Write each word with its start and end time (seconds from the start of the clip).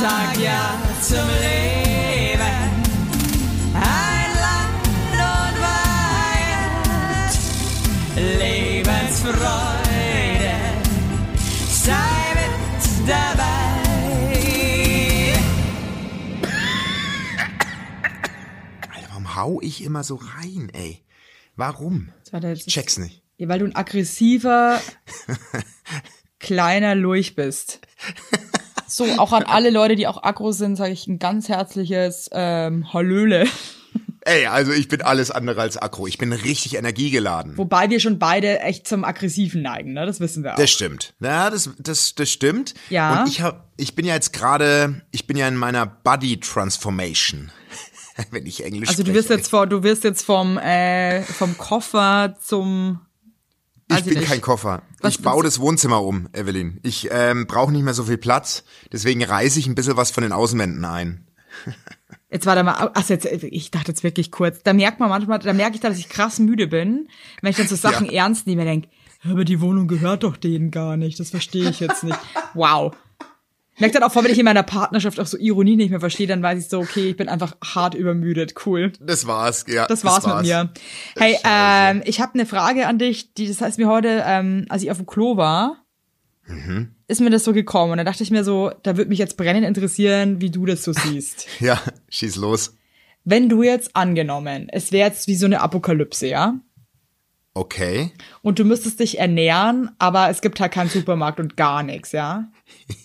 sag 0.00 0.36
ja 0.38 0.78
zum 1.00 1.28
Leben. 1.40 2.40
Ein 3.74 4.30
Land 4.44 4.86
und 5.12 5.56
Weihend, 6.40 7.32
Lebensfreude, 8.40 10.56
sei 11.68 12.34
mit 12.34 13.08
dabei. 13.08 13.52
Alter, 18.94 19.08
warum 19.10 19.26
hau 19.36 19.60
ich 19.60 19.84
immer 19.84 20.02
so 20.04 20.16
rein, 20.16 20.70
ey? 20.72 21.02
Warum? 21.56 22.12
Ich 22.54 22.66
check's 22.66 22.98
nicht. 22.98 23.22
Ja, 23.36 23.48
weil 23.48 23.58
du 23.60 23.66
ein 23.66 23.76
aggressiver, 23.76 24.80
kleiner 26.40 26.94
Lurch 26.94 27.34
bist. 27.36 27.80
So, 28.94 29.06
auch 29.18 29.32
an 29.32 29.42
alle 29.42 29.70
Leute, 29.70 29.96
die 29.96 30.06
auch 30.06 30.22
aggro 30.22 30.52
sind, 30.52 30.76
sage 30.76 30.92
ich 30.92 31.08
ein 31.08 31.18
ganz 31.18 31.48
herzliches 31.48 32.30
ähm, 32.32 32.92
Hallöle. 32.92 33.48
Ey, 34.20 34.46
also 34.46 34.70
ich 34.70 34.86
bin 34.86 35.02
alles 35.02 35.32
andere 35.32 35.62
als 35.62 35.76
aggro. 35.76 36.06
Ich 36.06 36.16
bin 36.16 36.32
richtig 36.32 36.76
energiegeladen. 36.76 37.58
Wobei 37.58 37.90
wir 37.90 37.98
schon 37.98 38.20
beide 38.20 38.60
echt 38.60 38.86
zum 38.86 39.04
Aggressiven 39.04 39.62
neigen, 39.62 39.94
ne? 39.94 40.06
Das 40.06 40.20
wissen 40.20 40.44
wir 40.44 40.52
auch. 40.52 40.58
Das 40.58 40.70
stimmt. 40.70 41.12
Ja, 41.18 41.50
das, 41.50 41.70
das, 41.78 42.14
das 42.14 42.30
stimmt. 42.30 42.74
Ja. 42.88 43.22
Und 43.22 43.28
ich 43.28 43.40
hab, 43.40 43.68
ich 43.76 43.96
bin 43.96 44.06
ja 44.06 44.14
jetzt 44.14 44.32
gerade, 44.32 45.02
ich 45.10 45.26
bin 45.26 45.36
ja 45.36 45.48
in 45.48 45.56
meiner 45.56 45.86
Body 45.86 46.38
Transformation. 46.38 47.50
Wenn 48.30 48.46
ich 48.46 48.64
Englisch 48.64 48.90
also 48.90 49.02
du 49.02 49.10
spreche. 49.10 49.18
wirst 49.18 49.30
jetzt 49.30 49.50
vor, 49.50 49.66
du 49.66 49.82
wirst 49.82 50.04
jetzt 50.04 50.22
vom 50.22 50.56
äh, 50.56 51.22
vom 51.22 51.58
Koffer 51.58 52.36
zum 52.40 53.00
Ich 53.98 54.06
weiß 54.06 54.08
bin 54.10 54.18
nicht. 54.18 54.28
kein 54.28 54.40
Koffer. 54.40 54.82
Was 55.00 55.14
ich 55.14 55.22
baue 55.22 55.42
das 55.42 55.58
Wohnzimmer 55.58 56.02
um, 56.02 56.28
Evelyn. 56.32 56.80
Ich 56.82 57.08
ähm, 57.10 57.46
brauche 57.46 57.72
nicht 57.72 57.82
mehr 57.82 57.94
so 57.94 58.04
viel 58.04 58.18
Platz. 58.18 58.64
Deswegen 58.92 59.22
reiße 59.22 59.58
ich 59.58 59.66
ein 59.66 59.74
bisschen 59.74 59.96
was 59.96 60.10
von 60.10 60.22
den 60.22 60.32
Außenwänden 60.32 60.84
ein. 60.84 61.26
Jetzt 62.30 62.46
warte 62.46 62.64
mal, 62.64 62.90
ach 62.94 63.08
jetzt, 63.08 63.26
ich 63.26 63.70
dachte 63.70 63.92
jetzt 63.92 64.02
wirklich 64.02 64.32
kurz. 64.32 64.60
Da 64.64 64.72
merkt 64.72 64.98
man 64.98 65.08
manchmal, 65.08 65.38
da 65.38 65.52
merke 65.52 65.76
ich, 65.76 65.80
dass 65.80 65.98
ich 65.98 66.08
krass 66.08 66.40
müde 66.40 66.66
bin, 66.66 67.06
wenn 67.40 67.50
ich 67.50 67.56
dann 67.56 67.68
so 67.68 67.76
Sachen 67.76 68.08
ernst 68.08 68.48
nehme, 68.48 68.64
denke, 68.64 68.88
aber 69.22 69.44
die 69.44 69.60
Wohnung 69.60 69.86
gehört 69.86 70.24
doch 70.24 70.36
denen 70.36 70.72
gar 70.72 70.96
nicht. 70.96 71.20
Das 71.20 71.30
verstehe 71.30 71.70
ich 71.70 71.78
jetzt 71.80 72.02
nicht. 72.02 72.18
Wow. 72.54 72.96
Merkt 73.78 73.94
dann 73.96 74.02
auch 74.04 74.12
vor, 74.12 74.22
wenn 74.24 74.30
ich 74.30 74.38
in 74.38 74.44
meiner 74.44 74.62
Partnerschaft 74.62 75.18
auch 75.18 75.26
so 75.26 75.36
Ironie 75.36 75.74
nicht 75.76 75.90
mehr 75.90 76.00
verstehe, 76.00 76.26
dann 76.28 76.42
weiß 76.42 76.60
ich 76.60 76.68
so, 76.68 76.78
okay, 76.80 77.10
ich 77.10 77.16
bin 77.16 77.28
einfach 77.28 77.56
hart 77.62 77.94
übermüdet. 77.94 78.54
Cool. 78.64 78.92
Das 79.00 79.26
war's, 79.26 79.64
ja. 79.68 79.86
Das 79.86 80.04
war's, 80.04 80.26
mit 80.26 80.42
mir. 80.42 80.70
Hey, 81.16 81.36
ähm, 81.44 82.02
ich 82.04 82.20
habe 82.20 82.34
eine 82.34 82.46
Frage 82.46 82.86
an 82.86 82.98
dich, 82.98 83.34
die 83.34 83.48
das 83.48 83.60
heißt 83.60 83.78
mir 83.78 83.88
heute, 83.88 84.22
ähm, 84.26 84.66
als 84.68 84.82
ich 84.84 84.90
auf 84.90 84.98
dem 84.98 85.06
Klo 85.06 85.36
war, 85.36 85.80
Mhm. 86.46 86.90
ist 87.08 87.22
mir 87.22 87.30
das 87.30 87.42
so 87.44 87.54
gekommen. 87.54 87.92
Und 87.92 87.98
da 87.98 88.04
dachte 88.04 88.22
ich 88.22 88.30
mir 88.30 88.44
so, 88.44 88.70
da 88.82 88.96
würde 88.98 89.08
mich 89.08 89.18
jetzt 89.18 89.36
brennend 89.38 89.64
interessieren, 89.66 90.42
wie 90.42 90.50
du 90.50 90.66
das 90.66 90.84
so 90.84 90.92
siehst. 90.92 91.46
Ja, 91.60 91.80
schieß 92.10 92.36
los. 92.36 92.76
Wenn 93.24 93.48
du 93.48 93.62
jetzt 93.62 93.96
angenommen, 93.96 94.68
es 94.70 94.92
wäre 94.92 95.08
jetzt 95.08 95.26
wie 95.26 95.36
so 95.36 95.46
eine 95.46 95.62
Apokalypse, 95.62 96.26
ja? 96.28 96.60
Okay. 97.56 98.12
Und 98.42 98.58
du 98.58 98.64
müsstest 98.64 98.98
dich 98.98 99.18
ernähren, 99.20 99.90
aber 100.00 100.28
es 100.28 100.40
gibt 100.40 100.58
halt 100.58 100.72
keinen 100.72 100.90
Supermarkt 100.90 101.38
und 101.38 101.56
gar 101.56 101.84
nichts, 101.84 102.10
ja? 102.12 102.50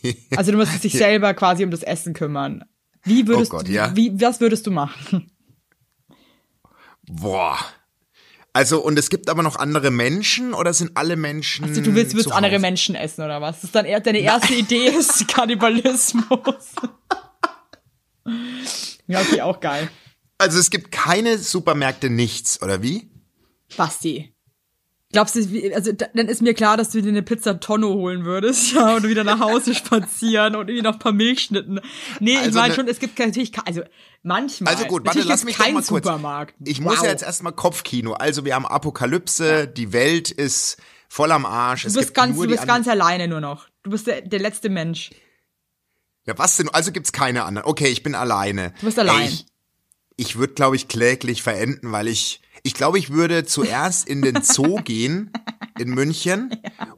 Also 0.36 0.52
du 0.52 0.58
müsstest 0.58 0.84
dich 0.84 0.94
selber 0.94 1.36
quasi 1.36 1.64
um 1.64 1.70
das 1.72 1.84
Essen 1.84 2.14
kümmern. 2.14 2.66
Wie 3.04 3.28
würdest 3.28 3.54
Oh 3.54 3.58
Gott, 3.58 3.68
du, 3.68 3.72
ja. 3.72 3.96
wie, 3.96 4.20
was 4.20 4.42
würdest 4.42 4.66
du 4.66 4.72
machen? 4.72 5.32
Boah. 7.04 7.58
Also, 8.52 8.84
und 8.84 8.98
es 8.98 9.10
gibt 9.10 9.30
aber 9.30 9.44
noch 9.44 9.58
andere 9.58 9.92
Menschen 9.92 10.54
oder 10.56 10.74
sind 10.74 10.98
alle 10.98 11.16
Menschen. 11.16 11.66
Also 11.66 11.82
du 11.82 11.94
willst, 11.94 12.16
willst 12.16 12.32
andere? 12.32 12.58
Menschen 12.58 12.96
essen 12.96 13.24
oder 13.24 13.42
was? 13.42 13.58
Das 13.58 13.66
ist 13.66 13.76
dann 13.76 13.86
eher 13.86 14.00
deine 14.00 14.20
erste 14.20 14.56
Idee 14.56 14.88
ist 14.88 15.28
Kannibalismus. 15.28 16.74
ja, 19.08 19.22
okay, 19.22 19.42
auch 19.42 19.60
geil. 19.60 19.90
Also 20.40 20.58
es 20.58 20.72
gibt 20.72 20.92
keine 20.92 21.38
Supermärkte, 21.38 22.10
nichts, 22.10 22.62
oder 22.62 22.82
wie? 22.82 23.12
Basti. 23.78 24.34
Glaubst 25.12 25.36
du, 25.36 25.40
also 25.74 25.92
da- 25.92 26.06
dann 26.14 26.28
ist 26.28 26.42
mir 26.44 26.54
klar, 26.54 26.78
dass 26.78 26.92
du 26.92 27.02
dir 27.02 27.10
eine 27.10 27.24
Pizza 27.24 27.60
Tonno 27.60 27.94
holen 27.96 28.26
würdest, 28.26 28.74
ja, 28.76 28.96
und 28.96 29.08
wieder 29.08 29.24
nach 29.24 29.40
Hause 29.40 29.74
spazieren 29.74 30.56
und 30.56 30.68
irgendwie 30.70 30.84
noch 30.84 30.94
ein 30.94 31.00
paar 31.00 31.12
Milchschnitten. 31.14 31.80
Nee, 32.20 32.34
ich 32.34 32.38
Also 32.40 32.60
meine 32.60 32.70
ne- 32.70 32.76
schon, 32.76 32.88
es 32.88 33.00
gibt 33.00 33.18
natürlich, 33.18 33.52
also 33.66 33.82
manchmal. 34.22 34.74
Also 34.76 34.86
gut, 34.86 35.06
warte, 35.06 35.22
lass 35.24 35.44
mich 35.46 35.58
keinen 35.58 35.74
mal 35.74 35.84
kurz. 35.84 36.06
Supermarkt. 36.06 36.54
Ich 36.64 36.80
muss 36.80 36.98
Wow. 36.98 37.06
ja 37.06 37.10
jetzt 37.10 37.24
erstmal 37.24 37.54
Kopfkino. 37.54 38.14
Also 38.14 38.46
wir 38.46 38.54
haben 38.54 38.68
Apokalypse, 38.68 39.68
die 39.68 39.94
Welt 39.94 40.30
ist 40.30 40.78
voll 41.08 41.32
am 41.32 41.46
Arsch. 41.48 41.84
Du 41.86 41.94
bist 41.94 42.14
ganz, 42.14 42.38
du 42.38 42.46
bist 42.48 42.68
ganz 42.68 42.88
alleine 42.88 43.28
nur 43.28 43.42
noch. 43.42 43.68
Du 43.82 43.90
bist 43.90 44.06
der, 44.06 44.22
der 44.22 44.40
letzte 44.40 44.70
Mensch. 44.70 45.10
Ja, 46.28 46.38
was 46.38 46.58
denn? 46.58 46.70
Also 46.70 46.92
gibt's 46.92 47.12
keine 47.12 47.46
anderen. 47.46 47.68
Okay, 47.68 47.88
ich 47.88 48.04
bin 48.04 48.14
alleine. 48.14 48.74
Du 48.80 48.86
bist 48.86 49.00
allein. 49.00 49.22
Ey, 49.24 49.28
ich 49.30 49.46
ich 50.18 50.36
würde, 50.38 50.54
glaube 50.54 50.76
ich, 50.76 50.90
kläglich 50.90 51.42
verenden, 51.42 51.94
weil 51.94 52.08
ich, 52.10 52.42
ich 52.64 52.74
glaube, 52.74 52.98
ich 53.00 53.12
würde 53.12 53.46
zuerst 53.46 54.08
in 54.08 54.22
den 54.22 54.42
Zoo 54.44 54.76
gehen 54.84 55.32
in 55.80 55.90
München 55.92 56.52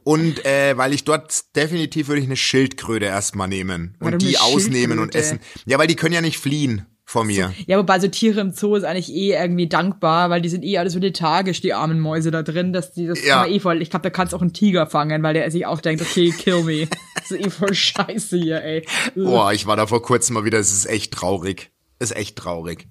und 0.04 0.44
äh, 0.44 0.76
weil 0.76 0.92
ich 0.92 1.04
dort 1.04 1.54
definitiv 1.56 2.08
würde 2.08 2.20
ich 2.20 2.26
eine 2.26 2.36
Schildkröte 2.36 3.04
erstmal 3.06 3.48
nehmen 3.48 3.96
und 4.00 4.06
Warum 4.06 4.18
die 4.18 4.36
eine 4.36 4.42
ausnehmen 4.44 4.98
und 4.98 5.14
essen. 5.14 5.38
Ja, 5.66 5.78
weil 5.78 5.86
die 5.86 5.94
können 5.96 6.14
ja 6.14 6.20
nicht 6.20 6.38
fliehen 6.38 6.86
vor 7.04 7.24
mir. 7.24 7.52
Ja, 7.66 7.78
wobei 7.78 8.00
so 8.00 8.08
Tiere 8.08 8.40
im 8.40 8.52
Zoo 8.52 8.74
ist 8.74 8.84
eigentlich 8.84 9.12
eh 9.12 9.32
irgendwie 9.34 9.68
dankbar, 9.68 10.30
weil 10.30 10.40
die 10.40 10.48
sind 10.48 10.64
eh 10.64 10.78
alles 10.78 10.94
so 10.94 10.98
lethargisch, 10.98 11.60
die 11.60 11.74
armen 11.74 12.00
Mäuse 12.00 12.30
da 12.30 12.42
drin, 12.42 12.72
dass 12.72 12.92
die 12.92 13.06
das 13.06 13.22
Ja. 13.24 13.44
eh 13.46 13.60
voll. 13.60 13.82
Ich 13.82 13.90
glaube, 13.90 14.04
da 14.04 14.10
kannst 14.10 14.34
auch 14.34 14.40
einen 14.40 14.52
Tiger 14.54 14.86
fangen, 14.86 15.22
weil 15.22 15.34
der 15.34 15.50
sich 15.50 15.66
auch 15.66 15.80
denkt, 15.80 16.00
okay, 16.02 16.32
kill 16.36 16.62
me. 16.64 16.88
Das 17.22 17.30
ist 17.30 17.46
eh 17.46 17.50
voll 17.50 17.72
scheiße 17.74 18.36
hier, 18.36 18.62
ey. 18.64 18.84
Boah, 19.14 19.52
ich 19.52 19.66
war 19.66 19.76
da 19.76 19.86
vor 19.86 20.02
kurzem 20.02 20.34
mal 20.34 20.44
wieder, 20.44 20.58
es 20.58 20.72
ist 20.72 20.86
echt 20.86 21.12
traurig. 21.14 21.70
Ist 22.00 22.16
echt 22.16 22.34
traurig. 22.36 22.88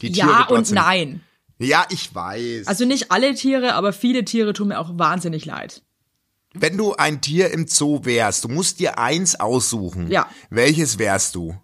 Die 0.00 0.12
Ja 0.12 0.26
Tiere 0.26 0.38
und 0.42 0.50
dort 0.50 0.66
sind- 0.66 0.74
nein. 0.76 1.20
Ja, 1.64 1.86
ich 1.90 2.14
weiß. 2.14 2.66
Also 2.66 2.84
nicht 2.84 3.10
alle 3.10 3.34
Tiere, 3.34 3.74
aber 3.74 3.92
viele 3.92 4.24
Tiere 4.24 4.52
tun 4.52 4.68
mir 4.68 4.78
auch 4.78 4.98
wahnsinnig 4.98 5.44
leid. 5.44 5.82
Wenn 6.52 6.76
du 6.76 6.94
ein 6.94 7.20
Tier 7.20 7.50
im 7.50 7.66
Zoo 7.66 8.04
wärst, 8.04 8.44
du 8.44 8.48
musst 8.48 8.78
dir 8.78 8.98
eins 8.98 9.38
aussuchen. 9.38 10.10
Ja. 10.10 10.28
Welches 10.50 10.98
wärst 10.98 11.34
du? 11.34 11.56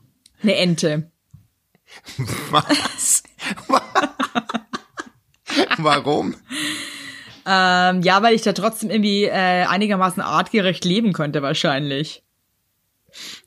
Eine 0.43 0.57
Ente. 0.57 1.11
Was? 2.51 3.23
Warum? 5.79 6.35
Ähm, 7.47 8.03
ja, 8.03 8.23
weil 8.23 8.35
ich 8.35 8.43
da 8.43 8.53
trotzdem 8.53 8.91
irgendwie 8.91 9.25
äh, 9.25 9.65
einigermaßen 9.65 10.23
artgerecht 10.23 10.85
leben 10.85 11.13
könnte 11.13 11.43
wahrscheinlich. 11.43 12.23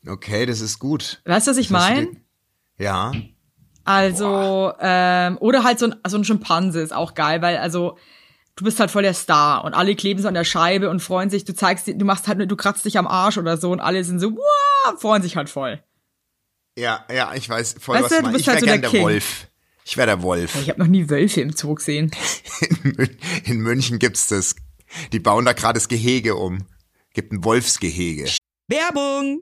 Okay, 0.08 0.46
das 0.46 0.62
ist 0.62 0.80
gut. 0.80 1.22
Weißt 1.26 1.48
du, 1.48 1.52
was 1.52 1.58
ich 1.58 1.70
meine? 1.70 2.10
Ja. 2.78 3.12
Also, 3.86 4.72
ähm, 4.80 5.38
oder 5.40 5.64
halt 5.64 5.80
so 5.80 5.88
ein, 5.88 5.96
so 6.08 6.18
ein 6.18 6.24
Schimpanse 6.24 6.82
ist 6.82 6.94
auch 6.94 7.14
geil, 7.16 7.42
weil 7.42 7.58
also 7.58 7.98
du 8.56 8.64
bist 8.64 8.80
halt 8.80 8.92
voll 8.92 9.04
der 9.04 9.14
Star 9.14 9.66
und 9.66 9.74
alle 9.74 9.96
kleben 9.96 10.22
so 10.22 10.28
an 10.28 10.34
der 10.36 10.44
Scheibe 10.46 10.90
und 10.90 11.02
freuen 11.02 11.30
sich, 11.30 11.44
du 11.44 11.54
zeigst, 11.54 11.88
dir- 11.88 11.96
du 11.98 12.06
machst 12.06 12.28
halt, 12.28 12.50
du 12.50 12.56
kratzt 12.56 12.86
dich 12.86 12.98
am 12.98 13.08
Arsch 13.08 13.38
oder 13.38 13.58
so 13.58 13.72
und 13.72 13.80
alle 13.82 14.04
sind 14.04 14.20
so, 14.20 14.32
wow, 14.32 15.00
freuen 15.02 15.22
sich 15.22 15.36
halt 15.36 15.50
voll. 15.50 15.84
Ja, 16.78 17.06
ja, 17.14 17.34
ich 17.36 17.48
weiß 17.50 17.76
voll, 17.80 17.96
Weißt 17.96 18.06
was 18.06 18.10
du, 18.12 18.16
du 18.18 18.22
meinst. 18.24 18.34
bist 18.38 18.42
Ich 18.42 18.48
wäre 18.48 18.54
halt 18.56 18.60
so 18.62 18.66
gern 18.66 18.82
der 18.82 18.90
der. 18.92 19.02
Wolf. 19.02 19.48
Ich 19.86 19.98
wäre 19.98 20.08
der 20.08 20.22
Wolf. 20.24 20.56
Ich 20.62 20.70
habe 20.70 20.80
noch 20.80 20.88
nie 20.88 21.10
Wölfe 21.10 21.42
im 21.42 21.52
Zoo 21.52 21.76
gesehen. 21.76 22.10
In, 22.62 22.94
Mün- 22.96 23.18
in 23.44 23.60
München 23.60 24.00
gibt's 24.00 24.28
das. 24.28 24.56
Die 25.12 25.20
bauen 25.20 25.44
da 25.46 25.52
gerade 25.54 25.74
das 25.74 25.90
Gehege 25.90 26.36
um. 26.36 26.66
Gibt 27.14 27.34
ein 27.34 27.44
Wolfsgehege. 27.44 28.30
Werbung! 28.70 29.42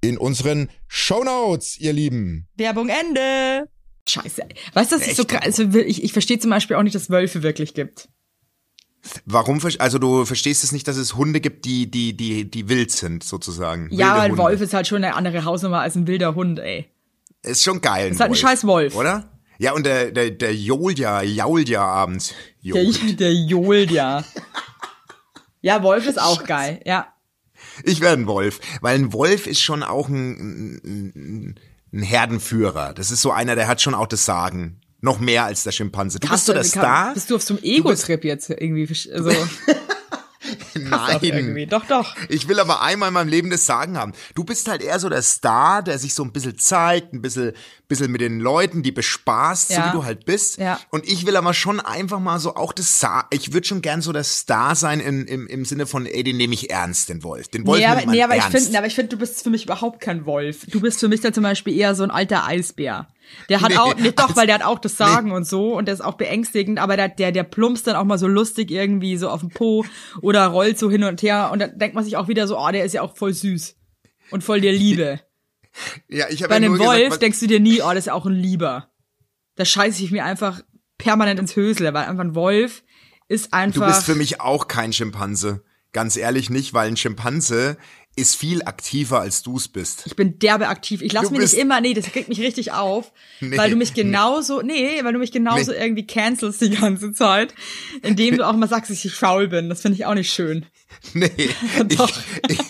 in 0.00 0.18
unseren 0.18 0.68
Shownotes, 0.88 1.78
ihr 1.78 1.92
Lieben. 1.92 2.48
Werbung 2.56 2.88
Ende. 2.88 3.68
Scheiße. 4.08 4.42
Weißt 4.74 4.92
du, 4.92 4.98
das 4.98 5.08
ist 5.08 5.16
so 5.16 5.24
krass. 5.24 5.42
Also 5.44 5.64
ich, 5.78 6.04
ich 6.04 6.12
verstehe 6.12 6.38
zum 6.38 6.50
Beispiel 6.50 6.76
auch 6.76 6.82
nicht, 6.82 6.94
dass 6.94 7.02
es 7.02 7.10
Wölfe 7.10 7.42
wirklich 7.42 7.74
gibt. 7.74 8.08
Warum, 9.24 9.60
also 9.78 9.98
du 9.98 10.24
verstehst 10.24 10.64
es 10.64 10.72
nicht, 10.72 10.88
dass 10.88 10.96
es 10.96 11.14
Hunde 11.14 11.40
gibt, 11.40 11.64
die, 11.64 11.90
die, 11.90 12.16
die, 12.16 12.50
die 12.50 12.68
wild 12.68 12.90
sind, 12.90 13.22
sozusagen. 13.22 13.88
Ja, 13.90 13.98
Wilde 13.98 14.10
weil 14.10 14.20
ein 14.20 14.30
Hunde. 14.32 14.42
Wolf 14.42 14.60
ist 14.60 14.74
halt 14.74 14.86
schon 14.86 15.02
eine 15.04 15.14
andere 15.14 15.44
Hausnummer 15.44 15.80
als 15.80 15.94
ein 15.96 16.06
wilder 16.06 16.34
Hund, 16.34 16.58
ey. 16.58 16.86
Ist 17.42 17.62
schon 17.62 17.80
geil. 17.80 18.10
Ist 18.10 18.20
halt 18.20 18.32
ein 18.32 18.36
scheiß 18.36 18.66
Wolf. 18.66 18.96
Oder? 18.96 19.30
Ja, 19.58 19.72
und 19.72 19.86
der, 19.86 20.10
der, 20.10 20.30
der 20.30 20.54
jolt 20.54 20.98
ja, 20.98 21.22
jault 21.22 21.68
ja 21.68 21.82
abends. 21.82 22.34
Der, 22.64 22.82
Jolt. 22.82 23.20
der 23.20 23.32
johlt 23.32 23.90
ja. 23.90 24.24
Ja, 25.62 25.82
Wolf 25.82 26.06
ist 26.06 26.20
auch 26.20 26.44
geil, 26.44 26.80
ja. 26.84 27.12
Ich 27.84 28.00
werde 28.00 28.22
ein 28.22 28.26
Wolf, 28.26 28.60
weil 28.80 28.96
ein 28.98 29.12
Wolf 29.12 29.46
ist 29.46 29.60
schon 29.60 29.82
auch 29.82 30.08
ein, 30.08 30.80
ein, 30.84 31.58
ein 31.92 32.02
Herdenführer. 32.02 32.94
Das 32.94 33.10
ist 33.10 33.22
so 33.22 33.30
einer, 33.30 33.54
der 33.54 33.68
hat 33.68 33.80
schon 33.80 33.94
auch 33.94 34.06
das 34.06 34.24
Sagen. 34.24 34.80
Noch 35.00 35.20
mehr 35.20 35.44
als 35.44 35.62
der 35.62 35.72
Schimpanse. 35.72 36.18
Du 36.18 36.28
bist 36.28 36.46
so 36.46 36.52
der 36.52 36.64
Star? 36.64 37.12
Bist 37.14 37.30
du 37.30 37.36
auf 37.36 37.42
so 37.42 37.54
einem 37.54 37.62
Ego-Trip 37.62 38.24
jetzt 38.24 38.50
irgendwie? 38.50 38.86
Also, 39.12 39.30
Nein. 40.74 41.18
irgendwie. 41.22 41.66
Doch, 41.66 41.84
doch. 41.86 42.14
Ich 42.28 42.48
will 42.48 42.60
aber 42.60 42.82
einmal 42.82 43.08
in 43.08 43.14
meinem 43.14 43.28
Leben 43.28 43.50
das 43.50 43.66
Sagen 43.66 43.96
haben. 43.98 44.12
Du 44.34 44.44
bist 44.44 44.68
halt 44.68 44.82
eher 44.82 44.98
so 44.98 45.08
der 45.08 45.22
Star, 45.22 45.82
der 45.82 45.98
sich 45.98 46.14
so 46.14 46.22
ein 46.22 46.32
bisschen 46.32 46.58
zeigt, 46.58 47.12
ein 47.12 47.22
bisschen, 47.22 47.52
bisschen 47.88 48.10
mit 48.12 48.20
den 48.20 48.40
Leuten, 48.40 48.82
die 48.82 48.92
bespaßt, 48.92 49.68
so 49.68 49.74
Ja. 49.74 49.88
wie 49.88 49.92
du 49.92 50.04
halt 50.04 50.24
bist. 50.24 50.58
Ja. 50.58 50.78
Und 50.90 51.06
ich 51.06 51.26
will 51.26 51.36
aber 51.36 51.54
schon 51.54 51.80
einfach 51.80 52.20
mal 52.20 52.38
so 52.38 52.54
auch 52.56 52.72
das 52.72 53.00
Sa 53.00 53.26
ich 53.30 53.52
würde 53.52 53.66
schon 53.66 53.82
gern 53.82 54.02
so 54.02 54.12
der 54.12 54.24
Star 54.24 54.74
sein 54.74 55.00
im, 55.00 55.26
im, 55.26 55.46
im 55.46 55.64
Sinne 55.64 55.86
von, 55.86 56.06
ey, 56.06 56.22
den 56.22 56.36
nehme 56.36 56.54
ich 56.54 56.70
ernst, 56.70 57.08
den 57.08 57.22
Wolf. 57.22 57.48
Den 57.48 57.66
Wolf 57.66 57.80
Nee, 57.80 57.86
aber, 57.86 58.06
nee, 58.06 58.22
aber 58.22 58.36
ich 58.36 58.42
ernst. 58.42 58.56
finde, 58.64 58.78
aber 58.78 58.86
ich 58.86 58.94
finde, 58.94 59.10
du 59.10 59.18
bist 59.18 59.42
für 59.42 59.50
mich 59.50 59.64
überhaupt 59.64 60.00
kein 60.00 60.26
Wolf. 60.26 60.66
Du 60.66 60.80
bist 60.80 61.00
für 61.00 61.08
mich 61.08 61.20
dann 61.20 61.32
zum 61.34 61.42
Beispiel 61.42 61.76
eher 61.76 61.94
so 61.94 62.02
ein 62.04 62.10
alter 62.10 62.44
Eisbär. 62.46 63.08
Der 63.48 63.60
hat 63.60 63.70
Nee, 63.70 63.76
auch, 63.78 63.94
nee, 63.96 64.12
doch, 64.12 64.28
als- 64.28 64.36
weil 64.36 64.46
der 64.46 64.56
hat 64.56 64.64
auch 64.64 64.78
das 64.78 64.96
Sagen 64.96 65.30
und 65.32 65.46
so 65.46 65.76
und 65.76 65.86
der 65.86 65.94
ist 65.94 66.00
auch 66.00 66.14
beängstigend, 66.14 66.78
aber 66.78 66.96
der, 66.96 67.08
der, 67.08 67.32
der 67.32 67.44
plumpst 67.44 67.86
dann 67.86 67.96
auch 67.96 68.04
mal 68.04 68.18
so 68.18 68.26
lustig 68.26 68.70
irgendwie 68.70 69.16
so 69.16 69.28
auf 69.28 69.40
den 69.40 69.50
Po 69.50 69.84
oder 70.22 70.46
rollt 70.46 70.78
so 70.78 70.90
hin 70.90 71.04
und 71.04 71.22
her 71.22 71.50
und 71.52 71.58
dann 71.60 71.78
denkt 71.78 71.94
man 71.94 72.04
sich 72.04 72.16
auch 72.16 72.28
wieder 72.28 72.46
so, 72.48 72.58
oh, 72.58 72.70
der 72.70 72.84
ist 72.84 72.92
ja 72.94 73.02
auch 73.02 73.16
voll 73.16 73.32
süß 73.32 73.76
und 74.30 74.42
voll 74.44 74.60
der 74.60 74.72
Liebe. 74.72 75.20
ja, 76.08 76.26
ich 76.30 76.42
habe 76.42 76.50
Bei 76.50 76.58
ja 76.60 76.66
einem 76.66 76.78
Wolf 76.78 77.04
gesagt, 77.04 77.22
denkst 77.22 77.40
du 77.40 77.46
dir 77.46 77.60
nie, 77.60 77.82
oh, 77.82 77.88
das 77.88 77.98
ist 78.00 78.06
ja 78.06 78.14
auch 78.14 78.26
ein 78.26 78.32
Lieber. 78.34 78.88
Da 79.56 79.64
scheiße 79.64 80.02
ich 80.02 80.10
mir 80.10 80.24
einfach 80.24 80.60
permanent 80.98 81.38
ins 81.40 81.54
Hösle, 81.56 81.92
weil 81.94 82.06
einfach 82.06 82.24
ein 82.24 82.34
Wolf 82.34 82.82
ist 83.28 83.52
einfach. 83.52 83.80
Du 83.80 83.86
bist 83.86 84.04
für 84.04 84.14
mich 84.14 84.40
auch 84.40 84.68
kein 84.68 84.92
Schimpanse. 84.92 85.62
Ganz 85.92 86.16
ehrlich 86.16 86.50
nicht, 86.50 86.74
weil 86.74 86.88
ein 86.88 86.96
Schimpanse 86.96 87.76
ist 88.16 88.34
viel 88.34 88.62
aktiver 88.62 89.20
als 89.20 89.42
du's 89.42 89.68
bist. 89.68 90.04
Ich 90.06 90.16
bin 90.16 90.38
derbe 90.38 90.68
aktiv. 90.68 91.02
Ich 91.02 91.12
lasse 91.12 91.26
Du 91.26 91.32
mich 91.32 91.52
nicht 91.52 91.54
immer, 91.54 91.80
nee, 91.82 91.92
das 91.92 92.06
kriegt 92.06 92.28
mich 92.30 92.40
richtig 92.40 92.72
auf, 92.72 93.12
Nee, 93.40 93.56
weil 93.58 93.70
du 93.70 93.76
mich 93.76 93.92
genauso, 93.92 94.62
nee, 94.62 95.04
weil 95.04 95.12
du 95.12 95.18
mich 95.18 95.32
genauso 95.32 95.70
Nee. 95.70 95.78
irgendwie 95.78 96.06
cancelst 96.06 96.62
die 96.62 96.70
ganze 96.70 97.12
Zeit, 97.12 97.54
indem 98.02 98.38
du 98.38 98.46
auch 98.46 98.54
mal 98.54 98.68
sagst, 98.68 98.90
dass 98.90 99.04
ich 99.04 99.12
faul 99.14 99.48
bin. 99.48 99.68
Das 99.68 99.82
finde 99.82 99.96
ich 99.96 100.06
auch 100.06 100.14
nicht 100.14 100.32
schön. 100.32 100.64
Nee. 101.12 101.30
Doch. 101.96 102.10
Ich, 102.48 102.58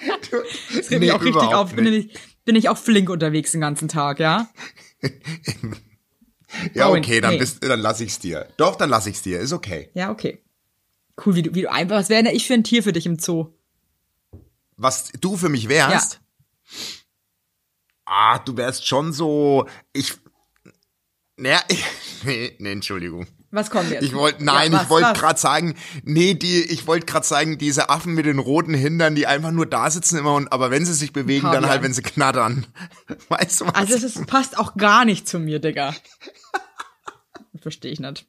Das 0.00 0.42
regt 0.74 0.90
Nee, 0.90 0.98
mich 1.00 1.12
auch 1.12 1.22
richtig 1.22 1.42
auf. 1.42 1.74
Bin 1.74 1.86
ich, 1.86 2.14
bin 2.44 2.56
ich 2.56 2.68
auch 2.68 2.78
flink 2.78 3.10
unterwegs 3.10 3.52
den 3.52 3.60
ganzen 3.60 3.88
Tag, 3.88 4.18
ja? 4.18 4.48
ja, 6.74 6.88
okay, 6.88 7.20
dann 7.20 7.38
bist, 7.38 7.62
dann 7.62 7.80
lass 7.80 8.00
ich's 8.00 8.18
dir. 8.18 8.48
Doch, 8.56 8.76
dann 8.76 8.88
lass 8.90 9.06
ich's 9.06 9.22
dir. 9.22 9.40
Ist 9.40 9.52
okay. 9.52 9.90
Ja, 9.94 10.10
okay. 10.10 10.42
Cool, 11.24 11.34
wie 11.34 11.42
du, 11.42 11.54
wie 11.54 11.62
du 11.62 11.70
einfach, 11.70 11.96
was 11.96 12.08
wäre 12.08 12.22
denn 12.22 12.34
ich 12.34 12.46
für 12.46 12.54
ein 12.54 12.64
Tier 12.64 12.82
für 12.82 12.92
dich 12.92 13.06
im 13.06 13.18
Zoo? 13.18 13.52
Was 14.76 15.10
du 15.20 15.36
für 15.36 15.48
mich 15.48 15.68
wärst? 15.68 16.20
Ah, 18.06 18.38
du 18.38 18.56
wärst 18.56 18.86
schon 18.86 19.12
so, 19.12 19.66
ich, 19.92 20.14
naja, 21.36 21.62
ich, 21.68 21.84
nee, 22.24 22.56
nee, 22.58 22.72
Entschuldigung. 22.72 23.26
Was 23.52 23.68
kommt 23.70 23.90
jetzt? 23.90 24.04
Ich 24.04 24.14
wollte, 24.14 24.44
nein, 24.44 24.72
Ja, 24.72 24.82
ich 24.82 24.90
wollte 24.90 25.12
gerade 25.12 25.38
sagen, 25.38 25.74
nee, 26.04 26.34
die, 26.34 26.62
ich 26.62 26.86
wollte 26.86 27.06
gerade 27.06 27.26
sagen, 27.26 27.58
diese 27.58 27.90
Affen 27.90 28.14
mit 28.14 28.26
den 28.26 28.38
roten 28.38 28.74
Hindern, 28.74 29.16
die 29.16 29.26
einfach 29.26 29.50
nur 29.50 29.66
da 29.66 29.90
sitzen 29.90 30.18
immer 30.18 30.34
und, 30.34 30.52
aber 30.52 30.70
wenn 30.70 30.86
sie 30.86 30.94
sich 30.94 31.12
bewegen, 31.12 31.42
dann 31.42 31.54
Pavian. 31.54 31.70
halt, 31.70 31.82
wenn 31.82 31.92
sie 31.92 32.02
knattern. 32.02 32.66
Weißt 33.28 33.60
du 33.60 33.66
was? 33.66 33.74
Also 33.74 33.94
es 33.94 34.04
ist, 34.04 34.26
passt 34.26 34.56
auch 34.56 34.76
gar 34.76 35.04
nicht 35.04 35.28
zu 35.28 35.40
mir, 35.40 35.58
Digga. 35.58 35.94
Verstehe 37.60 37.90
ich 37.90 37.98
nicht. 38.00 38.26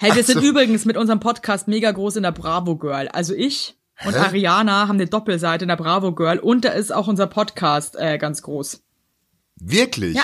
Hey, 0.00 0.14
wir 0.14 0.24
sind 0.24 0.36
Also- 0.38 0.48
übrigens 0.48 0.84
mit 0.84 0.96
unserem 0.96 1.20
Podcast 1.20 1.68
mega 1.68 1.90
groß 1.90 2.16
in 2.16 2.22
der 2.22 2.32
Bravo 2.32 2.76
Girl. 2.76 3.08
Also 3.08 3.34
ich 3.34 3.76
und 4.04 4.14
Hä? 4.14 4.18
Ariana 4.18 4.88
haben 4.88 4.96
eine 4.96 5.06
Doppelseite 5.06 5.64
in 5.64 5.68
der 5.68 5.76
Bravo 5.76 6.12
Girl 6.12 6.38
und 6.38 6.64
da 6.64 6.70
ist 6.70 6.92
auch 6.94 7.08
unser 7.08 7.26
Podcast 7.26 7.96
äh, 7.96 8.18
ganz 8.18 8.42
groß. 8.42 8.82
Wirklich? 9.56 10.16
Ja. 10.16 10.22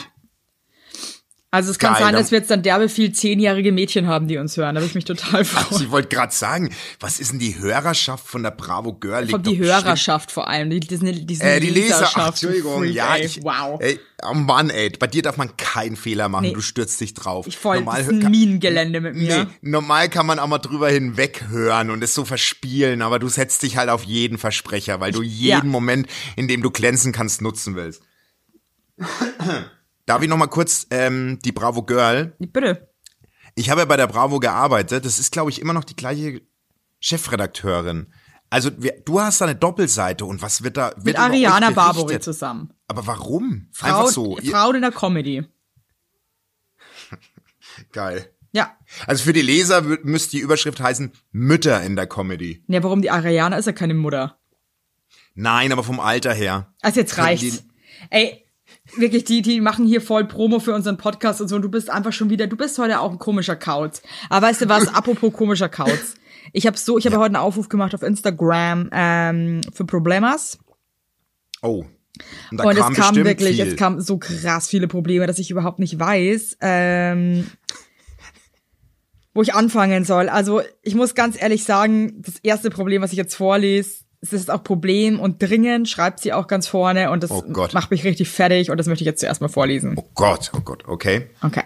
Also 1.54 1.70
es 1.70 1.78
kann 1.78 1.92
Geil, 1.92 2.02
sein, 2.02 2.14
dass 2.14 2.30
wir 2.30 2.38
jetzt 2.38 2.50
dann 2.50 2.62
derbe 2.62 2.88
viel 2.88 3.12
zehnjährige 3.12 3.72
Mädchen 3.72 4.06
haben, 4.06 4.26
die 4.26 4.38
uns 4.38 4.56
hören. 4.56 4.74
Da 4.74 4.80
würde 4.80 4.88
ich 4.88 4.94
mich 4.94 5.04
total 5.04 5.44
freuen. 5.44 5.66
Also 5.70 5.84
ich 5.84 5.90
wollte 5.90 6.08
gerade 6.08 6.32
sagen, 6.32 6.70
was 6.98 7.20
ist 7.20 7.32
denn 7.32 7.40
die 7.40 7.58
Hörerschaft 7.58 8.26
von 8.26 8.42
der 8.42 8.52
Bravo 8.52 8.94
Girl? 8.94 9.28
Von 9.28 9.42
die 9.42 9.50
doch 9.50 9.58
bestimmt- 9.58 9.84
Hörerschaft 9.84 10.32
vor 10.32 10.48
allem. 10.48 10.70
Die, 10.70 10.80
die, 10.80 10.96
die, 10.98 11.26
die, 11.26 11.40
Äh, 11.42 11.60
die 11.60 11.68
Leser, 11.68 11.96
ach, 11.96 12.00
Leserschaft, 12.00 12.42
du 12.42 12.46
Entschuldigung, 12.46 12.78
Freak, 12.84 12.94
ja, 12.94 13.16
ey. 13.16 13.26
ich, 13.26 13.42
Wow. 13.44 13.78
ey, 13.82 14.00
oh 14.26 14.32
Mann, 14.32 14.70
ey, 14.70 14.88
bei 14.98 15.06
dir 15.08 15.20
darf 15.20 15.36
man 15.36 15.54
keinen 15.58 15.96
Fehler 15.96 16.30
machen, 16.30 16.46
Nee. 16.46 16.52
du 16.54 16.62
stürzt 16.62 16.98
dich 17.02 17.12
drauf. 17.12 17.46
Ich 17.46 17.58
voll, 17.58 17.84
das 17.84 17.98
ist 18.00 18.08
ein 18.08 18.30
Minengelände 18.30 19.02
mit 19.02 19.14
mir. 19.16 19.44
Nee, 19.44 19.50
normal 19.60 20.08
kann 20.08 20.24
man 20.24 20.38
auch 20.38 20.46
mal 20.46 20.56
drüber 20.58 20.88
hinweg 20.88 21.44
hören 21.50 21.90
und 21.90 22.02
es 22.02 22.14
so 22.14 22.24
verspielen, 22.24 23.02
aber 23.02 23.18
du 23.18 23.28
setzt 23.28 23.62
dich 23.62 23.76
halt 23.76 23.90
auf 23.90 24.04
jeden 24.04 24.38
Versprecher, 24.38 25.00
weil 25.00 25.12
du 25.12 25.20
jeden 25.22 25.48
ja. 25.48 25.62
Moment, 25.64 26.06
in 26.34 26.48
dem 26.48 26.62
du 26.62 26.70
glänzen 26.70 27.12
kannst, 27.12 27.42
nutzen 27.42 27.76
willst. 27.76 28.02
Darf 30.06 30.22
ich 30.22 30.28
noch 30.28 30.36
mal 30.36 30.48
kurz 30.48 30.86
ähm, 30.90 31.38
die 31.44 31.52
Bravo 31.52 31.82
Girl? 31.82 32.34
Bitte. 32.38 32.88
Ich 33.54 33.70
habe 33.70 33.82
ja 33.82 33.84
bei 33.84 33.96
der 33.96 34.06
Bravo 34.06 34.40
gearbeitet. 34.40 35.04
Das 35.04 35.18
ist, 35.18 35.32
glaube 35.32 35.50
ich, 35.50 35.60
immer 35.60 35.72
noch 35.72 35.84
die 35.84 35.96
gleiche 35.96 36.42
Chefredakteurin. 37.00 38.12
Also 38.50 38.70
wir, 38.76 39.00
du 39.04 39.20
hast 39.20 39.40
da 39.40 39.46
eine 39.46 39.56
Doppelseite 39.56 40.24
und 40.24 40.42
was 40.42 40.62
wird 40.62 40.76
da 40.76 40.92
wird 40.96 41.04
Mit 41.04 41.18
Ariana? 41.18 41.70
Barbary 41.70 42.20
zusammen. 42.20 42.72
Aber 42.86 43.06
warum? 43.06 43.68
Frau, 43.72 43.86
Einfach 43.86 44.08
so. 44.08 44.36
Frau 44.44 44.72
in 44.72 44.82
der 44.82 44.92
Comedy. 44.92 45.44
Geil. 47.92 48.30
Ja. 48.52 48.76
Also 49.06 49.24
für 49.24 49.32
die 49.32 49.40
Leser 49.40 49.80
müsste 50.02 50.32
die 50.32 50.40
Überschrift 50.40 50.80
heißen 50.80 51.12
Mütter 51.30 51.82
in 51.82 51.96
der 51.96 52.06
Comedy. 52.06 52.62
Ja, 52.68 52.82
warum 52.82 53.00
die 53.00 53.10
Ariana 53.10 53.56
ist 53.56 53.66
ja 53.66 53.72
keine 53.72 53.94
Mutter. 53.94 54.38
Nein, 55.34 55.72
aber 55.72 55.82
vom 55.82 55.98
Alter 55.98 56.34
her. 56.34 56.74
Also 56.82 57.00
jetzt 57.00 57.16
reicht's. 57.16 57.64
Ey, 58.10 58.41
wirklich, 58.96 59.24
die, 59.24 59.42
die 59.42 59.60
machen 59.60 59.86
hier 59.86 60.00
voll 60.00 60.26
Promo 60.26 60.58
für 60.58 60.74
unseren 60.74 60.96
Podcast 60.96 61.40
und 61.40 61.48
so 61.48 61.56
und 61.56 61.62
du 61.62 61.70
bist 61.70 61.90
einfach 61.90 62.12
schon 62.12 62.30
wieder, 62.30 62.46
du 62.46 62.56
bist 62.56 62.78
heute 62.78 63.00
auch 63.00 63.10
ein 63.10 63.18
komischer 63.18 63.56
Kauz. 63.56 64.02
Aber 64.28 64.46
weißt 64.46 64.62
du 64.62 64.68
was, 64.68 64.88
apropos 64.94 65.32
komischer 65.32 65.68
Kauz. 65.68 66.14
Ich 66.52 66.66
habe 66.66 66.76
so, 66.76 66.98
ich 66.98 67.06
habe 67.06 67.16
heute 67.16 67.26
einen 67.26 67.36
Aufruf 67.36 67.68
gemacht 67.68 67.94
auf 67.94 68.02
Instagram 68.02 68.90
ähm, 68.92 69.60
für 69.72 69.84
Problemas. 69.84 70.58
Oh. 71.62 71.84
Und 72.50 72.60
und 72.60 72.76
kam 72.76 72.92
es 72.92 72.98
kam 72.98 73.14
wirklich, 73.16 73.56
viel. 73.56 73.66
es 73.66 73.76
kam 73.76 74.00
so 74.00 74.18
krass 74.18 74.68
viele 74.68 74.86
Probleme, 74.86 75.26
dass 75.26 75.38
ich 75.38 75.50
überhaupt 75.50 75.78
nicht 75.78 75.98
weiß, 75.98 76.58
ähm, 76.60 77.46
wo 79.32 79.40
ich 79.42 79.54
anfangen 79.54 80.04
soll. 80.04 80.28
Also 80.28 80.60
ich 80.82 80.94
muss 80.94 81.14
ganz 81.14 81.40
ehrlich 81.40 81.64
sagen, 81.64 82.22
das 82.22 82.38
erste 82.42 82.68
Problem, 82.70 83.00
was 83.00 83.12
ich 83.12 83.18
jetzt 83.18 83.34
vorlese, 83.34 84.01
es 84.22 84.32
ist 84.32 84.50
auch 84.50 84.62
Problem 84.62 85.18
und 85.18 85.42
dringend, 85.42 85.88
schreibt 85.88 86.20
sie 86.20 86.32
auch 86.32 86.46
ganz 86.46 86.68
vorne 86.68 87.10
und 87.10 87.24
das 87.24 87.30
Oh 87.32 87.42
macht 87.72 87.90
mich 87.90 88.04
richtig 88.04 88.28
fertig 88.28 88.70
und 88.70 88.78
das 88.78 88.86
möchte 88.86 89.02
ich 89.02 89.06
jetzt 89.06 89.20
zuerst 89.20 89.40
mal 89.40 89.48
vorlesen. 89.48 89.94
Oh 89.96 90.08
Gott, 90.14 90.52
oh 90.54 90.60
Gott, 90.60 90.84
okay. 90.86 91.28
Okay. 91.42 91.64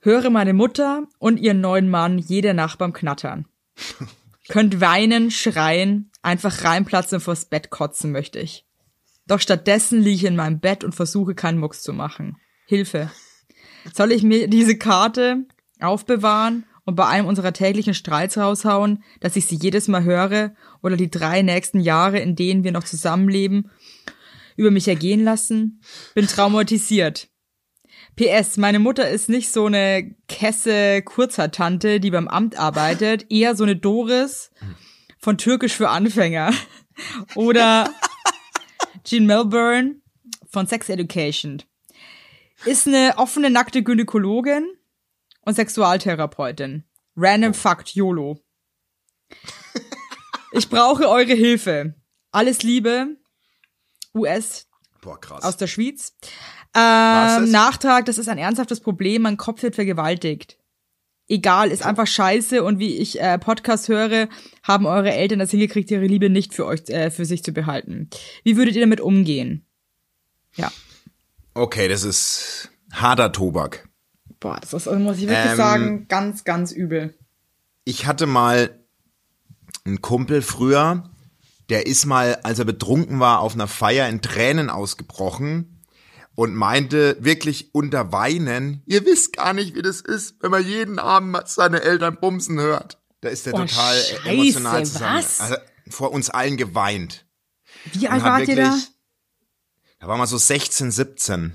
Höre 0.00 0.30
meine 0.30 0.54
Mutter 0.54 1.02
und 1.18 1.38
ihren 1.38 1.60
neuen 1.60 1.90
Mann 1.90 2.18
jede 2.18 2.54
Nacht 2.54 2.78
beim 2.78 2.94
Knattern. 2.94 3.46
Könnt 4.48 4.80
weinen, 4.80 5.30
schreien, 5.30 6.10
einfach 6.22 6.64
reinplatzen 6.64 7.16
und 7.16 7.22
vors 7.22 7.44
Bett 7.44 7.68
kotzen 7.68 8.10
möchte 8.10 8.40
ich. 8.40 8.66
Doch 9.26 9.38
stattdessen 9.38 10.00
liege 10.00 10.16
ich 10.16 10.24
in 10.24 10.34
meinem 10.34 10.60
Bett 10.60 10.82
und 10.82 10.94
versuche 10.94 11.34
keinen 11.34 11.58
Mucks 11.58 11.82
zu 11.82 11.92
machen. 11.92 12.38
Hilfe. 12.66 13.10
Soll 13.94 14.12
ich 14.12 14.22
mir 14.22 14.48
diese 14.48 14.78
Karte 14.78 15.44
aufbewahren, 15.78 16.64
und 16.90 16.96
bei 16.96 17.06
einem 17.06 17.28
unserer 17.28 17.52
täglichen 17.52 17.94
Streits 17.94 18.36
raushauen, 18.36 19.04
dass 19.20 19.36
ich 19.36 19.46
sie 19.46 19.54
jedes 19.54 19.86
Mal 19.86 20.02
höre 20.02 20.54
oder 20.82 20.96
die 20.96 21.08
drei 21.08 21.40
nächsten 21.40 21.78
Jahre, 21.78 22.18
in 22.18 22.34
denen 22.34 22.64
wir 22.64 22.72
noch 22.72 22.82
zusammenleben, 22.82 23.70
über 24.56 24.72
mich 24.72 24.88
ergehen 24.88 25.22
lassen? 25.22 25.80
Bin 26.14 26.26
traumatisiert. 26.26 27.28
PS, 28.16 28.56
meine 28.56 28.80
Mutter 28.80 29.08
ist 29.08 29.28
nicht 29.28 29.52
so 29.52 29.66
eine 29.66 30.16
Kesse 30.26 31.02
Kurzertante, 31.02 32.00
die 32.00 32.10
beim 32.10 32.26
Amt 32.26 32.58
arbeitet, 32.58 33.26
eher 33.30 33.54
so 33.54 33.62
eine 33.62 33.76
Doris 33.76 34.50
von 35.20 35.38
Türkisch 35.38 35.74
für 35.74 35.90
Anfänger. 35.90 36.52
Oder 37.36 37.88
Jean 39.04 39.26
Melbourne 39.26 40.00
von 40.50 40.66
Sex 40.66 40.88
Education. 40.88 41.62
Ist 42.64 42.88
eine 42.88 43.14
offene, 43.16 43.48
nackte 43.48 43.84
Gynäkologin 43.84 44.66
und 45.42 45.54
Sexualtherapeutin. 45.54 46.84
Random 47.16 47.54
Fact, 47.54 47.94
YOLO. 47.94 48.40
Ich 50.52 50.68
brauche 50.68 51.08
eure 51.08 51.34
Hilfe. 51.34 51.94
Alles 52.32 52.62
Liebe. 52.62 53.16
US 54.14 54.66
Boah, 55.00 55.20
krass. 55.20 55.44
aus 55.44 55.56
der 55.56 55.68
Schweiz. 55.68 56.16
Ähm? 56.74 57.50
Nachtrag, 57.50 58.04
das 58.06 58.18
ist 58.18 58.28
ein 58.28 58.38
ernsthaftes 58.38 58.80
Problem. 58.80 59.22
Mein 59.22 59.36
Kopf 59.36 59.62
wird 59.62 59.74
vergewaltigt. 59.74 60.58
Egal, 61.28 61.70
ist 61.70 61.84
einfach 61.86 62.08
scheiße 62.08 62.64
und 62.64 62.80
wie 62.80 62.96
ich 62.96 63.20
äh, 63.20 63.38
Podcast 63.38 63.88
höre, 63.88 64.28
haben 64.64 64.86
eure 64.86 65.12
Eltern 65.12 65.38
das 65.38 65.52
hingekriegt, 65.52 65.90
ihre 65.92 66.06
Liebe 66.06 66.28
nicht 66.28 66.54
für 66.54 66.66
euch, 66.66 66.88
äh, 66.88 67.12
für 67.12 67.24
sich 67.24 67.44
zu 67.44 67.52
behalten. 67.52 68.10
Wie 68.42 68.56
würdet 68.56 68.74
ihr 68.74 68.80
damit 68.80 69.00
umgehen? 69.00 69.64
Ja. 70.56 70.72
okay, 71.54 71.86
das 71.86 72.02
ist 72.02 72.72
harter 72.92 73.30
Tobak. 73.30 73.88
Boah, 74.40 74.58
das 74.60 74.72
ist, 74.72 74.86
muss 74.86 75.18
ich 75.18 75.28
wirklich 75.28 75.50
Ähm, 75.50 75.56
sagen, 75.56 76.08
ganz, 76.08 76.44
ganz 76.44 76.72
übel. 76.72 77.14
Ich 77.84 78.06
hatte 78.06 78.26
mal 78.26 78.78
einen 79.84 80.00
Kumpel 80.00 80.42
früher, 80.42 81.10
der 81.68 81.86
ist 81.86 82.06
mal, 82.06 82.38
als 82.42 82.58
er 82.58 82.64
betrunken 82.64 83.20
war, 83.20 83.40
auf 83.40 83.54
einer 83.54 83.68
Feier 83.68 84.08
in 84.08 84.22
Tränen 84.22 84.70
ausgebrochen 84.70 85.82
und 86.34 86.54
meinte 86.54 87.16
wirklich 87.20 87.74
unter 87.74 88.12
Weinen, 88.12 88.82
ihr 88.86 89.04
wisst 89.04 89.34
gar 89.34 89.52
nicht, 89.52 89.74
wie 89.74 89.82
das 89.82 90.00
ist, 90.00 90.36
wenn 90.40 90.50
man 90.50 90.64
jeden 90.66 90.98
Abend 90.98 91.36
seine 91.46 91.82
Eltern 91.82 92.16
bumsen 92.20 92.58
hört. 92.58 92.98
Da 93.20 93.28
ist 93.28 93.46
er 93.46 93.54
Oh, 93.54 93.58
total 93.58 93.68
Scheiße, 93.96 94.28
emotional 94.28 94.86
zusammen. 94.86 95.18
was? 95.18 95.40
Also 95.40 95.56
vor 95.90 96.12
uns 96.12 96.30
allen 96.30 96.56
geweint. 96.56 97.26
Wie 97.92 98.08
alt 98.08 98.22
wart 98.22 98.48
ihr 98.48 98.56
da? 98.56 98.76
Da 99.98 100.08
war 100.08 100.16
mal 100.16 100.26
so 100.26 100.38
16, 100.38 100.90
17. 100.90 101.52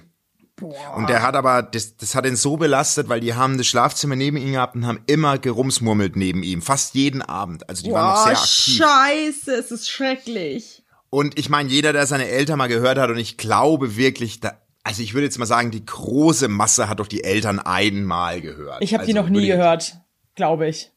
Und 0.61 1.09
der 1.09 1.21
hat 1.21 1.35
aber, 1.35 1.63
das, 1.63 1.97
das 1.97 2.15
hat 2.15 2.25
ihn 2.25 2.37
so 2.37 2.55
belastet, 2.55 3.09
weil 3.09 3.19
die 3.19 3.33
haben 3.33 3.57
das 3.57 3.67
Schlafzimmer 3.67 4.15
neben 4.15 4.37
ihm 4.37 4.53
gehabt 4.53 4.75
und 4.75 4.87
haben 4.87 5.01
immer 5.05 5.37
gerumsmurmelt 5.37 6.15
neben 6.15 6.43
ihm. 6.43 6.61
Fast 6.61 6.95
jeden 6.95 7.21
Abend. 7.21 7.67
Also 7.69 7.83
die 7.83 7.91
waren 7.91 8.13
noch 8.13 8.23
Boah, 8.23 8.35
sehr 8.35 8.39
aktiv. 8.39 8.77
scheiße, 8.77 9.53
es 9.53 9.71
ist 9.71 9.89
schrecklich. 9.89 10.83
Und 11.09 11.37
ich 11.37 11.49
meine, 11.49 11.69
jeder, 11.69 11.91
der 11.91 12.07
seine 12.07 12.27
Eltern 12.27 12.57
mal 12.57 12.67
gehört 12.67 12.97
hat, 12.97 13.09
und 13.09 13.17
ich 13.17 13.37
glaube 13.37 13.97
wirklich, 13.97 14.39
da, 14.39 14.61
also 14.83 15.01
ich 15.01 15.13
würde 15.13 15.25
jetzt 15.25 15.39
mal 15.39 15.45
sagen, 15.45 15.71
die 15.71 15.85
große 15.85 16.47
Masse 16.47 16.87
hat 16.87 16.99
doch 16.99 17.07
die 17.07 17.23
Eltern 17.23 17.59
einmal 17.59 18.39
gehört. 18.39 18.81
Ich 18.81 18.93
habe 18.93 19.01
also 19.01 19.11
die 19.11 19.17
noch 19.17 19.29
nie 19.29 19.47
gehört, 19.47 19.97
glaube 20.35 20.67
ich. 20.69 20.91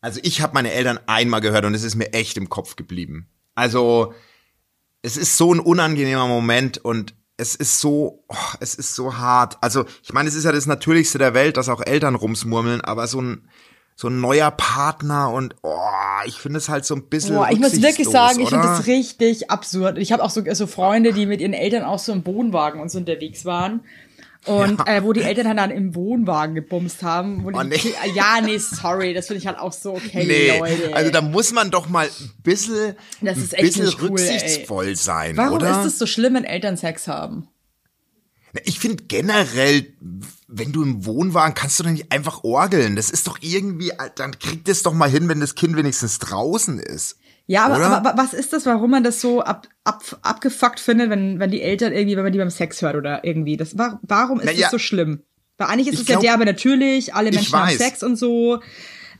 Also 0.00 0.20
ich 0.22 0.42
habe 0.42 0.54
meine 0.54 0.72
Eltern 0.72 0.98
einmal 1.06 1.40
gehört 1.40 1.64
und 1.64 1.74
es 1.74 1.82
ist 1.82 1.94
mir 1.94 2.12
echt 2.12 2.36
im 2.36 2.48
Kopf 2.48 2.76
geblieben. 2.76 3.28
Also 3.54 4.14
es 5.02 5.16
ist 5.16 5.36
so 5.36 5.52
ein 5.52 5.60
unangenehmer 5.60 6.26
Moment 6.26 6.78
und 6.78 7.14
es 7.38 7.54
ist 7.54 7.80
so, 7.80 8.24
oh, 8.28 8.36
es 8.60 8.74
ist 8.74 8.94
so 8.94 9.16
hart. 9.16 9.56
Also 9.62 9.86
ich 10.02 10.12
meine, 10.12 10.28
es 10.28 10.34
ist 10.34 10.44
ja 10.44 10.52
das 10.52 10.66
Natürlichste 10.66 11.18
der 11.18 11.32
Welt, 11.32 11.56
dass 11.56 11.68
auch 11.68 11.80
Eltern 11.80 12.16
rumsmurmeln, 12.16 12.82
aber 12.82 13.06
so 13.06 13.22
ein 13.22 13.48
so 13.94 14.06
ein 14.06 14.20
neuer 14.20 14.52
Partner 14.52 15.32
und 15.32 15.56
oh, 15.62 15.76
ich 16.24 16.36
finde 16.36 16.58
es 16.58 16.68
halt 16.68 16.84
so 16.84 16.94
ein 16.94 17.08
bisschen 17.08 17.34
Boah, 17.34 17.48
ich 17.50 17.58
muss 17.58 17.82
wirklich 17.82 18.08
sagen, 18.08 18.38
ich 18.38 18.48
finde 18.48 18.68
das 18.68 18.86
richtig 18.86 19.50
absurd. 19.50 19.98
Ich 19.98 20.12
habe 20.12 20.22
auch 20.22 20.30
so, 20.30 20.42
so 20.52 20.68
Freunde, 20.68 21.12
die 21.12 21.26
mit 21.26 21.40
ihren 21.40 21.52
Eltern 21.52 21.82
auch 21.82 21.98
so 21.98 22.12
im 22.12 22.24
Wohnwagen 22.24 22.80
und 22.80 22.92
so 22.92 22.98
unterwegs 22.98 23.44
waren. 23.44 23.80
Und 24.46 24.80
äh, 24.86 25.02
wo 25.02 25.12
die 25.12 25.22
Eltern 25.22 25.56
dann 25.56 25.70
im 25.70 25.94
Wohnwagen 25.94 26.54
gebumst 26.54 27.02
haben. 27.02 27.44
Wo 27.44 27.50
die, 27.50 27.56
Oh, 27.58 27.62
nee. 27.62 27.78
Ja, 28.14 28.40
nee, 28.40 28.56
sorry, 28.58 29.12
das 29.12 29.26
finde 29.26 29.40
ich 29.40 29.46
halt 29.46 29.58
auch 29.58 29.72
so, 29.72 29.94
okay, 29.94 30.24
Nee, 30.26 30.58
Leute. 30.58 30.94
also 30.96 31.10
da 31.10 31.20
muss 31.20 31.52
man 31.52 31.70
doch 31.70 31.88
mal 31.88 32.06
ein 32.06 32.30
bisschen, 32.42 32.94
Das 33.20 33.36
ist 33.36 33.54
ein 33.54 33.64
echt 33.64 33.76
bisschen 33.78 33.94
cool, 34.00 34.08
rücksichtsvoll 34.10 34.96
sein, 34.96 35.36
Warum 35.36 35.56
oder? 35.56 35.80
ist 35.80 35.86
es 35.86 35.98
so 35.98 36.06
schlimm, 36.06 36.34
wenn 36.34 36.44
Eltern 36.44 36.76
Sex 36.76 37.08
haben? 37.08 37.48
Ich 38.64 38.78
finde 38.78 39.04
generell, 39.04 39.92
wenn 40.46 40.72
du 40.72 40.82
im 40.82 41.04
Wohnwagen 41.04 41.54
kannst 41.54 41.78
du 41.78 41.84
doch 41.84 41.90
nicht 41.90 42.10
einfach 42.10 42.42
orgeln. 42.44 42.96
Das 42.96 43.10
ist 43.10 43.26
doch 43.26 43.38
irgendwie, 43.42 43.92
dann 44.14 44.38
kriegt 44.38 44.68
es 44.68 44.82
doch 44.82 44.94
mal 44.94 45.10
hin, 45.10 45.28
wenn 45.28 45.40
das 45.40 45.54
Kind 45.54 45.76
wenigstens 45.76 46.18
draußen 46.18 46.78
ist. 46.80 47.18
Ja, 47.50 47.64
aber, 47.64 47.76
aber 47.84 48.04
wa- 48.10 48.14
was 48.16 48.34
ist 48.34 48.52
das, 48.52 48.66
warum 48.66 48.90
man 48.90 49.02
das 49.02 49.20
so 49.22 49.40
ab, 49.40 49.66
ab, 49.82 50.02
abgefuckt 50.22 50.78
findet, 50.80 51.08
wenn, 51.08 51.38
wenn 51.40 51.50
die 51.50 51.62
Eltern 51.62 51.92
irgendwie, 51.94 52.14
wenn 52.16 52.22
man 52.24 52.32
die 52.32 52.38
beim 52.38 52.50
Sex 52.50 52.82
hört 52.82 52.94
oder 52.94 53.24
irgendwie? 53.24 53.56
Das, 53.56 53.76
war, 53.78 53.98
warum 54.02 54.38
ist 54.38 54.46
Na 54.46 54.52
das 54.52 54.70
so 54.70 54.78
schlimm? 54.78 55.22
Weil 55.56 55.68
eigentlich 55.68 55.88
ist 55.88 56.00
es 56.00 56.06
glaub- 56.06 56.22
ja 56.22 56.30
derbe 56.32 56.44
natürlich, 56.44 57.14
alle 57.14 57.30
Menschen 57.32 57.58
haben. 57.58 57.76
Sex 57.76 58.02
und 58.02 58.16
so. 58.16 58.60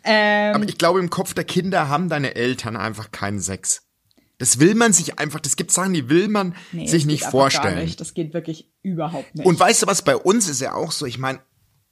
Ähm, 0.05 0.55
Aber 0.55 0.69
ich 0.69 0.77
glaube, 0.79 1.01
im 1.01 1.09
Kopf 1.11 1.33
der 1.35 1.45
Kinder 1.45 1.89
haben 1.89 2.09
deine 2.11 2.35
Eltern 2.37 2.77
einfach 2.77 3.11
keinen 3.11 3.41
Sex. 3.41 3.83
Das 4.37 4.61
will 4.61 4.75
man 4.77 4.93
sich 4.93 5.19
einfach, 5.19 5.41
das 5.41 5.57
gibt 5.57 5.73
Sachen, 5.73 5.95
die 5.95 6.09
will 6.11 6.29
man 6.29 6.55
Nee, 6.71 6.87
sich 6.87 7.07
nicht 7.07 7.25
vorstellen. 7.25 7.75
Gar 7.77 7.83
nicht. 7.83 7.99
Das 8.01 8.15
geht 8.15 8.35
wirklich 8.35 8.71
überhaupt 8.83 9.35
nicht. 9.35 9.47
Und 9.47 9.59
weißt 9.59 9.83
du 9.83 9.87
was, 9.87 10.03
bei 10.03 10.15
uns 10.17 10.49
ist 10.49 10.61
ja 10.61 10.75
auch 10.75 10.93
so, 10.93 11.07
ich 11.07 11.19
meine, 11.19 11.41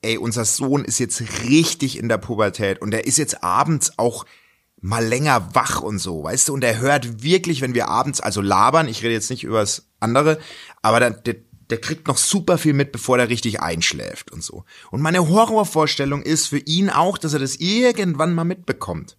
ey, 0.02 0.18
unser 0.18 0.44
Sohn 0.44 0.84
ist 0.84 0.98
jetzt 1.00 1.22
richtig 1.48 1.98
in 1.98 2.08
der 2.08 2.18
Pubertät 2.18 2.80
und 2.82 2.92
der 2.92 3.06
ist 3.06 3.16
jetzt 3.16 3.42
abends 3.42 3.98
auch 3.98 4.26
mal 4.86 5.04
länger 5.04 5.54
wach 5.54 5.80
und 5.80 5.98
so, 5.98 6.22
weißt 6.22 6.48
du, 6.48 6.54
und 6.54 6.62
er 6.62 6.78
hört 6.78 7.22
wirklich, 7.22 7.60
wenn 7.60 7.74
wir 7.74 7.88
abends, 7.88 8.20
also 8.20 8.40
labern, 8.40 8.86
ich 8.88 9.02
rede 9.02 9.14
jetzt 9.14 9.30
nicht 9.30 9.42
übers 9.44 9.88
andere, 10.00 10.38
aber 10.82 11.00
dann, 11.00 11.20
der, 11.26 11.36
der 11.70 11.80
kriegt 11.80 12.06
noch 12.06 12.16
super 12.18 12.56
viel 12.58 12.72
mit, 12.72 12.92
bevor 12.92 13.16
der 13.16 13.28
richtig 13.28 13.60
einschläft 13.60 14.30
und 14.30 14.44
so. 14.44 14.64
Und 14.92 15.02
meine 15.02 15.28
Horrorvorstellung 15.28 16.22
ist 16.22 16.46
für 16.46 16.58
ihn 16.58 16.88
auch, 16.90 17.18
dass 17.18 17.32
er 17.32 17.40
das 17.40 17.56
irgendwann 17.56 18.32
mal 18.34 18.44
mitbekommt. 18.44 19.16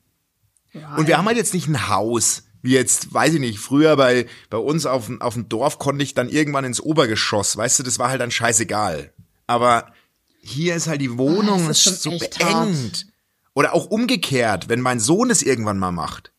Und 0.95 1.07
wir 1.07 1.17
haben 1.17 1.25
halt 1.25 1.37
jetzt 1.37 1.53
nicht 1.53 1.67
ein 1.67 1.89
Haus, 1.89 2.43
wie 2.61 2.73
jetzt, 2.73 3.13
weiß 3.13 3.33
ich 3.33 3.39
nicht, 3.39 3.59
früher 3.59 3.95
bei, 3.97 4.25
bei 4.49 4.57
uns 4.57 4.85
auf, 4.85 5.07
dem- 5.07 5.21
auf 5.21 5.33
dem 5.33 5.49
Dorf 5.49 5.79
konnte 5.79 6.03
ich 6.03 6.13
dann 6.13 6.29
irgendwann 6.29 6.65
ins 6.65 6.79
Obergeschoss, 6.81 7.57
weißt 7.57 7.79
du, 7.79 7.83
das 7.83 7.99
war 7.99 8.09
halt 8.09 8.21
dann 8.21 8.31
scheißegal. 8.31 9.11
Aber 9.47 9.91
hier 10.41 10.75
ist 10.75 10.87
halt 10.87 11.01
die 11.01 11.17
Wohnung 11.17 11.67
das 11.67 11.85
ist 11.87 12.03
so 12.03 12.11
beengt. 12.11 13.06
Oder 13.57 13.73
auch 13.73 13.87
umgekehrt, 13.87 14.69
wenn 14.69 14.81
mein 14.81 14.99
Sohn 14.99 15.31
es 15.31 15.41
irgendwann 15.41 15.79
mal 15.79 15.91
macht. 15.91 16.31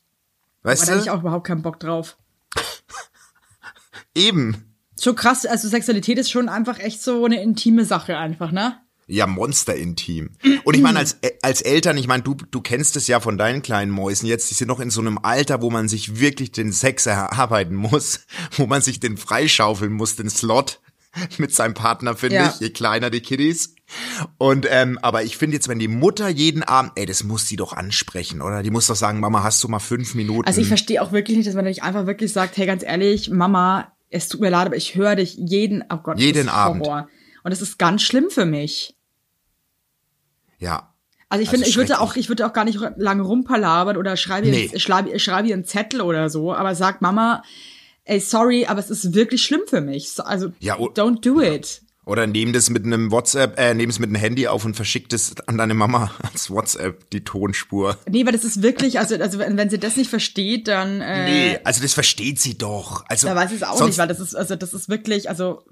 da 0.63 0.71
Weißt 0.71 0.89
ich 0.89 1.07
du? 1.07 1.13
auch 1.13 1.19
überhaupt 1.19 1.49
keinen 1.49 1.63
Bock 1.63 1.81
drauf. 1.81 2.17
Eben. 4.15 4.77
Schon 5.03 5.17
krass, 5.17 5.45
also 5.45 5.67
Sexualität 5.69 6.17
ist 6.19 6.31
schon 6.31 6.49
einfach 6.49 6.79
echt 6.79 7.03
so 7.03 7.25
eine 7.25 7.43
intime 7.43 7.85
Sache 7.85 8.17
einfach, 8.17 8.53
ne? 8.53 8.79
Ja, 9.09 9.27
monsterintim. 9.27 10.37
Und 10.63 10.77
ich 10.77 10.81
meine, 10.81 11.01
als, 11.01 11.19
als 11.43 11.61
Eltern, 11.61 11.99
ich 11.99 12.07
meine, 12.07 12.23
du, 12.23 12.35
du 12.35 12.61
kennst 12.61 12.95
es 12.95 13.09
ja 13.09 13.19
von 13.19 13.37
deinen 13.37 13.63
kleinen 13.63 13.91
Mäusen 13.91 14.29
jetzt, 14.29 14.49
die 14.51 14.55
sind 14.55 14.69
noch 14.69 14.79
in 14.79 14.91
so 14.91 15.01
einem 15.01 15.19
Alter, 15.19 15.61
wo 15.61 15.71
man 15.71 15.89
sich 15.89 16.21
wirklich 16.21 16.53
den 16.53 16.71
Sex 16.71 17.07
erarbeiten 17.07 17.75
muss, 17.75 18.27
wo 18.57 18.69
man 18.69 18.81
sich 18.81 19.01
den 19.01 19.17
freischaufeln 19.17 19.93
muss, 19.93 20.15
den 20.15 20.31
Slot 20.31 20.81
mit 21.39 21.55
seinem 21.55 21.75
Partner, 21.75 22.17
finde 22.17 22.37
Ja. 22.37 22.49
ich, 22.55 22.61
je 22.61 22.71
kleiner 22.71 23.11
die 23.11 23.21
Kiddies. 23.21 23.75
Und, 24.37 24.67
ähm, 24.71 24.99
aber 25.03 25.23
ich 25.25 25.37
finde 25.39 25.57
jetzt, 25.57 25.69
wenn 25.69 25.79
die 25.79 25.89
Mutter 25.89 26.29
jeden 26.29 26.63
Abend, 26.63 26.93
ey, 26.97 27.07
das 27.07 27.25
muss 27.25 27.47
sie 27.47 27.57
doch 27.57 27.73
ansprechen, 27.73 28.43
oder? 28.43 28.63
Die 28.63 28.71
muss 28.71 28.87
doch 28.87 28.97
sagen, 28.97 29.19
Mama, 29.21 29.43
hast 29.43 29.65
du 29.65 29.69
mal 29.69 29.79
fünf 29.79 30.15
Minuten? 30.15 30.47
Also 30.47 30.61
ich 30.61 30.69
verstehe 30.69 31.01
auch 31.03 31.11
wirklich 31.13 31.37
nicht, 31.39 31.47
dass 31.49 31.55
man 31.55 31.65
nicht 31.65 31.83
einfach 31.83 32.07
wirklich 32.07 32.33
sagt, 32.33 32.57
hey, 32.59 32.67
ganz 32.67 32.83
ehrlich, 32.83 33.31
Mama, 33.31 33.93
es 34.11 34.29
tut 34.29 34.41
mir 34.41 34.51
leid, 34.51 34.67
aber 34.67 34.77
ich 34.77 34.95
höre 34.95 35.17
dich 35.17 35.35
jeden, 35.39 35.83
oh 35.91 35.97
Gott, 35.99 36.19
Jeden 36.19 36.49
Abend. 36.49 36.87
Horror. 36.87 37.09
Und 37.45 37.51
das 37.51 37.63
ist 37.63 37.79
ganz 37.79 38.03
schlimm 38.03 38.29
für 38.31 38.45
mich. 38.47 38.95
ja. 40.59 40.95
Also 41.31 41.43
ich 41.43 41.49
Also 41.51 41.59
finde, 41.59 41.69
ich 41.69 41.77
würde 41.77 42.01
auch, 42.01 42.17
ich 42.17 42.31
würde 42.31 42.47
auch 42.47 42.55
gar 42.55 42.65
nicht 42.65 42.79
lange 42.97 43.21
rumpalabern 43.23 43.99
oder 43.99 44.17
schreibe, 44.17 44.49
Nee. 44.49 44.71
nee. 44.73 44.79
schreibe, 44.79 45.19
schreibe 45.21 45.49
ihr 45.49 45.55
einen 45.55 45.67
Zettel 45.67 46.01
oder 46.01 46.31
so, 46.31 46.55
aber 46.55 46.75
sag 46.75 47.03
Mama, 47.03 47.43
ey, 48.09 48.21
sorry, 48.21 48.67
aber 48.67 48.81
es 48.81 48.91
ist 48.91 49.15
wirklich 49.15 49.43
schlimm 49.43 49.63
für 49.67 49.81
mich. 49.81 50.11
So, 50.11 50.23
Also, 50.23 50.53
Ja, 50.61 50.77
don't 50.77 51.21
do 51.21 51.41
it. 51.41 51.83
Oder 52.05 52.27
nehm 52.27 52.55
das 52.55 52.71
mit 52.71 52.87
einem 52.87 53.11
WhatsApp, 53.11 53.59
äh, 53.59 53.75
nehm 53.75 53.91
es 53.91 53.99
mit 53.99 54.09
einem 54.09 54.17
Handy 54.17 54.49
auf 54.49 54.65
und 54.65 54.75
verschick 54.75 55.11
das 55.11 55.35
an 55.47 55.59
deine 55.59 55.75
Mama 55.75 56.11
als 56.33 56.49
WhatsApp, 56.49 57.11
die 57.11 57.23
Tonspur. 57.23 57.99
Nee, 58.09 58.25
weil 58.25 58.33
das 58.33 58.45
ist 58.45 58.63
wirklich, 58.63 58.99
also, 58.99 59.15
also 59.17 59.39
wenn, 59.39 59.69
sie 59.69 59.79
das 59.79 59.97
nicht 59.97 60.09
versteht, 60.09 60.69
dann, 60.69 61.03
äh, 61.03 61.25
Nee, 61.25 61.59
also 61.65 61.83
das 61.83 61.93
versteht 61.93 62.41
sie 62.41 62.57
doch. 62.57 63.05
Also, 63.09 63.27
da 63.29 63.37
weiß 63.37 63.51
ich 63.51 63.59
es 63.59 63.63
auch 63.63 63.85
nicht, 63.85 63.99
weil 63.99 64.09
das 64.09 64.21
ist, 64.21 64.35
also 64.35 64.57
das 64.57 64.73
ist 64.73 64.89
wirklich, 64.89 65.29
also 65.29 65.65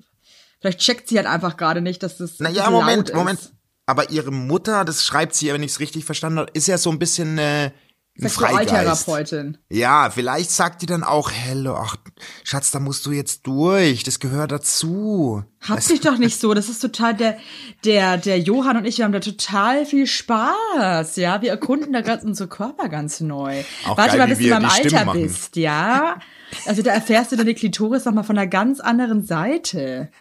vielleicht 0.61 0.81
checkt 0.81 1.09
sie 1.09 1.17
halt 1.17 1.27
einfach 1.27 1.57
gerade 1.57 1.81
nicht, 1.81 2.03
dass 2.03 2.19
das 2.19 2.39
Naja, 2.39 2.69
Moment, 2.69 3.15
Moment. 3.15 3.53
Aber 3.87 4.11
ihre 4.11 4.33
Mutter, 4.33 4.85
das 4.85 5.05
schreibt 5.05 5.35
sie 5.35 5.47
ja, 5.47 5.55
wenn 5.55 5.63
ich 5.63 5.71
es 5.71 5.81
richtig 5.81 6.05
verstanden 6.05 6.41
habe, 6.41 6.51
ist 6.53 6.69
ja 6.69 6.77
so 6.77 6.91
ein 6.91 6.99
bisschen, 6.99 7.39
äh. 7.39 7.71
Sexualtherapeutin. 8.19 9.59
Ja, 9.71 10.11
vielleicht 10.11 10.51
sagt 10.51 10.83
die 10.83 10.87
dann 10.87 11.05
auch, 11.05 11.31
hello, 11.31 11.75
ach, 11.75 11.97
Schatz, 12.45 12.71
da 12.71 12.81
musst 12.81 13.05
du 13.07 13.13
jetzt 13.13 13.47
durch, 13.47 14.03
das 14.05 14.21
gehört 14.21 14.53
dazu. 14.53 15.45
Hab 15.61 15.85
dich 15.85 16.01
doch 16.01 16.17
nicht 16.17 16.41
so. 16.41 16.55
Das 16.55 16.69
ist 16.69 16.81
total 16.81 17.15
der, 17.15 17.39
der, 17.85 18.17
der 18.17 18.39
Johann 18.39 18.77
und 18.77 18.85
ich, 18.85 18.99
wir 18.99 19.05
haben 19.05 19.13
da 19.13 19.21
total 19.21 19.85
viel 19.85 20.07
Spaß. 20.07 21.17
Ja, 21.17 21.43
wir 21.43 21.51
erkunden 21.51 21.93
da 21.93 22.01
gerade 22.01 22.27
unsere 22.27 22.49
Körper 22.49 22.89
ganz 22.89 23.21
neu. 23.21 23.63
Auch 23.85 23.97
Warte 23.97 24.17
geil, 24.17 24.19
mal, 24.19 24.29
bis 24.29 24.39
du 24.39 24.45
die 24.45 24.71
Stimmen 24.71 24.97
Alter 24.97 25.13
bist, 25.13 25.57
ja. 25.57 26.19
Also 26.65 26.83
da 26.83 26.93
erfährst 26.93 27.33
du 27.33 27.37
deine 27.37 27.55
Klitoris 27.55 28.05
nochmal 28.05 28.25
von 28.25 28.39
einer 28.39 28.47
ganz 28.47 28.81
anderen 28.81 29.25
Seite. 29.25 30.11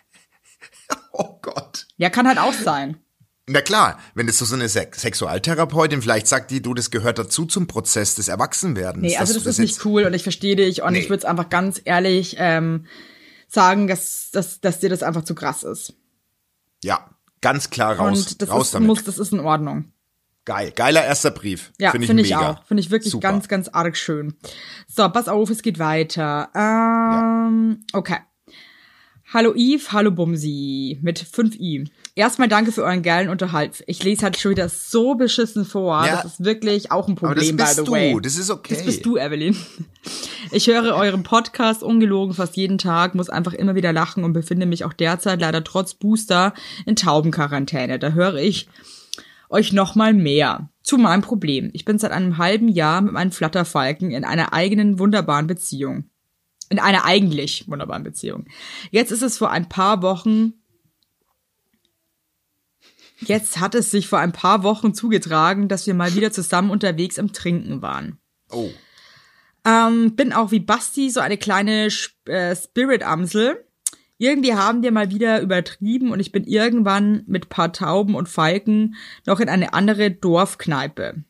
Oh 1.17 1.39
Gott. 1.41 1.87
Ja, 1.95 2.09
kann 2.09 2.27
halt 2.27 2.39
auch 2.39 2.51
sein. 2.51 2.97
Na 3.47 3.61
klar, 3.61 3.99
wenn 4.15 4.25
das 4.25 4.39
so 4.39 4.55
eine 4.55 4.67
Sex 4.67 5.01
Sexualtherapeutin, 5.01 6.01
vielleicht 6.01 6.27
sagt 6.27 6.49
die, 6.49 6.61
du, 6.63 6.73
das 6.73 6.89
gehört 6.89 7.19
dazu 7.19 7.45
zum 7.45 7.67
Prozess 7.67 8.15
des 8.15 8.27
Erwachsenwerdens. 8.27 9.03
Nee, 9.03 9.17
also 9.17 9.35
das 9.35 9.43
du 9.43 9.49
ist 9.49 9.59
nicht 9.59 9.85
cool 9.85 10.03
und 10.05 10.15
ich 10.15 10.23
verstehe 10.23 10.55
dich 10.55 10.81
und 10.81 10.93
Nee. 10.93 10.99
ich 10.99 11.09
würde 11.09 11.19
es 11.19 11.25
einfach 11.25 11.49
ganz 11.49 11.79
ehrlich 11.85 12.37
ähm, 12.39 12.85
sagen, 13.47 13.85
dass, 13.87 14.31
dass, 14.31 14.61
dass 14.61 14.79
dir 14.79 14.89
das 14.89 15.03
einfach 15.03 15.23
zu 15.25 15.35
krass 15.35 15.61
ist. 15.61 15.93
Ja, 16.83 17.07
ganz 17.41 17.69
klar 17.69 17.97
raus, 17.97 18.17
und 18.31 18.41
das 18.41 18.49
raus 18.49 18.67
ist, 18.67 18.73
damit. 18.73 18.87
muss, 18.87 19.03
das 19.03 19.19
ist 19.19 19.31
in 19.31 19.39
Ordnung. 19.41 19.91
Geil, 20.45 20.71
geiler 20.75 21.03
erster 21.05 21.31
Brief. 21.31 21.71
Ja, 21.79 21.91
finde 21.91 22.07
finde 22.07 22.23
ich, 22.23 22.29
ich, 22.31 22.35
mega. 22.35 22.51
auch. 22.51 22.65
Finde 22.65 22.81
ich 22.81 22.89
wirklich 22.89 23.11
Super. 23.11 23.29
ganz, 23.29 23.47
ganz 23.47 23.67
arg 23.67 23.95
schön. 23.95 24.33
So, 24.87 25.07
pass 25.09 25.27
auf, 25.27 25.51
es 25.51 25.61
geht 25.61 25.77
weiter. 25.77 26.49
Ähm, 26.55 27.83
Okay. 27.93 28.17
Hallo 29.33 29.53
Yves, 29.55 29.91
hallo 29.91 30.11
Bumsi 30.11 30.99
mit 31.01 31.17
5 31.19 31.55
i. 31.55 31.89
Erstmal 32.17 32.47
danke 32.47 32.71
für 32.71 32.81
euren 32.81 33.03
geilen 33.03 33.27
Unterhalt. 33.27 33.83
Ich 33.87 34.01
lese 34.01 34.23
halt 34.23 34.37
schon 34.37 34.51
wieder 34.51 34.69
so 34.69 35.15
beschissen 35.15 35.65
vor. 35.65 36.05
Ja. 36.05 36.21
Das 36.23 36.25
ist 36.25 36.45
wirklich 36.45 36.89
auch 36.89 37.09
ein 37.09 37.17
Aber 37.17 37.35
das 37.35 37.43
Problem, 37.49 37.57
by 37.57 37.63
bist 37.63 37.75
the 37.75 37.83
du, 37.83 37.91
way. 37.91 38.17
das 38.21 38.37
ist 38.37 38.49
okay. 38.49 38.73
Das 38.73 38.85
bist 38.85 39.05
du, 39.05 39.17
Evelyn. 39.17 39.55
Ich 40.51 40.67
höre 40.67 40.95
euren 40.95 41.23
Podcast 41.23 41.81
ungelogen 41.81 42.35
fast 42.35 42.55
jeden 42.55 42.77
Tag, 42.77 43.15
muss 43.15 43.31
einfach 43.31 43.53
immer 43.53 43.73
wieder 43.73 43.91
lachen 43.91 44.23
und 44.23 44.33
befinde 44.33 44.67
mich 44.67 44.85
auch 44.85 44.93
derzeit 44.93 45.41
leider 45.41 45.63
trotz 45.63 45.95
Booster 45.95 46.53
in 46.85 46.95
Taubenquarantäne. 46.95 47.97
Da 47.97 48.11
höre 48.11 48.35
ich 48.35 48.69
euch 49.49 49.73
noch 49.73 49.95
mal 49.95 50.13
mehr 50.13 50.69
zu 50.83 50.99
meinem 50.99 51.23
Problem. 51.23 51.71
Ich 51.73 51.83
bin 51.83 51.97
seit 51.97 52.11
einem 52.11 52.37
halben 52.37 52.67
Jahr 52.67 53.01
mit 53.01 53.13
meinem 53.13 53.31
Flatterfalken 53.31 54.11
in 54.11 54.23
einer 54.23 54.53
eigenen 54.53 54.99
wunderbaren 54.99 55.47
Beziehung. 55.47 56.05
In 56.69 56.79
einer 56.79 57.05
eigentlich 57.05 57.67
wunderbaren 57.67 58.03
Beziehung. 58.03 58.45
Jetzt 58.91 59.11
ist 59.11 59.23
es 59.23 59.39
vor 59.39 59.49
ein 59.49 59.67
paar 59.67 60.03
Wochen 60.03 60.53
Jetzt 63.19 63.59
hat 63.59 63.75
es 63.75 63.91
sich 63.91 64.07
vor 64.07 64.19
ein 64.19 64.31
paar 64.31 64.63
Wochen 64.63 64.93
zugetragen, 64.93 65.67
dass 65.67 65.87
wir 65.87 65.93
mal 65.93 66.15
wieder 66.15 66.31
zusammen 66.31 66.69
unterwegs 66.69 67.17
im 67.17 67.33
Trinken 67.33 67.81
waren. 67.81 68.19
Oh. 68.51 68.69
Ähm, 69.65 70.15
bin 70.15 70.33
auch 70.33 70.51
wie 70.51 70.59
Basti 70.59 71.09
so 71.09 71.19
eine 71.19 71.37
kleine 71.37 71.89
äh, 72.25 72.55
Spirit-Amsel. 72.55 73.65
Irgendwie 74.17 74.53
haben 74.53 74.83
wir 74.83 74.91
mal 74.91 75.09
wieder 75.09 75.41
übertrieben 75.41 76.11
und 76.11 76.19
ich 76.19 76.31
bin 76.31 76.45
irgendwann 76.45 77.23
mit 77.27 77.49
paar 77.49 77.73
Tauben 77.73 78.15
und 78.15 78.29
Falken 78.29 78.95
noch 79.25 79.39
in 79.39 79.49
eine 79.49 79.73
andere 79.73 80.11
Dorfkneipe. 80.11 81.23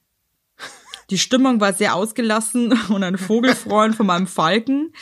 Die 1.10 1.18
Stimmung 1.18 1.62
war 1.62 1.74
sehr 1.74 1.96
ausgelassen 1.96 2.78
und 2.90 3.04
ein 3.04 3.18
Vogelfreund 3.18 3.96
von 3.96 4.08
meinem 4.08 4.28
Falken 4.28 4.94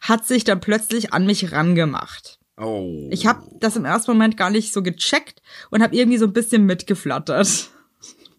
hat 0.00 0.26
sich 0.26 0.44
dann 0.44 0.60
plötzlich 0.60 1.12
an 1.12 1.26
mich 1.26 1.52
rangemacht. 1.52 2.37
Oh. 2.58 3.08
Ich 3.10 3.26
habe 3.26 3.42
das 3.60 3.76
im 3.76 3.84
ersten 3.84 4.10
Moment 4.10 4.36
gar 4.36 4.50
nicht 4.50 4.72
so 4.72 4.82
gecheckt 4.82 5.42
und 5.70 5.82
habe 5.82 5.94
irgendwie 5.94 6.18
so 6.18 6.26
ein 6.26 6.32
bisschen 6.32 6.64
mitgeflattert. 6.64 7.70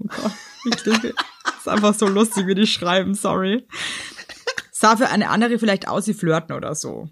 Oh 0.01 0.07
Gott, 0.07 0.31
ich 0.65 0.83
denke, 0.83 1.13
ist 1.57 1.67
einfach 1.67 1.93
so 1.93 2.07
lustig, 2.07 2.47
wie 2.47 2.55
die 2.55 2.67
schreiben, 2.67 3.15
sorry. 3.15 3.67
Sah 4.71 4.97
für 4.97 5.09
eine 5.09 5.29
andere 5.29 5.59
vielleicht 5.59 5.88
aus 5.88 6.07
wie 6.07 6.13
Flirten 6.13 6.55
oder 6.55 6.75
so. 6.75 7.09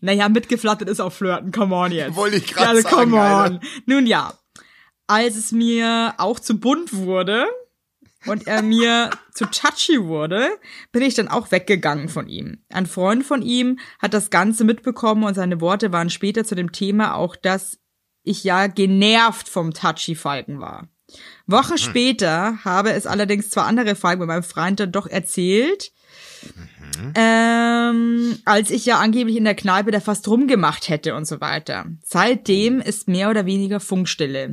Naja, 0.00 0.28
mitgeflattert 0.28 0.88
ist 0.88 1.00
auch 1.00 1.12
Flirten, 1.12 1.52
come 1.52 1.74
on 1.74 1.92
jetzt. 1.92 2.16
Wollte 2.16 2.36
ich 2.36 2.46
grad 2.46 2.68
also, 2.68 2.82
sagen, 2.82 3.10
come 3.10 3.16
on. 3.16 3.22
Alter. 3.22 3.60
Nun 3.86 4.06
ja, 4.06 4.34
als 5.06 5.36
es 5.36 5.52
mir 5.52 6.14
auch 6.18 6.40
zu 6.40 6.58
bunt 6.58 6.92
wurde 6.94 7.46
und 8.26 8.46
er 8.46 8.62
mir 8.62 9.10
zu 9.32 9.46
touchy 9.46 10.02
wurde, 10.04 10.48
bin 10.92 11.02
ich 11.02 11.14
dann 11.14 11.28
auch 11.28 11.50
weggegangen 11.50 12.08
von 12.08 12.28
ihm. 12.28 12.58
Ein 12.68 12.86
Freund 12.86 13.24
von 13.24 13.42
ihm 13.42 13.78
hat 13.98 14.14
das 14.14 14.30
Ganze 14.30 14.64
mitbekommen 14.64 15.24
und 15.24 15.34
seine 15.34 15.60
Worte 15.60 15.92
waren 15.92 16.10
später 16.10 16.44
zu 16.44 16.54
dem 16.54 16.72
Thema 16.72 17.14
auch, 17.14 17.36
dass 17.36 17.78
ich 18.22 18.44
ja 18.44 18.66
genervt 18.66 19.48
vom 19.48 19.72
touchy 19.72 20.14
Falken 20.14 20.60
war. 20.60 20.88
Wochen 21.46 21.78
später 21.78 22.64
habe 22.64 22.92
es 22.92 23.06
allerdings 23.06 23.50
zwei 23.50 23.62
andere 23.62 23.94
Falken 23.94 24.20
mit 24.20 24.28
meinem 24.28 24.42
Freund 24.42 24.80
dann 24.80 24.90
doch 24.90 25.06
erzählt, 25.06 25.92
ähm, 27.14 28.38
als 28.44 28.70
ich 28.70 28.86
ja 28.86 28.98
angeblich 28.98 29.36
in 29.36 29.44
der 29.44 29.54
Kneipe 29.54 29.90
da 29.90 30.00
fast 30.00 30.28
rumgemacht 30.28 30.88
hätte 30.88 31.14
und 31.14 31.26
so 31.26 31.40
weiter. 31.40 31.86
Seitdem 32.02 32.80
ist 32.80 33.08
mehr 33.08 33.30
oder 33.30 33.46
weniger 33.46 33.80
Funkstille. 33.80 34.50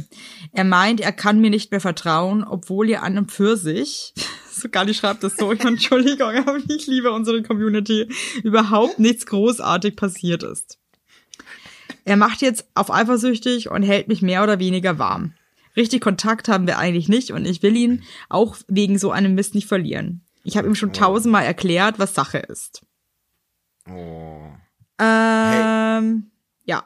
Er 0.51 0.63
meint, 0.63 1.01
er 1.01 1.11
kann 1.11 1.39
mir 1.39 1.49
nicht 1.49 1.71
mehr 1.71 1.81
vertrauen, 1.81 2.43
obwohl 2.43 2.89
ihr 2.89 3.03
an 3.03 3.17
und 3.17 3.31
für 3.31 3.57
sich, 3.57 4.13
sogar 4.51 4.85
die 4.85 4.93
schreibt 4.93 5.23
das 5.23 5.35
so, 5.35 5.51
ich 5.51 5.59
meine, 5.63 5.75
Entschuldigung, 5.75 6.35
aber 6.35 6.57
ich 6.67 6.87
liebe 6.87 7.11
unsere 7.11 7.43
Community, 7.43 8.07
überhaupt 8.43 8.99
nichts 8.99 9.25
großartig 9.25 9.95
passiert 9.95 10.43
ist. 10.43 10.77
Er 12.05 12.17
macht 12.17 12.41
jetzt 12.41 12.65
auf 12.75 12.91
eifersüchtig 12.91 13.69
und 13.69 13.83
hält 13.83 14.07
mich 14.07 14.21
mehr 14.21 14.43
oder 14.43 14.59
weniger 14.59 14.99
warm. 14.99 15.33
Richtig 15.75 16.01
Kontakt 16.01 16.49
haben 16.49 16.67
wir 16.67 16.77
eigentlich 16.77 17.09
nicht 17.09 17.31
und 17.31 17.45
ich 17.45 17.63
will 17.63 17.75
ihn 17.75 18.03
auch 18.29 18.57
wegen 18.67 18.99
so 18.99 19.11
einem 19.11 19.33
Mist 19.35 19.55
nicht 19.55 19.67
verlieren. 19.67 20.21
Ich 20.43 20.57
habe 20.57 20.67
ihm 20.67 20.75
schon 20.75 20.93
tausendmal 20.93 21.43
erklärt, 21.45 21.99
was 21.99 22.13
Sache 22.13 22.37
ist. 22.39 22.81
oh. 23.89 24.41
Ähm, 24.99 26.31
ja. 26.65 26.83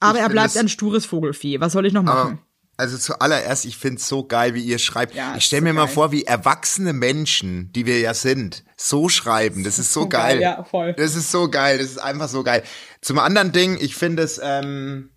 Aber 0.00 0.18
Ich 0.18 0.22
er 0.24 0.28
bleibt 0.30 0.50
es- 0.50 0.56
ein 0.56 0.68
stures 0.68 1.04
Vogelfieh. 1.06 1.60
Was 1.60 1.72
soll 1.72 1.86
ich 1.86 1.92
noch 1.92 2.02
machen? 2.02 2.40
Also 2.76 2.98
zuallererst, 2.98 3.66
ich 3.66 3.76
find's 3.76 4.08
so 4.08 4.26
geil, 4.26 4.54
wie 4.54 4.62
ihr 4.64 4.78
schreibt. 4.80 5.14
Ja, 5.14 5.32
ich 5.32 5.38
ist 5.38 5.44
stell 5.44 5.60
so 5.60 5.64
mir 5.64 5.72
mal 5.74 5.84
geil. 5.84 5.94
vor, 5.94 6.10
wie 6.12 6.24
erwachsene 6.24 6.92
Menschen, 6.92 7.70
die 7.72 7.86
wir 7.86 8.00
ja 8.00 8.14
sind, 8.14 8.64
so 8.76 9.08
schreiben. 9.08 9.62
Das 9.62 9.78
ist 9.78 9.92
so, 9.92 10.02
so 10.02 10.08
geil. 10.08 10.34
geil, 10.38 10.40
ja, 10.42 10.64
voll. 10.64 10.92
Das 10.94 11.14
ist 11.14 11.30
so 11.30 11.48
geil. 11.48 11.78
Das 11.78 11.86
ist 11.88 11.98
einfach 11.98 12.28
so 12.28 12.42
geil. 12.42 12.64
Zum 13.00 13.20
anderen 13.20 13.52
Ding, 13.52 13.76
ich 13.80 13.94
finde 13.94 14.24
es, 14.24 14.40
ähm, 14.42 15.10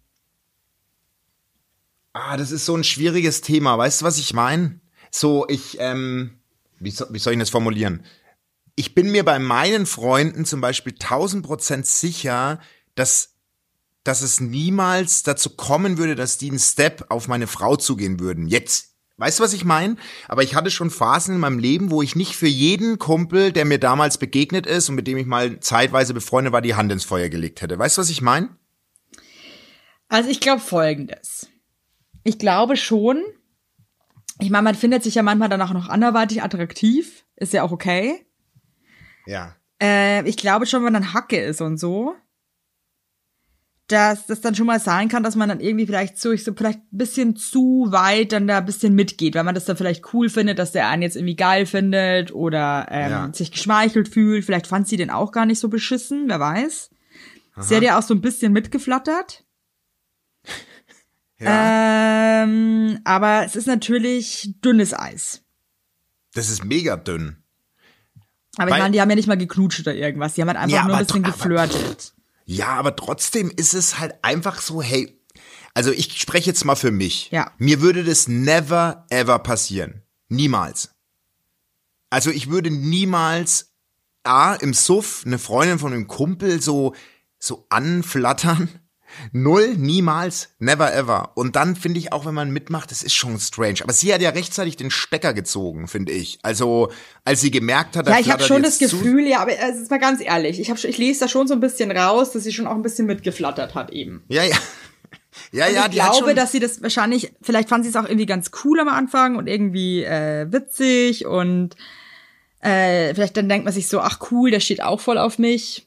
ah, 2.13 2.37
das 2.37 2.51
ist 2.51 2.65
so 2.65 2.75
ein 2.75 2.83
schwieriges 2.83 3.41
Thema. 3.41 3.75
Weißt 3.77 4.01
du, 4.01 4.05
was 4.05 4.19
ich 4.19 4.33
meine? 4.33 4.79
So, 5.09 5.47
ich, 5.47 5.77
ähm, 5.79 6.39
wie, 6.79 6.91
so, 6.91 7.05
wie 7.09 7.19
soll 7.19 7.33
ich 7.33 7.39
das 7.39 7.49
formulieren? 7.49 8.03
Ich 8.75 8.93
bin 8.93 9.11
mir 9.11 9.25
bei 9.25 9.39
meinen 9.39 9.85
Freunden 9.85 10.45
zum 10.45 10.61
Beispiel 10.61 10.93
tausend 10.93 11.45
Prozent 11.45 11.87
sicher, 11.87 12.59
dass 12.95 13.37
dass 14.07 14.21
es 14.21 14.39
niemals 14.39 15.23
dazu 15.23 15.49
kommen 15.49 15.97
würde, 15.97 16.15
dass 16.15 16.37
die 16.37 16.49
einen 16.49 16.59
Step 16.59 17.05
auf 17.09 17.27
meine 17.27 17.45
Frau 17.45 17.75
zugehen 17.75 18.19
würden. 18.19 18.47
Jetzt. 18.47 18.93
Weißt 19.17 19.39
du, 19.39 19.43
was 19.43 19.51
ich 19.51 19.65
meine? 19.65 19.97
Aber 20.27 20.43
ich 20.43 20.55
hatte 20.55 20.71
schon 20.71 20.91
Phasen 20.91 21.35
in 21.35 21.41
meinem 21.41 21.59
Leben, 21.59 21.89
wo 21.89 22.03
ich 22.03 22.15
nicht 22.15 22.35
für 22.35 22.47
jeden 22.47 22.99
Kumpel, 22.99 23.51
der 23.51 23.65
mir 23.65 23.79
damals 23.79 24.19
begegnet 24.19 24.67
ist 24.67 24.89
und 24.89 24.95
mit 24.95 25.07
dem 25.07 25.17
ich 25.17 25.25
mal 25.25 25.59
zeitweise 25.59 26.13
befreundet 26.13 26.53
war, 26.53 26.61
die 26.61 26.75
Hand 26.75 26.91
ins 26.91 27.03
Feuer 27.03 27.27
gelegt 27.27 27.61
hätte. 27.61 27.79
Weißt 27.79 27.97
du, 27.97 28.01
was 28.01 28.11
ich 28.11 28.21
meine? 28.21 28.55
Also 30.07 30.29
ich 30.29 30.39
glaube 30.39 30.61
folgendes. 30.61 31.47
Ich 32.23 32.37
glaube 32.37 32.77
schon, 32.77 33.23
ich 34.39 34.49
meine, 34.49 34.63
man 34.63 34.75
findet 34.75 35.03
sich 35.03 35.15
ja 35.15 35.23
manchmal 35.23 35.49
danach 35.49 35.73
noch 35.73 35.89
anderweitig 35.89 36.43
attraktiv. 36.43 37.25
Ist 37.35 37.53
ja 37.53 37.63
auch 37.63 37.71
okay. 37.71 38.25
Ja. 39.25 39.55
Äh, 39.81 40.27
ich 40.27 40.37
glaube 40.37 40.65
schon, 40.65 40.83
wenn 40.85 40.93
dann 40.93 41.13
Hacke 41.13 41.37
ist 41.39 41.61
und 41.61 41.77
so, 41.77 42.15
dass 43.87 44.25
das 44.27 44.41
dann 44.41 44.53
schon 44.53 44.67
mal 44.67 44.79
sein 44.81 45.07
kann, 45.07 45.23
dass 45.23 45.37
man 45.37 45.47
dann 45.47 45.61
irgendwie 45.61 45.85
vielleicht 45.85 46.19
so, 46.19 46.31
ich 46.33 46.43
so 46.43 46.53
vielleicht 46.53 46.79
ein 46.79 46.97
bisschen 46.97 47.35
zu 47.37 47.87
weit 47.89 48.33
dann 48.33 48.45
da 48.47 48.57
ein 48.57 48.65
bisschen 48.65 48.95
mitgeht, 48.95 49.33
weil 49.35 49.45
man 49.45 49.55
das 49.55 49.63
dann 49.65 49.77
vielleicht 49.77 50.13
cool 50.13 50.29
findet, 50.29 50.59
dass 50.59 50.73
der 50.73 50.89
einen 50.89 51.03
jetzt 51.03 51.15
irgendwie 51.15 51.37
geil 51.37 51.65
findet 51.65 52.33
oder 52.33 52.87
ähm, 52.91 53.11
Ja. 53.11 53.29
sich 53.33 53.51
geschmeichelt 53.51 54.09
fühlt. 54.09 54.43
Vielleicht 54.43 54.67
fand 54.67 54.87
sie 54.89 54.97
den 54.97 55.09
auch 55.09 55.31
gar 55.31 55.45
nicht 55.45 55.59
so 55.59 55.69
beschissen, 55.69 56.25
wer 56.27 56.39
weiß. 56.39 56.89
Sie 57.59 57.75
hat 57.75 57.81
ja 57.81 57.97
auch 57.97 58.03
so 58.03 58.13
ein 58.13 58.21
bisschen 58.21 58.53
mitgeflattert. 58.53 59.43
Ja. 61.39 62.43
Ähm, 62.43 62.99
aber 63.03 63.45
es 63.45 63.55
ist 63.55 63.67
natürlich 63.67 64.53
dünnes 64.63 64.93
Eis. 64.93 65.41
das 66.33 66.49
ist 66.49 66.63
mega 66.63 66.97
dünn. 66.97 67.37
Aber 68.57 68.71
Weil- 68.71 68.77
ich 68.77 68.83
meine, 68.83 68.91
die 68.93 69.01
haben 69.01 69.09
ja 69.09 69.15
nicht 69.15 69.27
mal 69.27 69.37
geknutscht 69.37 69.79
oder 69.81 69.93
irgendwas. 69.95 70.33
Die 70.33 70.41
haben 70.41 70.47
halt 70.49 70.57
einfach 70.57 70.75
Ja, 70.77 70.85
nur 70.85 70.97
ein 70.97 71.05
bisschen 71.05 71.25
aber- 71.25 71.33
geflirtet. 71.33 72.13
Ja, 72.45 72.67
aber 72.69 72.95
trotzdem 72.95 73.51
ist 73.55 73.73
es 73.73 73.99
halt 73.99 74.15
einfach 74.23 74.61
so, 74.61 74.81
hey, 74.81 75.19
also 75.73 75.91
ich 75.91 76.19
spreche 76.19 76.47
jetzt 76.47 76.63
mal 76.65 76.75
für 76.75 76.91
mich. 76.91 77.29
Ja. 77.31 77.51
Mir 77.57 77.81
würde 77.81 78.03
das 78.03 78.27
never 78.27 79.05
ever 79.09 79.39
passieren. 79.39 80.01
Niemals. 80.29 80.91
Also 82.09 82.29
ich 82.31 82.49
würde 82.49 82.71
niemals 82.71 83.73
A, 84.23 84.53
im 84.55 84.73
Suff 84.73 85.23
eine 85.25 85.39
Freundin 85.39 85.77
von 85.79 85.93
einem 85.93 86.07
Kumpel 86.07 86.61
so, 86.61 86.95
so 87.39 87.65
anflattern 87.69 88.69
Null, 89.31 89.75
niemals, 89.77 90.49
never 90.59 90.93
ever. 90.93 91.31
Und 91.35 91.55
dann 91.55 91.75
finde 91.75 91.99
ich 91.99 92.11
auch, 92.13 92.25
wenn 92.25 92.33
man 92.33 92.51
mitmacht, 92.51 92.91
das 92.91 93.03
ist 93.03 93.13
schon 93.15 93.39
strange. 93.39 93.79
Aber 93.81 93.93
sie 93.93 94.13
hat 94.13 94.21
ja 94.21 94.29
rechtzeitig 94.31 94.75
den 94.77 94.91
Stecker 94.91 95.33
gezogen, 95.33 95.87
finde 95.87 96.11
ich. 96.11 96.39
Also, 96.43 96.91
als 97.25 97.41
sie 97.41 97.51
gemerkt 97.51 97.95
hat, 97.95 98.07
da 98.07 98.11
Ja, 98.11 98.19
ich 98.19 98.31
habe 98.31 98.43
schon 98.43 98.63
das 98.63 98.77
zu- 98.79 98.89
Gefühl, 98.89 99.25
ja, 99.27 99.39
aber 99.39 99.51
es 99.57 99.77
ist 99.77 99.89
mal 99.91 99.97
ganz 99.99 100.21
ehrlich, 100.21 100.59
ich, 100.59 100.69
hab, 100.69 100.83
ich 100.83 100.97
lese 100.97 101.21
da 101.21 101.27
schon 101.27 101.47
so 101.47 101.53
ein 101.53 101.59
bisschen 101.59 101.91
raus, 101.91 102.31
dass 102.31 102.43
sie 102.43 102.51
schon 102.53 102.67
auch 102.67 102.75
ein 102.75 102.81
bisschen 102.81 103.05
mitgeflattert 103.07 103.75
hat 103.75 103.91
eben. 103.91 104.23
Ja, 104.27 104.43
ja. 104.43 104.55
Ja, 105.51 105.67
Und 105.67 105.73
ja, 105.75 105.85
ich 105.85 105.91
die 105.91 106.01
hat 106.01 106.11
glaube, 106.13 106.33
dass 106.33 106.51
sie 106.51 106.59
das 106.59 106.81
wahrscheinlich, 106.81 107.31
vielleicht 107.43 107.69
fand 107.69 107.83
sie 107.83 107.91
es 107.91 107.95
auch 107.95 108.05
irgendwie 108.05 108.25
ganz 108.25 108.49
cool 108.63 108.79
am 108.79 108.87
Anfang 108.87 109.35
und 109.35 109.45
irgendwie 109.47 110.03
äh, 110.03 110.51
witzig 110.51 111.27
und 111.27 111.75
äh, 112.61 113.13
vielleicht 113.13 113.37
dann 113.37 113.47
denkt 113.47 113.63
man 113.65 113.73
sich 113.73 113.87
so, 113.87 113.99
ach 113.99 114.19
cool, 114.31 114.49
der 114.51 114.59
steht 114.59 114.81
auch 114.81 114.99
voll 114.99 115.17
auf 115.19 115.37
mich. 115.37 115.86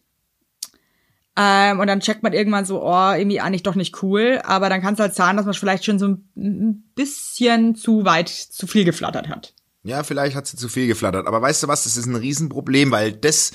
Ähm, 1.36 1.78
und 1.80 1.86
dann 1.86 2.00
checkt 2.00 2.22
man 2.22 2.32
irgendwann 2.32 2.64
so, 2.64 2.82
oh, 2.82 3.12
irgendwie 3.12 3.40
eigentlich 3.40 3.62
doch 3.62 3.74
nicht 3.76 4.02
cool. 4.02 4.40
Aber 4.44 4.68
dann 4.68 4.82
kann 4.82 4.94
es 4.94 5.00
halt 5.00 5.14
sein, 5.14 5.36
dass 5.36 5.46
man 5.46 5.54
vielleicht 5.54 5.84
schon 5.84 5.98
so 5.98 6.16
ein 6.36 6.84
bisschen 6.94 7.74
zu 7.76 8.04
weit, 8.04 8.28
zu 8.28 8.66
viel 8.66 8.84
geflattert 8.84 9.28
hat. 9.28 9.54
Ja, 9.82 10.02
vielleicht 10.02 10.36
hat 10.36 10.46
sie 10.46 10.56
zu 10.56 10.68
viel 10.68 10.86
geflattert. 10.86 11.26
Aber 11.26 11.40
weißt 11.40 11.62
du 11.62 11.68
was, 11.68 11.84
das 11.84 11.96
ist 11.96 12.06
ein 12.06 12.16
Riesenproblem, 12.16 12.90
weil 12.90 13.12
das, 13.12 13.52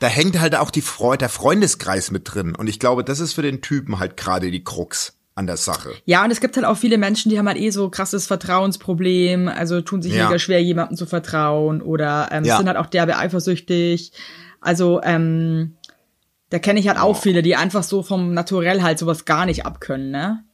da 0.00 0.08
hängt 0.08 0.40
halt 0.40 0.56
auch 0.56 0.70
die 0.70 0.82
Freude, 0.82 1.18
der 1.18 1.28
Freundeskreis 1.28 2.10
mit 2.10 2.32
drin. 2.34 2.54
Und 2.56 2.66
ich 2.66 2.80
glaube, 2.80 3.04
das 3.04 3.20
ist 3.20 3.34
für 3.34 3.42
den 3.42 3.60
Typen 3.60 3.98
halt 4.00 4.16
gerade 4.16 4.50
die 4.50 4.64
Krux 4.64 5.14
an 5.34 5.46
der 5.46 5.56
Sache. 5.56 5.90
Ja, 6.04 6.24
und 6.24 6.30
es 6.30 6.40
gibt 6.40 6.56
halt 6.56 6.66
auch 6.66 6.76
viele 6.76 6.98
Menschen, 6.98 7.30
die 7.30 7.38
haben 7.38 7.46
halt 7.48 7.58
eh 7.58 7.70
so 7.70 7.88
krasses 7.90 8.26
Vertrauensproblem, 8.26 9.48
also 9.48 9.80
tun 9.80 10.02
sich 10.02 10.12
Ja. 10.14 10.26
mega 10.26 10.38
schwer, 10.38 10.62
jemandem 10.62 10.96
zu 10.96 11.06
vertrauen 11.06 11.80
oder 11.80 12.28
ähm, 12.32 12.44
Ja. 12.44 12.56
sind 12.58 12.66
halt 12.66 12.76
auch 12.76 12.86
derbe 12.86 13.16
eifersüchtig. 13.16 14.12
Also, 14.60 15.00
ähm, 15.02 15.76
da 16.52 16.58
kenne 16.58 16.78
ich 16.78 16.86
halt 16.86 16.98
auch 16.98 17.16
viele, 17.16 17.40
die 17.40 17.56
einfach 17.56 17.82
so 17.82 18.02
vom 18.02 18.34
Naturell 18.34 18.82
halt 18.82 18.98
sowas 18.98 19.24
gar 19.24 19.46
nicht 19.46 19.64
abkönnen, 19.64 20.10
ne? 20.10 20.44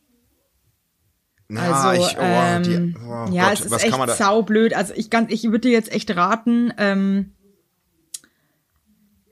Ja, 1.51 1.73
Also, 1.73 2.01
ich, 2.01 2.17
oh, 2.17 2.21
ähm, 2.23 2.63
die, 2.63 2.95
oh 3.05 3.27
ja, 3.33 3.49
Gott, 3.49 3.59
es 3.59 3.67
ist 3.67 3.85
echt 3.85 3.97
kann 3.97 4.09
saublöd. 4.09 4.75
Also 4.75 4.95
ich, 4.95 5.11
ganz, 5.11 5.33
ich 5.33 5.43
würde 5.45 5.61
dir 5.61 5.73
jetzt 5.73 5.91
echt 5.91 6.15
raten, 6.15 6.73
ähm, 6.79 7.33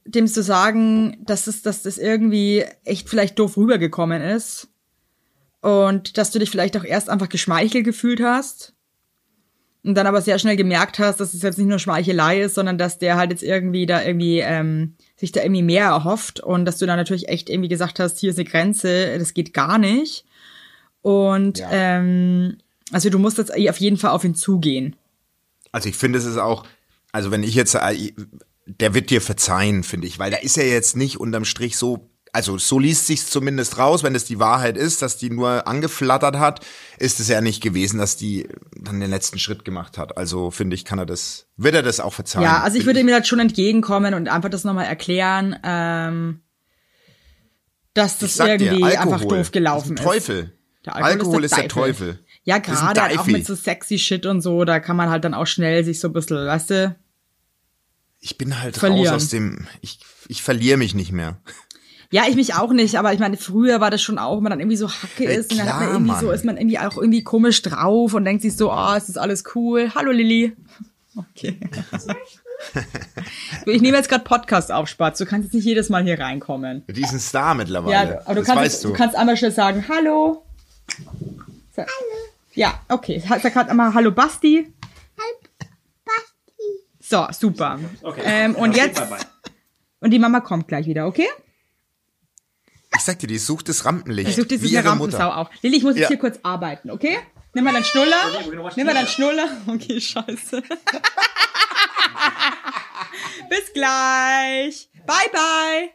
dem 0.05 0.27
zu 0.27 0.43
sagen, 0.43 1.19
dass 1.25 1.47
es, 1.47 1.63
dass 1.63 1.83
das 1.83 1.99
irgendwie 1.99 2.65
echt 2.83 3.09
vielleicht 3.09 3.39
doof 3.39 3.57
rübergekommen 3.57 4.21
ist 4.21 4.69
und 5.61 6.19
dass 6.19 6.33
du 6.33 6.41
dich 6.41 6.51
vielleicht 6.51 6.77
auch 6.77 6.85
erst 6.85 7.09
einfach 7.09 7.29
geschmeichelt 7.29 7.85
gefühlt 7.85 8.21
hast 8.21 8.75
und 9.85 9.95
dann 9.95 10.09
aber 10.09 10.21
sehr 10.21 10.41
schnell 10.41 10.57
gemerkt 10.57 10.99
hast, 10.99 11.21
dass 11.21 11.33
es 11.33 11.43
jetzt 11.43 11.59
nicht 11.59 11.69
nur 11.69 11.79
Schmeichelei 11.79 12.41
ist, 12.41 12.57
sondern 12.57 12.77
dass 12.77 12.99
der 12.99 13.17
halt 13.17 13.31
jetzt 13.31 13.45
irgendwie 13.45 13.87
da 13.87 14.03
irgendwie 14.03 14.41
ähm, 14.41 14.97
sich 15.17 15.33
da 15.33 15.43
irgendwie 15.43 15.63
mehr 15.63 15.87
erhofft 15.87 16.41
und 16.41 16.65
dass 16.67 16.79
du 16.79 16.87
dann 16.87 16.99
natürlich 16.99 17.29
echt 17.29 17.49
irgendwie 17.49 17.69
gesagt 17.69 17.99
hast, 18.01 18.19
hier 18.19 18.31
ist 18.31 18.39
eine 18.39 18.49
Grenze, 18.49 19.19
das 19.19 19.33
geht 19.35 19.55
gar 19.55 19.79
nicht. 19.79 20.25
Und 21.03 21.59
Ja. 21.59 21.69
ähm, 21.71 22.59
also 22.93 23.11
du 23.11 23.19
musst 23.19 23.39
jetzt 23.39 23.53
auf 23.53 23.79
jeden 23.81 23.97
Fall 23.97 24.11
auf 24.11 24.25
ihn 24.25 24.35
zugehen. 24.35 24.97
Also 25.73 25.89
ich 25.89 25.97
finde, 25.97 26.19
es 26.19 26.25
ist 26.25 26.37
auch, 26.37 26.65
also 27.13 27.31
wenn 27.31 27.43
ich 27.43 27.55
jetzt, 27.55 27.75
äh, 27.75 28.13
der 28.67 28.95
wird 28.95 29.11
dir 29.11 29.21
verzeihen, 29.21 29.83
finde 29.85 30.07
ich, 30.07 30.19
weil 30.19 30.31
da 30.31 30.39
ist 30.39 30.59
er 30.59 30.69
jetzt 30.69 30.97
nicht 30.97 31.19
unterm 31.19 31.45
Strich 31.45 31.77
so, 31.77 32.11
also 32.33 32.59
so 32.59 32.79
liest 32.79 33.07
sich's 33.07 33.31
zumindest 33.31 33.79
raus, 33.79 34.03
wenn 34.03 34.15
es 34.15 34.25
die 34.25 34.39
Wahrheit 34.39 34.77
ist, 34.77 35.01
dass 35.03 35.17
die 35.17 35.31
nur 35.31 35.67
angeflattert 35.67 36.37
hat, 36.39 36.61
ist 36.99 37.21
es 37.21 37.29
ja 37.29 37.41
nicht 37.41 37.63
gewesen, 37.63 37.99
dass 37.99 38.17
die 38.17 38.49
dann 38.77 39.01
den 39.01 39.11
letzten 39.11 39.39
Schritt 39.39 39.65
gemacht 39.65 39.97
hat. 39.97 40.17
Also 40.19 40.51
finde 40.51 40.75
ich, 40.75 40.85
kann 40.85 40.99
er 40.99 41.07
das, 41.07 41.47
wird 41.57 41.75
er 41.75 41.83
das 41.83 42.01
auch 42.01 42.13
verzeihen. 42.13 42.45
Ja, 42.45 42.63
also 42.63 42.79
ich 42.79 42.85
würde 42.85 43.01
ihm 43.01 43.11
halt 43.11 43.27
schon 43.27 43.39
entgegenkommen 43.39 44.15
und 44.15 44.29
einfach 44.29 44.51
das 44.51 44.65
nochmal 44.65 44.87
erklären, 44.87 45.57
ähm, 45.63 46.41
dass 47.95 48.19
das 48.19 48.35
sag 48.35 48.59
dir, 48.59 48.67
irgendwie 48.67 48.85
Alkohol 48.85 49.15
einfach 49.15 49.29
doof 49.29 49.53
gelaufen 49.53 49.95
ist. 49.95 50.01
ist. 50.01 50.05
Teufel. 50.05 50.53
Der 50.85 50.97
Alkohol, 50.97 51.45
ist 51.45 51.57
der 51.57 51.69
Teufel. 51.69 52.13
Teufel. 52.13 52.25
Ja, 52.45 52.61
Das 52.61 52.75
ist 52.75 52.81
gerade 52.81 53.01
halt 53.01 53.19
auch 53.19 53.27
mit 53.27 53.45
so 53.45 53.55
sexy 53.57 53.99
Shit 53.99 54.25
und 54.27 54.41
so, 54.41 54.65
da 54.65 54.79
kann 54.79 54.97
man 54.97 55.11
halt 55.11 55.25
dann 55.25 55.35
auch 55.35 55.47
schnell 55.47 55.85
sich 55.85 55.99
so 55.99 56.09
ein 56.09 56.13
bisschen, 56.13 56.37
weißt 56.47 56.71
du, 56.71 56.97
Ich 58.21 58.39
bin 58.39 58.61
halt 58.61 58.77
Verlieren. 58.77 59.15
raus 59.15 59.25
aus 59.25 59.29
dem, 59.31 59.67
ich, 59.81 59.99
ich 60.29 60.43
verliere 60.43 60.77
mich 60.77 60.95
nicht 60.95 61.11
mehr. 61.11 61.39
Ja, 62.11 62.25
ich 62.29 62.37
mich 62.37 62.55
auch 62.55 62.73
nicht, 62.73 62.97
aber 62.97 63.13
ich 63.13 63.19
meine, 63.19 63.37
früher 63.37 63.81
war 63.81 63.91
das 63.91 64.03
schon 64.03 64.19
auch, 64.19 64.37
wenn 64.37 64.45
man 64.45 64.51
dann 64.51 64.61
irgendwie 64.61 64.77
so 64.77 64.89
Hacke 64.89 65.25
Ja, 65.25 65.31
ist 65.31 65.51
und 65.51 65.59
dann 65.59 65.67
hat 65.69 65.75
man 65.75 65.83
klar, 65.83 65.93
irgendwie 65.95 66.13
Mann. 66.13 66.21
so, 66.21 66.31
ist 66.31 66.45
man 66.45 66.57
irgendwie 66.57 66.79
auch 66.79 66.97
irgendwie 66.97 67.25
komisch 67.25 67.63
drauf 67.63 68.15
und 68.15 68.25
denkt 68.25 68.43
sich 68.43 68.57
so, 68.57 68.73
oh, 68.73 68.95
es 68.97 69.09
ist 69.09 69.19
alles 69.19 69.45
cool. 69.55 69.91
Hallo 69.95 70.13
Lilly. 70.13 70.57
Okay. 71.19 71.59
ich 73.65 73.81
nehme 73.81 73.97
jetzt 73.97 74.11
gerade 74.11 74.23
Podcast 74.23 74.71
auf, 74.71 74.87
Spatz. 74.87 75.17
Du 75.17 75.25
kannst 75.25 75.47
jetzt 75.47 75.55
nicht 75.55 75.65
jedes 75.65 75.89
Mal 75.89 76.05
hier 76.05 76.21
reinkommen. 76.21 76.85
Die 76.89 77.01
ist 77.01 77.13
ein 77.13 77.21
Star 77.21 77.55
mittlerweile. 77.55 77.93
Ja, 77.93 78.21
aber 78.27 78.35
du 78.35 78.41
das 78.41 78.47
kannst, 78.47 78.63
weißt 78.63 78.85
du. 78.85 78.89
du 78.89 78.95
kannst 78.95 79.17
einmal 79.17 79.35
schnell 79.39 79.51
sagen, 79.51 79.87
hallo. 79.89 80.45
Hallo. 81.75 81.89
Ja, 82.53 82.81
okay. 82.91 83.23
Sag 83.27 83.51
gerade 83.51 83.71
einmal 83.71 83.95
Hallo 83.95 84.11
Basti. 84.11 84.71
So, 87.01 87.27
super. 87.31 87.79
Okay. 88.03 88.21
Ähm, 88.25 88.55
und 88.57 88.77
Ja, 88.77 88.87
jetzt, 88.87 89.01
und 90.01 90.11
die 90.11 90.19
Mama 90.19 90.41
kommt 90.41 90.67
gleich 90.69 90.87
wieder, 90.87 91.07
okay? 91.07 91.29
Ich 92.97 93.03
sag 93.05 93.19
dir, 93.19 93.27
die 93.27 93.39
sucht 93.39 93.69
das 93.69 93.85
Rampenlicht. 93.85 94.29
Ich 94.31 94.37
suche 94.37 94.47
das 94.49 94.63
wie 94.63 94.77
Rampensau 94.77 95.19
Mutter. 95.19 95.37
auch. 95.37 95.51
Lilly, 95.63 95.77
ich 95.77 95.83
muss 95.83 95.95
jetzt 95.95 96.03
Ja. 96.03 96.09
hier 96.09 96.19
kurz 96.19 96.39
arbeiten, 96.43 96.91
okay? 96.91 97.19
Nimm 97.55 97.65
mal 97.65 97.73
deinen 97.73 97.85
Schnuller. 97.85 98.17
Nimm 98.77 98.87
mal 98.87 98.95
deinen 98.95 99.07
Schnuller. 99.09 99.49
Okay, 99.67 100.01
scheiße. 100.01 100.63
Bis 103.49 103.73
gleich. 103.73 104.89
Bye, 105.07 105.31
bye. 105.33 105.91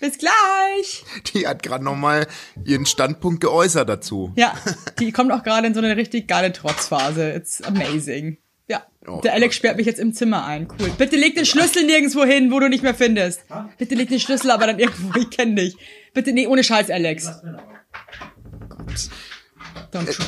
Bis 0.00 0.18
gleich. 0.18 1.04
Die 1.32 1.46
hat 1.46 1.62
gerade 1.62 1.82
noch 1.84 1.96
mal 1.96 2.26
ihren 2.64 2.86
Standpunkt 2.86 3.40
geäußert 3.40 3.88
dazu. 3.88 4.32
Ja, 4.36 4.54
die 4.98 5.12
kommt 5.12 5.32
auch 5.32 5.42
gerade 5.42 5.66
in 5.66 5.74
so 5.74 5.80
eine 5.80 5.96
richtig 5.96 6.28
geile 6.28 6.52
Trotzphase. 6.52 7.32
It's 7.32 7.62
amazing. 7.62 8.36
Ja, 8.72 8.86
Oh 9.06 9.20
der 9.20 9.32
Alex 9.34 9.56
sperrt 9.56 9.76
mich 9.76 9.86
jetzt 9.86 9.98
im 10.00 10.12
Zimmer 10.14 10.44
ein. 10.46 10.68
Cool. 10.80 10.90
Bitte 10.96 11.16
leg 11.16 11.34
den 11.34 11.44
Schlüssel 11.44 11.84
nirgendwo 11.84 12.24
hin, 12.24 12.50
wo 12.52 12.60
du 12.60 12.68
nicht 12.68 12.82
mehr 12.82 12.94
findest. 12.94 13.40
Bitte 13.78 13.94
leg 13.96 14.08
den 14.08 14.20
Schlüssel 14.20 14.50
aber 14.50 14.66
dann 14.66 14.78
irgendwo, 14.78 15.18
ich 15.18 15.28
kenn 15.30 15.56
dich. 15.56 15.76
Bitte, 16.14 16.32
nee, 16.32 16.46
ohne 16.46 16.62
Scheiß, 16.64 16.88
Alex. 16.90 17.26
Gott. 18.68 18.86
Don't 19.92 20.06
try. 20.10 20.24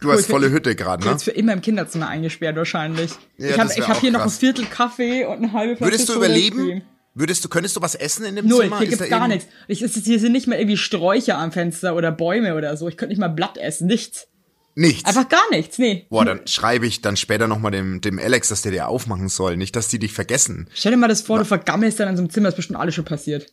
Du 0.00 0.10
hast 0.10 0.18
Cool, 0.28 0.32
volle 0.34 0.46
ich- 0.46 0.52
Hütte 0.52 0.74
gerade, 0.76 1.04
ne? 1.04 1.10
Jetzt 1.12 1.24
für 1.24 1.30
immer 1.32 1.52
im 1.52 1.60
Kinderzimmer 1.60 2.08
eingesperrt 2.08 2.56
wahrscheinlich. 2.56 3.10
Ja, 3.36 3.50
ich 3.50 3.58
habe 3.58 3.68
hab 3.88 4.00
hier 4.00 4.10
noch 4.12 4.20
ein 4.20 4.24
krass. 4.24 4.38
Viertel 4.38 4.64
Kaffee 4.66 5.24
und 5.26 5.38
eine 5.38 5.52
halbe 5.52 5.76
Flasche 5.76 5.92
Würdest 5.92 6.08
du 6.08 6.14
überleben? 6.14 6.82
Würdest 7.14 7.44
du, 7.44 7.48
könntest 7.48 7.76
du 7.76 7.82
was 7.82 7.94
essen 7.96 8.24
in 8.24 8.36
dem 8.36 8.46
Null, 8.46 8.62
Zimmer? 8.64 8.78
hier 8.78 8.88
Ist 8.88 8.98
gibt's 8.98 9.10
gar 9.10 9.28
nichts. 9.28 9.46
Ich, 9.66 9.82
es 9.82 9.96
ist, 9.96 10.06
hier 10.06 10.20
sind 10.20 10.32
nicht 10.32 10.46
mal 10.46 10.56
irgendwie 10.56 10.76
Sträucher 10.76 11.36
am 11.38 11.52
Fenster 11.52 11.96
oder 11.96 12.12
Bäume 12.12 12.54
oder 12.54 12.76
so. 12.76 12.88
Ich 12.88 12.96
könnte 12.96 13.10
nicht 13.12 13.18
mal 13.18 13.28
Blatt 13.28 13.58
essen, 13.58 13.88
nichts. 13.88 14.28
Nichts. 14.74 15.04
Einfach 15.04 15.28
gar 15.28 15.50
nichts, 15.50 15.78
nee. 15.78 16.06
Boah, 16.10 16.24
dann 16.24 16.46
schreibe 16.46 16.86
ich 16.86 17.02
dann 17.02 17.16
später 17.16 17.48
noch 17.48 17.58
mal 17.58 17.70
dem, 17.70 18.00
dem 18.00 18.18
Alex, 18.18 18.48
dass 18.48 18.62
der 18.62 18.72
dir 18.72 18.88
aufmachen 18.88 19.28
soll. 19.28 19.56
Nicht, 19.56 19.74
dass 19.76 19.88
die 19.88 19.98
dich 19.98 20.12
vergessen. 20.12 20.68
Stell 20.72 20.92
dir 20.92 20.98
mal 20.98 21.08
das 21.08 21.22
vor, 21.22 21.38
du 21.38 21.44
vergammelst 21.44 21.98
dann 22.00 22.08
in 22.08 22.16
so 22.16 22.22
einem 22.22 22.30
Zimmer, 22.30 22.48
ist 22.48 22.56
bestimmt 22.56 22.78
alles 22.78 22.94
schon 22.94 23.04
passiert. 23.04 23.52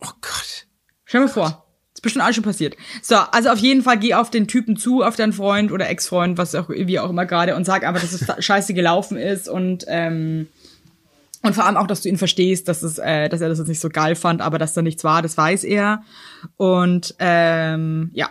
Oh 0.00 0.10
Gott. 0.20 0.66
Stell 1.04 1.20
dir 1.20 1.26
mal 1.26 1.32
vor. 1.32 1.66
Ist 1.94 2.02
bestimmt 2.02 2.24
alles 2.24 2.36
schon 2.36 2.44
passiert. 2.44 2.76
So, 3.02 3.16
also 3.16 3.50
auf 3.50 3.58
jeden 3.58 3.82
Fall 3.82 3.98
geh 3.98 4.14
auf 4.14 4.30
den 4.30 4.48
Typen 4.48 4.76
zu, 4.76 5.02
auf 5.02 5.14
deinen 5.14 5.32
Freund 5.32 5.70
oder 5.70 5.88
Ex-Freund, 5.88 6.38
was 6.38 6.54
auch, 6.54 6.68
wie 6.68 6.98
auch 6.98 7.10
immer 7.10 7.26
gerade, 7.26 7.54
und 7.54 7.64
sag 7.64 7.84
einfach, 7.84 8.00
dass 8.00 8.12
es 8.12 8.26
scheiße 8.44 8.74
gelaufen 8.74 9.16
ist 9.16 9.48
und, 9.48 9.84
ähm, 9.86 10.48
und 11.42 11.54
vor 11.54 11.66
allem 11.66 11.76
auch, 11.76 11.86
dass 11.86 12.00
du 12.00 12.08
ihn 12.08 12.18
verstehst, 12.18 12.66
dass 12.68 12.82
es, 12.82 12.98
äh, 12.98 13.28
dass 13.28 13.42
er 13.42 13.50
das 13.50 13.58
jetzt 13.58 13.68
nicht 13.68 13.80
so 13.80 13.90
geil 13.90 14.16
fand, 14.16 14.40
aber 14.40 14.58
dass 14.58 14.72
da 14.72 14.82
nichts 14.82 15.04
war, 15.04 15.22
das 15.22 15.36
weiß 15.36 15.62
er. 15.64 16.02
Und 16.56 17.14
ähm, 17.18 18.10
ja. 18.14 18.30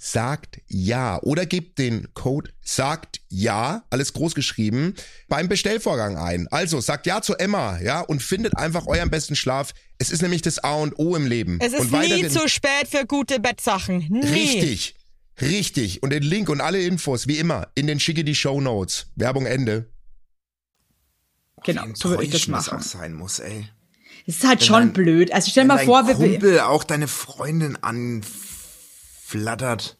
sagt 0.00 0.60
ja 0.68 1.20
oder 1.22 1.44
gebt 1.44 1.78
den 1.78 2.14
Code 2.14 2.50
sagt 2.62 3.20
ja, 3.28 3.82
alles 3.90 4.12
groß 4.12 4.34
geschrieben, 4.34 4.94
beim 5.28 5.48
Bestellvorgang 5.48 6.16
ein. 6.16 6.46
Also 6.48 6.80
sagt 6.80 7.06
ja 7.06 7.20
zu 7.20 7.34
Emma, 7.34 7.78
ja, 7.80 8.00
und 8.00 8.22
findet 8.22 8.56
einfach 8.56 8.86
euren 8.86 9.10
besten 9.10 9.34
Schlaf. 9.36 9.74
Es 9.98 10.10
ist 10.10 10.22
nämlich 10.22 10.40
das 10.42 10.60
A 10.62 10.74
und 10.76 10.98
O 10.98 11.16
im 11.16 11.26
Leben. 11.26 11.58
Es 11.60 11.72
ist 11.72 11.92
und 11.92 11.92
nie 11.92 12.28
zu 12.28 12.48
spät 12.48 12.86
für 12.88 13.04
gute 13.06 13.40
Bettsachen. 13.40 14.06
Nie. 14.08 14.20
Richtig. 14.24 14.94
Richtig. 15.40 16.02
Und 16.02 16.10
den 16.10 16.22
Link 16.22 16.48
und 16.48 16.60
alle 16.60 16.80
Infos, 16.82 17.26
wie 17.26 17.38
immer, 17.38 17.68
in 17.74 17.86
den 17.86 18.00
schicke 18.00 18.24
die 18.24 18.34
Show 18.34 18.60
Notes. 18.60 19.06
Werbung 19.16 19.46
Ende. 19.46 19.90
Genau, 21.64 21.84
so 21.94 22.10
würde 22.10 22.24
ich 22.24 22.30
das 22.30 22.42
Enttäuschend 22.46 22.56
das 22.56 22.66
machen. 22.72 22.78
auch 22.78 22.82
sein 22.82 23.12
muss, 23.14 23.38
ey. 23.40 23.68
Das 24.26 24.36
ist 24.36 24.46
halt 24.46 24.60
Wenn 24.60 24.66
schon 24.66 24.82
dein- 24.82 24.92
blöd. 24.92 25.32
Also 25.32 25.50
stell 25.50 25.62
Wenn 25.62 25.68
mal 25.68 25.84
vor, 25.84 26.06
wir, 26.06 26.14
Kumpel 26.14 26.60
auch 26.60 26.84
deine 26.84 27.08
Freundin 27.08 27.76
anflattert. 29.28 29.98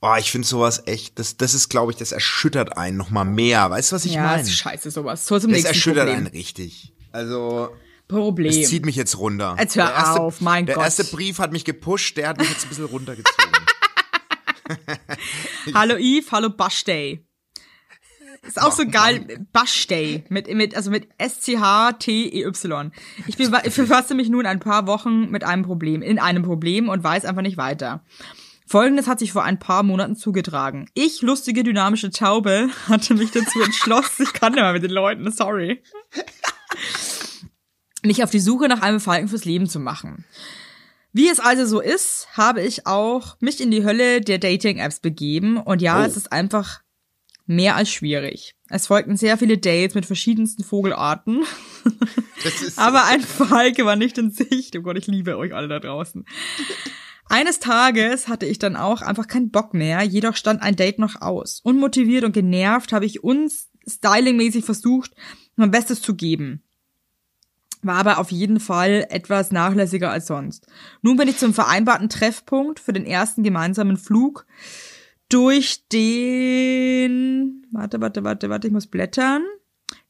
Oh, 0.00 0.14
ich 0.18 0.32
finde 0.32 0.48
sowas 0.48 0.82
echt, 0.86 1.18
das, 1.18 1.36
das 1.36 1.54
ist, 1.54 1.68
glaube 1.68 1.92
ich, 1.92 1.98
das 1.98 2.10
erschüttert 2.10 2.76
einen 2.76 2.96
noch 2.96 3.10
mal 3.10 3.24
mehr. 3.24 3.70
Weißt 3.70 3.92
du, 3.92 3.96
was 3.96 4.04
ich 4.04 4.14
ja, 4.14 4.22
meine? 4.24 4.42
ist 4.42 4.52
scheiße 4.52 4.90
sowas. 4.90 5.26
So 5.26 5.38
zum 5.38 5.50
Das 5.50 5.58
nächsten 5.58 5.74
erschüttert 5.74 6.06
Problem. 6.08 6.26
einen 6.26 6.34
richtig. 6.34 6.92
Also, 7.12 7.70
Problem. 8.08 8.50
es 8.50 8.68
zieht 8.68 8.84
mich 8.84 8.96
jetzt 8.96 9.16
runter. 9.18 9.54
Jetzt 9.60 9.76
hör 9.76 9.86
Der 9.86 9.94
erste- 9.94 10.20
auf, 10.20 10.40
mein 10.40 10.66
Der 10.66 10.74
Gott. 10.74 10.84
erste 10.84 11.04
Brief 11.04 11.38
hat 11.38 11.52
mich 11.52 11.64
gepusht, 11.64 12.16
der 12.16 12.28
hat 12.30 12.38
mich 12.38 12.48
jetzt 12.48 12.64
ein 12.64 12.68
bisschen 12.70 12.86
runtergezogen. 12.86 13.52
Hallo 15.74 15.96
Eve, 15.96 16.26
hallo 16.32 16.50
Bashday. 16.50 17.24
Ist 18.44 18.60
auch 18.60 18.72
so 18.72 18.84
geil, 18.88 19.46
Bashday, 19.52 20.24
mit, 20.28 20.52
mit, 20.52 20.74
also 20.74 20.90
mit 20.90 21.06
S-C-H-T-E-Y. 21.18 22.92
Ich 23.28 23.36
befasse 23.36 24.16
mich 24.16 24.28
nun 24.30 24.46
ein 24.46 24.58
paar 24.58 24.88
Wochen 24.88 25.30
mit 25.30 25.44
einem 25.44 25.62
Problem, 25.62 26.02
in 26.02 26.18
einem 26.18 26.42
Problem 26.42 26.88
und 26.88 27.04
weiß 27.04 27.24
einfach 27.24 27.42
nicht 27.42 27.56
weiter. 27.56 28.04
Folgendes 28.72 29.06
hat 29.06 29.18
sich 29.18 29.32
vor 29.32 29.44
ein 29.44 29.58
paar 29.58 29.82
Monaten 29.82 30.16
zugetragen. 30.16 30.88
Ich, 30.94 31.20
lustige, 31.20 31.62
dynamische 31.62 32.08
Taube, 32.08 32.70
hatte 32.88 33.12
mich 33.12 33.30
dazu 33.30 33.60
entschlossen, 33.60 34.22
ich 34.22 34.32
kann 34.32 34.52
nicht 34.52 34.62
mehr 34.62 34.72
mit 34.72 34.82
den 34.82 34.90
Leuten, 34.90 35.30
sorry, 35.30 35.82
mich 38.02 38.24
auf 38.24 38.30
die 38.30 38.40
Suche 38.40 38.68
nach 38.68 38.80
einem 38.80 38.98
Falken 38.98 39.28
fürs 39.28 39.44
Leben 39.44 39.68
zu 39.68 39.78
machen. 39.78 40.24
Wie 41.12 41.28
es 41.28 41.38
also 41.38 41.66
so 41.66 41.80
ist, 41.82 42.28
habe 42.32 42.62
ich 42.62 42.86
auch 42.86 43.36
mich 43.40 43.60
in 43.60 43.70
die 43.70 43.84
Hölle 43.84 44.22
der 44.22 44.38
Dating-Apps 44.38 45.00
begeben 45.00 45.58
und 45.58 45.82
ja, 45.82 46.00
Oh. 46.00 46.06
es 46.06 46.16
ist 46.16 46.32
einfach 46.32 46.80
mehr 47.44 47.76
als 47.76 47.90
schwierig. 47.90 48.54
Es 48.70 48.86
folgten 48.86 49.18
sehr 49.18 49.36
viele 49.36 49.58
Dates 49.58 49.94
mit 49.94 50.06
verschiedensten 50.06 50.64
Vogelarten, 50.64 51.44
aber 52.76 53.04
ein 53.04 53.20
Falke 53.20 53.84
war 53.84 53.96
nicht 53.96 54.16
in 54.16 54.30
Sicht. 54.30 54.74
Oh 54.78 54.80
Gott, 54.80 54.96
ich 54.96 55.08
liebe 55.08 55.36
euch 55.36 55.52
alle 55.52 55.68
da 55.68 55.78
draußen. 55.78 56.24
Eines 57.28 57.60
Tages 57.60 58.28
hatte 58.28 58.46
ich 58.46 58.58
dann 58.58 58.76
auch 58.76 59.00
einfach 59.00 59.26
keinen 59.26 59.50
Bock 59.50 59.74
mehr, 59.74 60.02
jedoch 60.02 60.36
stand 60.36 60.62
ein 60.62 60.76
Date 60.76 60.98
noch 60.98 61.20
aus. 61.20 61.60
Unmotiviert 61.62 62.24
und 62.24 62.32
genervt 62.32 62.92
habe 62.92 63.06
ich 63.06 63.24
uns 63.24 63.70
stylingmäßig 63.86 64.64
versucht, 64.64 65.12
mein 65.56 65.70
Bestes 65.70 66.02
zu 66.02 66.14
geben 66.14 66.62
war 67.82 67.96
aber 67.96 68.18
auf 68.18 68.30
jeden 68.30 68.60
Fall 68.60 69.06
etwas 69.10 69.50
nachlässiger 69.50 70.10
als 70.10 70.26
sonst. 70.26 70.66
Nun 71.02 71.16
bin 71.16 71.28
ich 71.28 71.38
zum 71.38 71.52
vereinbarten 71.52 72.08
Treffpunkt 72.08 72.80
für 72.80 72.92
den 72.92 73.04
ersten 73.04 73.42
gemeinsamen 73.42 73.96
Flug 73.96 74.46
durch 75.28 75.88
den, 75.88 77.66
warte, 77.72 78.00
warte, 78.00 78.22
warte, 78.24 78.48
warte, 78.50 78.68
ich 78.68 78.72
muss 78.72 78.86
blättern, 78.86 79.42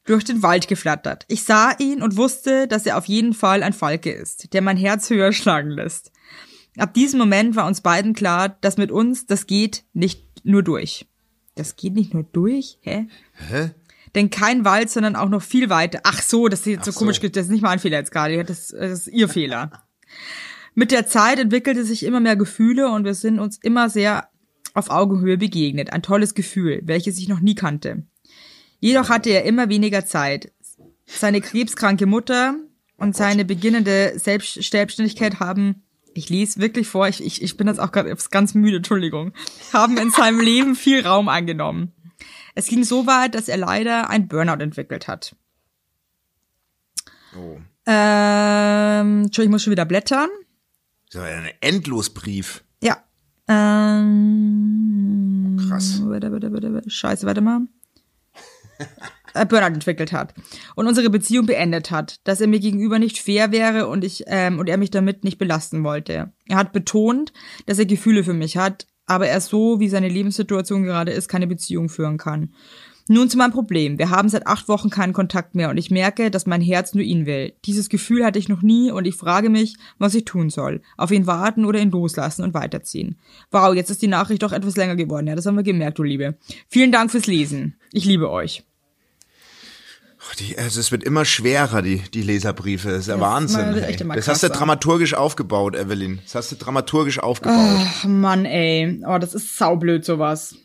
durch 0.05 0.23
den 0.23 0.43
Wald 0.43 0.67
geflattert. 0.67 1.25
Ich 1.29 1.43
sah 1.43 1.71
ihn 1.79 2.01
und 2.01 2.17
wusste, 2.17 2.67
dass 2.67 2.85
er 2.85 2.97
auf 2.97 3.05
jeden 3.05 3.33
Fall 3.33 3.63
ein 3.63 3.73
Falke 3.73 4.11
ist, 4.11 4.53
der 4.53 4.61
mein 4.61 4.77
Herz 4.77 5.09
höher 5.09 5.31
schlagen 5.31 5.71
lässt. 5.71 6.11
Ab 6.77 6.93
diesem 6.93 7.19
Moment 7.19 7.55
war 7.55 7.67
uns 7.67 7.81
beiden 7.81 8.13
klar, 8.13 8.57
dass 8.61 8.77
mit 8.77 8.91
uns, 8.91 9.25
das 9.25 9.47
geht 9.47 9.83
nicht 9.93 10.25
nur 10.43 10.63
durch. 10.63 11.07
Das 11.55 11.75
geht 11.75 11.93
nicht 11.93 12.13
nur 12.13 12.23
durch? 12.23 12.79
Hä? 12.81 13.07
Hä? 13.49 13.71
Denn 14.15 14.29
kein 14.29 14.65
Wald, 14.65 14.89
sondern 14.89 15.15
auch 15.15 15.29
noch 15.29 15.41
viel 15.41 15.69
weiter. 15.69 16.01
Ach 16.03 16.21
so, 16.21 16.47
das 16.47 16.61
ist 16.61 16.65
jetzt 16.67 16.85
so 16.85 16.91
Ach 16.91 16.93
so. 16.95 16.99
komisch, 16.99 17.19
das 17.19 17.45
ist 17.45 17.51
nicht 17.51 17.61
mein 17.61 17.79
Fehler 17.79 17.97
jetzt 17.97 18.11
gerade, 18.11 18.43
das, 18.43 18.67
das 18.67 18.91
ist 18.91 19.07
ihr 19.07 19.29
Fehler. 19.29 19.71
Mit 20.75 20.91
der 20.91 21.07
Zeit 21.07 21.39
entwickelte 21.39 21.83
sich 21.83 22.03
immer 22.03 22.19
mehr 22.19 22.35
Gefühle 22.35 22.89
und 22.89 23.05
wir 23.05 23.13
sind 23.13 23.39
uns 23.39 23.57
immer 23.57 23.89
sehr 23.89 24.29
auf 24.73 24.89
Augenhöhe 24.89 25.37
begegnet. 25.37 25.93
Ein 25.93 26.01
tolles 26.01 26.33
Gefühl, 26.33 26.81
welches 26.83 27.19
ich 27.19 27.27
noch 27.27 27.39
nie 27.39 27.55
kannte. 27.55 28.03
Jedoch 28.79 29.09
hatte 29.09 29.29
er 29.29 29.45
immer 29.45 29.69
weniger 29.69 30.05
Zeit. 30.05 30.51
Seine 31.05 31.41
krebskranke 31.41 32.05
Mutter 32.05 32.55
und 32.97 33.15
seine 33.15 33.45
beginnende 33.45 34.13
Selbst 34.15 34.61
Selbstständigkeit 34.63 35.39
haben, 35.39 35.83
ich 36.13 36.29
lese 36.29 36.59
wirklich 36.59 36.87
vor, 36.87 37.07
ich, 37.07 37.23
ich, 37.23 37.41
ich 37.41 37.57
bin 37.57 37.67
jetzt 37.67 37.79
auch 37.79 37.91
gerade 37.91 38.15
ganz 38.31 38.53
müde, 38.53 38.77
Entschuldigung, 38.77 39.33
haben 39.71 39.97
in 39.97 40.11
seinem 40.11 40.39
Leben 40.45 40.75
viel 40.75 41.05
Raum 41.05 41.29
eingenommen. 41.29 41.91
Es 42.55 42.67
ging 42.67 42.83
so 42.83 43.07
weit, 43.07 43.35
dass 43.35 43.47
er 43.47 43.57
leider 43.57 44.09
ein 44.09 44.27
Burnout 44.27 44.61
entwickelt 44.61 45.07
hat. 45.07 45.35
Oh. 47.35 47.57
Ähm, 47.85 49.23
Entschuldigung, 49.23 49.49
ich 49.49 49.49
muss 49.49 49.63
schon 49.63 49.71
wieder 49.71 49.85
blättern. 49.85 50.29
So 51.09 51.19
ein 51.19 51.49
Endlosbrief. 51.61 52.63
Ja. 52.81 53.03
Ähm, 53.47 54.13
Krass. 55.67 56.01
Warte, 56.05 56.31
warte, 56.31 56.53
warte, 56.53 56.73
warte. 56.73 56.89
Scheiße, 56.89 57.25
warte 57.25 57.41
mal. 57.41 57.61
Äh, 59.33 59.45
Burnout 59.45 59.73
entwickelt 59.73 60.13
hat 60.13 60.33
und 60.75 60.87
unsere 60.87 61.09
Beziehung 61.09 61.45
beendet 61.45 61.91
hat, 61.91 62.19
dass 62.23 62.41
er 62.41 62.47
mir 62.47 62.59
gegenüber 62.59 62.99
nicht 62.99 63.19
fair 63.19 63.51
wäre 63.51 63.87
und 63.87 64.03
ich 64.03 64.23
ähm, 64.27 64.59
und 64.59 64.69
er 64.69 64.77
mich 64.77 64.91
damit 64.91 65.23
nicht 65.23 65.37
belasten 65.37 65.83
wollte. 65.83 66.31
Er 66.47 66.57
hat 66.57 66.71
betont, 66.71 67.33
dass 67.65 67.79
er 67.79 67.85
Gefühle 67.85 68.23
für 68.23 68.33
mich 68.33 68.57
hat, 68.57 68.87
aber 69.05 69.27
er 69.27 69.41
so, 69.41 69.79
wie 69.79 69.89
seine 69.89 70.09
Lebenssituation 70.09 70.83
gerade 70.83 71.11
ist, 71.11 71.27
keine 71.27 71.47
Beziehung 71.47 71.89
führen 71.89 72.17
kann. 72.17 72.53
Nun 73.09 73.29
zu 73.29 73.37
meinem 73.37 73.51
Problem. 73.51 73.97
Wir 73.97 74.11
haben 74.11 74.29
seit 74.29 74.47
acht 74.47 74.69
Wochen 74.69 74.89
keinen 74.89 75.11
Kontakt 75.11 75.55
mehr 75.55 75.69
und 75.69 75.77
ich 75.77 75.91
merke, 75.91 76.31
dass 76.31 76.45
mein 76.45 76.61
Herz 76.61 76.93
nur 76.93 77.03
ihn 77.03 77.25
will. 77.25 77.53
Dieses 77.65 77.89
Gefühl 77.89 78.23
hatte 78.23 78.39
ich 78.39 78.47
noch 78.47 78.61
nie 78.61 78.91
und 78.91 79.05
ich 79.05 79.15
frage 79.15 79.49
mich, 79.49 79.75
was 79.97 80.15
ich 80.15 80.23
tun 80.23 80.49
soll. 80.49 80.81
Auf 80.95 81.11
ihn 81.11 81.27
warten 81.27 81.65
oder 81.65 81.79
ihn 81.79 81.91
loslassen 81.91 82.43
und 82.43 82.53
weiterziehen. 82.53 83.17
Wow, 83.51 83.75
jetzt 83.75 83.89
ist 83.89 84.01
die 84.01 84.07
Nachricht 84.07 84.41
doch 84.41 84.53
etwas 84.53 84.77
länger 84.77 84.95
geworden. 84.95 85.27
Ja, 85.27 85.35
das 85.35 85.45
haben 85.45 85.57
wir 85.57 85.63
gemerkt, 85.63 85.99
du 85.99 86.03
Liebe. 86.03 86.37
Vielen 86.69 86.93
Dank 86.93 87.11
fürs 87.11 87.27
Lesen. 87.27 87.75
Ich 87.91 88.05
liebe 88.05 88.31
euch. 88.31 88.63
Die, 90.39 90.57
also 90.57 90.79
es 90.79 90.91
wird 90.91 91.03
immer 91.03 91.25
schwerer, 91.25 91.81
die, 91.81 91.99
die 91.99 92.21
Leserbriefe. 92.21 92.89
Das 92.89 92.99
ist 93.01 93.07
ja 93.07 93.17
Das 93.17 93.21
ist 93.51 93.57
Wahnsinn. 93.57 93.83
echt 93.83 94.01
immer 94.01 94.15
Das 94.15 94.27
hast 94.27 94.41
du 94.43 94.49
dramaturgisch 94.49 95.13
aufgebaut, 95.13 95.75
Evelyn. 95.75 96.19
Das 96.23 96.35
hast 96.35 96.51
du 96.51 96.55
dramaturgisch 96.55 97.19
aufgebaut. 97.19 97.55
Ach 97.79 98.03
Mann, 98.05 98.45
ey. 98.45 99.01
Oh, 99.05 99.17
das 99.19 99.33
ist 99.33 99.57
saublöd, 99.57 100.05
sowas. 100.05 100.55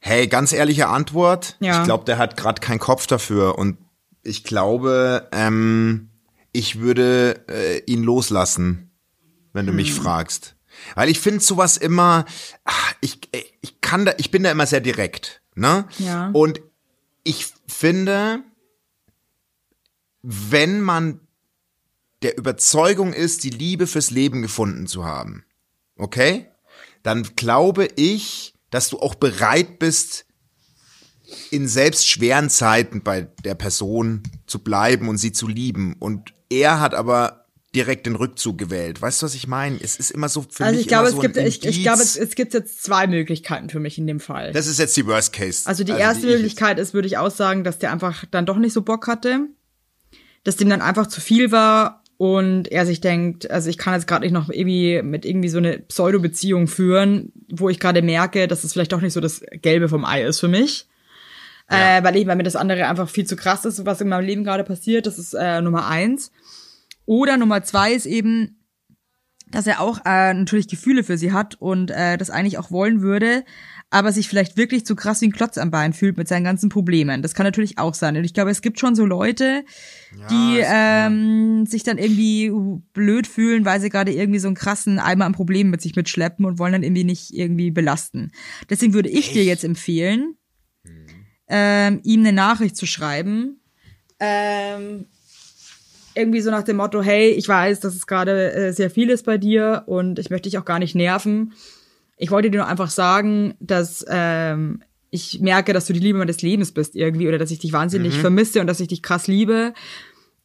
Hey, 0.00 0.28
ganz 0.28 0.52
ehrliche 0.52 0.88
Antwort. 0.88 1.56
Ja. 1.60 1.78
Ich 1.80 1.84
glaube, 1.84 2.04
der 2.04 2.18
hat 2.18 2.36
gerade 2.36 2.60
keinen 2.60 2.78
Kopf 2.78 3.06
dafür. 3.06 3.58
Und 3.58 3.78
ich 4.22 4.44
glaube, 4.44 5.28
ähm, 5.32 6.10
ich 6.52 6.78
würde 6.80 7.44
äh, 7.48 7.78
ihn 7.86 8.02
loslassen, 8.04 8.90
wenn 9.52 9.66
du 9.66 9.72
mich 9.72 9.90
Hm. 9.96 10.02
fragst. 10.02 10.54
Weil 10.94 11.08
ich 11.08 11.18
finde 11.20 11.40
sowas 11.40 11.76
immer, 11.76 12.24
ach, 12.64 12.94
ich, 13.00 13.18
ich 13.60 13.80
kann 13.80 14.04
da, 14.04 14.12
ich 14.18 14.30
bin 14.30 14.42
da 14.44 14.50
immer 14.50 14.66
sehr 14.66 14.80
direkt. 14.80 15.42
Ne? 15.54 15.86
Ja. 15.98 16.30
Und 16.32 16.60
ich 17.26 17.48
finde, 17.66 18.44
wenn 20.22 20.80
man 20.80 21.20
der 22.22 22.38
Überzeugung 22.38 23.12
ist, 23.12 23.42
die 23.42 23.50
Liebe 23.50 23.86
fürs 23.86 24.10
Leben 24.10 24.42
gefunden 24.42 24.86
zu 24.86 25.04
haben, 25.04 25.44
okay? 25.96 26.48
Dann 27.02 27.24
glaube 27.36 27.88
ich, 27.96 28.54
dass 28.70 28.88
du 28.88 28.98
auch 29.00 29.14
bereit 29.16 29.78
bist, 29.78 30.26
in 31.50 31.66
selbst 31.66 32.08
schweren 32.08 32.48
Zeiten 32.48 33.02
bei 33.02 33.22
der 33.44 33.56
Person 33.56 34.22
zu 34.46 34.60
bleiben 34.60 35.08
und 35.08 35.18
sie 35.18 35.32
zu 35.32 35.48
lieben. 35.48 35.94
Und 35.98 36.32
er 36.48 36.78
hat 36.78 36.94
aber 36.94 37.45
direkt 37.76 38.06
den 38.06 38.16
Rückzug 38.16 38.58
gewählt. 38.58 39.00
Weißt 39.00 39.22
du, 39.22 39.26
was 39.26 39.34
ich 39.34 39.46
meine? 39.46 39.78
Es 39.80 39.96
ist 39.96 40.10
immer 40.10 40.28
so 40.28 40.44
für 40.50 40.64
Also 40.64 40.74
mich 40.76 40.82
ich 40.86 40.88
glaube, 40.88 41.08
immer 41.10 41.16
so 41.16 41.18
es 41.18 41.22
gibt, 41.22 41.38
ein 41.38 41.46
ich, 41.46 41.64
ich 41.64 41.82
glaube, 41.82 42.02
es, 42.02 42.16
es 42.16 42.34
gibt 42.34 42.54
jetzt 42.54 42.82
zwei 42.82 43.06
Möglichkeiten 43.06 43.68
für 43.70 43.78
mich 43.78 43.98
in 43.98 44.06
dem 44.06 44.18
Fall. 44.18 44.52
das 44.52 44.66
ist 44.66 44.78
jetzt 44.78 44.96
die 44.96 45.06
Worst 45.06 45.32
Case. 45.32 45.68
Also 45.68 45.84
die 45.84 45.92
erste 45.92 46.26
ich- 46.26 46.32
Möglichkeit 46.34 46.78
ist, 46.80 46.94
würde 46.94 47.06
ich 47.06 47.18
aussagen, 47.18 47.62
dass 47.62 47.78
der 47.78 47.92
einfach 47.92 48.24
dann 48.30 48.46
doch 48.46 48.56
nicht 48.56 48.72
so 48.72 48.82
Bock 48.82 49.06
hatte, 49.06 49.46
dass 50.42 50.56
dem 50.56 50.68
dann 50.68 50.80
einfach 50.82 51.06
zu 51.06 51.20
viel 51.20 51.52
war 51.52 52.02
und 52.18 52.68
er 52.72 52.86
sich 52.86 53.00
denkt, 53.02 53.50
also 53.50 53.68
ich 53.68 53.76
kann 53.76 53.92
jetzt 53.94 54.06
gerade 54.06 54.24
nicht 54.24 54.32
noch 54.32 54.48
irgendwie 54.48 55.02
mit 55.02 55.26
irgendwie 55.26 55.50
so 55.50 55.58
eine 55.58 55.78
Pseudo-Beziehung 55.80 56.66
führen, 56.66 57.30
wo 57.50 57.68
ich 57.68 57.78
gerade 57.78 58.00
merke, 58.00 58.48
dass 58.48 58.64
es 58.64 58.72
vielleicht 58.72 58.92
doch 58.92 59.02
nicht 59.02 59.12
so 59.12 59.20
das 59.20 59.42
Gelbe 59.60 59.88
vom 59.90 60.04
Ei 60.06 60.22
ist 60.24 60.40
für 60.40 60.48
mich. 60.48 60.86
Äh, 61.68 62.04
weil, 62.04 62.14
ich, 62.14 62.28
weil 62.28 62.36
mir 62.36 62.44
das 62.44 62.54
andere 62.54 62.86
einfach 62.86 63.08
viel 63.08 63.26
zu 63.26 63.34
krass 63.34 63.64
ist, 63.64 63.84
was 63.84 64.00
in 64.00 64.08
meinem 64.08 64.24
Leben 64.24 64.44
gerade 64.44 64.62
passiert. 64.62 65.04
Das 65.04 65.18
ist 65.18 65.34
äh, 65.34 65.60
Nummer 65.60 65.88
eins. 65.88 66.30
Oder 67.06 67.36
Nummer 67.38 67.62
zwei 67.62 67.92
ist 67.94 68.06
eben, 68.06 68.52
dass 69.50 69.66
er 69.68 69.80
auch 69.80 70.00
äh, 70.04 70.34
natürlich 70.34 70.66
Gefühle 70.68 71.04
für 71.04 71.16
sie 71.16 71.32
hat 71.32 71.54
und 71.60 71.90
äh, 71.92 72.18
das 72.18 72.30
eigentlich 72.30 72.58
auch 72.58 72.72
wollen 72.72 73.00
würde, 73.00 73.44
aber 73.90 74.10
sich 74.10 74.28
vielleicht 74.28 74.56
wirklich 74.56 74.84
zu 74.84 74.96
krass 74.96 75.20
wie 75.20 75.26
ein 75.28 75.32
Klotz 75.32 75.56
am 75.56 75.70
Bein 75.70 75.92
fühlt 75.92 76.16
mit 76.16 76.26
seinen 76.26 76.42
ganzen 76.42 76.68
Problemen. 76.68 77.22
Das 77.22 77.34
kann 77.34 77.44
natürlich 77.44 77.78
auch 77.78 77.94
sein. 77.94 78.16
Und 78.16 78.24
ich 78.24 78.34
glaube, 78.34 78.50
es 78.50 78.60
gibt 78.60 78.80
schon 78.80 78.96
so 78.96 79.04
Leute, 79.06 79.64
die 80.28 80.58
es- 80.58 80.66
ähm, 80.68 81.64
sich 81.66 81.84
dann 81.84 81.96
irgendwie 81.96 82.50
blöd 82.92 83.28
fühlen, 83.28 83.64
weil 83.64 83.80
sie 83.80 83.88
gerade 83.88 84.12
irgendwie 84.12 84.40
so 84.40 84.48
einen 84.48 84.56
krassen 84.56 84.98
Eimer 84.98 85.24
an 85.26 85.32
Problemen 85.32 85.70
mit 85.70 85.80
sich 85.80 85.94
mitschleppen 85.94 86.44
und 86.44 86.58
wollen 86.58 86.72
dann 86.72 86.82
irgendwie 86.82 87.04
nicht 87.04 87.32
irgendwie 87.32 87.70
belasten. 87.70 88.32
Deswegen 88.68 88.94
würde 88.94 89.08
ich 89.10 89.32
dir 89.32 89.44
jetzt 89.44 89.62
empfehlen, 89.62 90.34
ähm, 91.48 92.00
ihm 92.02 92.20
eine 92.20 92.32
Nachricht 92.32 92.76
zu 92.76 92.86
schreiben. 92.86 93.60
Ähm, 94.18 95.06
irgendwie 96.16 96.40
so 96.40 96.50
nach 96.50 96.62
dem 96.62 96.76
Motto, 96.76 97.02
hey, 97.02 97.30
ich 97.30 97.48
weiß, 97.48 97.80
dass 97.80 97.94
es 97.94 98.06
gerade 98.06 98.52
äh, 98.52 98.72
sehr 98.72 98.90
viel 98.90 99.10
ist 99.10 99.24
bei 99.24 99.38
dir 99.38 99.84
und 99.86 100.18
ich 100.18 100.30
möchte 100.30 100.48
dich 100.48 100.58
auch 100.58 100.64
gar 100.64 100.78
nicht 100.78 100.94
nerven. 100.94 101.52
Ich 102.16 102.30
wollte 102.30 102.50
dir 102.50 102.58
nur 102.58 102.66
einfach 102.66 102.90
sagen, 102.90 103.54
dass 103.60 104.04
ähm, 104.08 104.82
ich 105.10 105.40
merke, 105.40 105.72
dass 105.72 105.86
du 105.86 105.92
die 105.92 106.00
Liebe 106.00 106.18
meines 106.18 106.42
Lebens 106.42 106.72
bist 106.72 106.96
irgendwie 106.96 107.28
oder 107.28 107.38
dass 107.38 107.50
ich 107.50 107.58
dich 107.58 107.72
wahnsinnig 107.72 108.14
vermisse 108.18 108.60
und 108.60 108.66
dass 108.66 108.80
ich 108.80 108.88
dich 108.88 109.02
krass 109.02 109.26
liebe. 109.26 109.74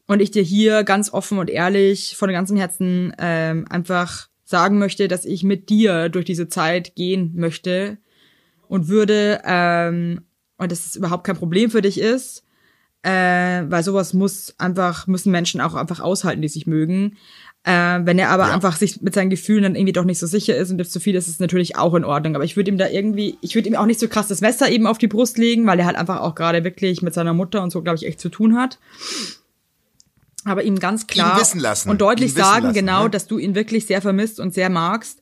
Und 0.08 0.22
ich 0.22 0.32
dir 0.32 0.44
hier 0.44 0.84
ganz 0.84 1.14
offen 1.14 1.38
und 1.38 1.50
ehrlich 1.50 2.18
von 2.18 2.30
ganzem 2.32 2.58
Herzen 2.58 3.14
ähm, 3.18 3.66
einfach 3.70 4.28
sagen 4.44 4.78
möchte, 4.78 5.08
dass 5.08 5.24
ich 5.24 5.44
mit 5.44 5.70
dir 5.70 6.10
durch 6.10 6.26
diese 6.26 6.50
Zeit 6.50 6.96
gehen 6.96 7.32
möchte 7.36 7.98
und 8.68 8.90
würde 8.90 9.42
ähm, 9.46 10.22
und 10.58 10.72
dass 10.72 10.86
es 10.86 10.96
überhaupt 10.96 11.26
kein 11.26 11.38
Problem 11.38 11.72
für 11.72 11.82
dich 11.82 12.00
ist, 12.00 12.44
äh, 13.04 13.64
weil 13.70 13.84
sowas 13.84 14.14
muss 14.14 14.54
einfach 14.58 15.08
müssen 15.08 15.32
Menschen 15.32 15.62
auch 15.62 15.74
einfach 15.76 16.00
aushalten, 16.00 16.42
die 16.42 16.48
sich 16.48 16.68
mögen. 16.68 17.18
Äh, 17.64 18.00
wenn 18.06 18.18
er 18.18 18.30
aber 18.30 18.48
Ja. 18.48 18.54
einfach 18.54 18.76
sich 18.76 19.02
mit 19.02 19.14
seinen 19.14 19.30
Gefühlen 19.30 19.62
dann 19.64 19.76
irgendwie 19.76 19.94
doch 19.94 20.04
nicht 20.04 20.18
so 20.18 20.26
sicher 20.26 20.56
ist 20.56 20.72
und 20.72 20.80
das 20.80 20.90
zu 20.90 21.00
viel 21.00 21.14
ist, 21.16 21.28
ist 21.28 21.36
es 21.36 21.40
natürlich 21.40 21.76
auch 21.76 21.94
in 21.94 22.04
Ordnung. 22.04 22.34
Aber 22.36 22.44
ich 22.44 22.56
würde 22.56 22.72
ihm 22.72 22.78
da 22.80 22.88
irgendwie, 22.90 23.38
ich 23.42 23.54
würde 23.54 23.70
ihm 23.70 23.76
auch 23.76 23.86
nicht 23.86 24.00
so 24.00 24.08
krass 24.08 24.28
das 24.28 24.42
Messer 24.42 24.70
eben 24.72 24.88
auf 24.88 24.98
die 24.98 25.08
Brust 25.08 25.38
legen, 25.38 25.68
weil 25.68 25.80
er 25.80 25.86
halt 25.86 25.96
einfach 25.96 26.22
auch 26.22 26.34
gerade 26.34 26.64
wirklich 26.64 27.02
mit 27.04 27.14
seiner 27.14 27.34
Mutter 27.34 27.62
und 27.62 27.70
so, 27.72 27.82
glaube 27.84 27.98
ich, 27.98 28.06
echt 28.08 28.20
zu 28.20 28.30
tun 28.30 28.56
hat. 28.58 28.80
Aber 30.44 30.64
ihm 30.64 30.80
ganz 30.80 31.06
klar 31.06 31.40
lassen. 31.56 31.90
und 31.92 32.02
deutlich 32.02 32.32
Ihn 32.32 32.38
sagen, 32.38 32.64
lassen, 32.68 32.76
genau, 32.76 33.04
ne? 33.04 33.10
dass 33.12 33.28
du 33.28 33.38
ihn 33.38 33.54
wirklich 33.54 33.86
sehr 33.86 34.02
vermisst 34.02 34.40
und 34.40 34.54
sehr 34.56 34.70
magst. 34.70 35.22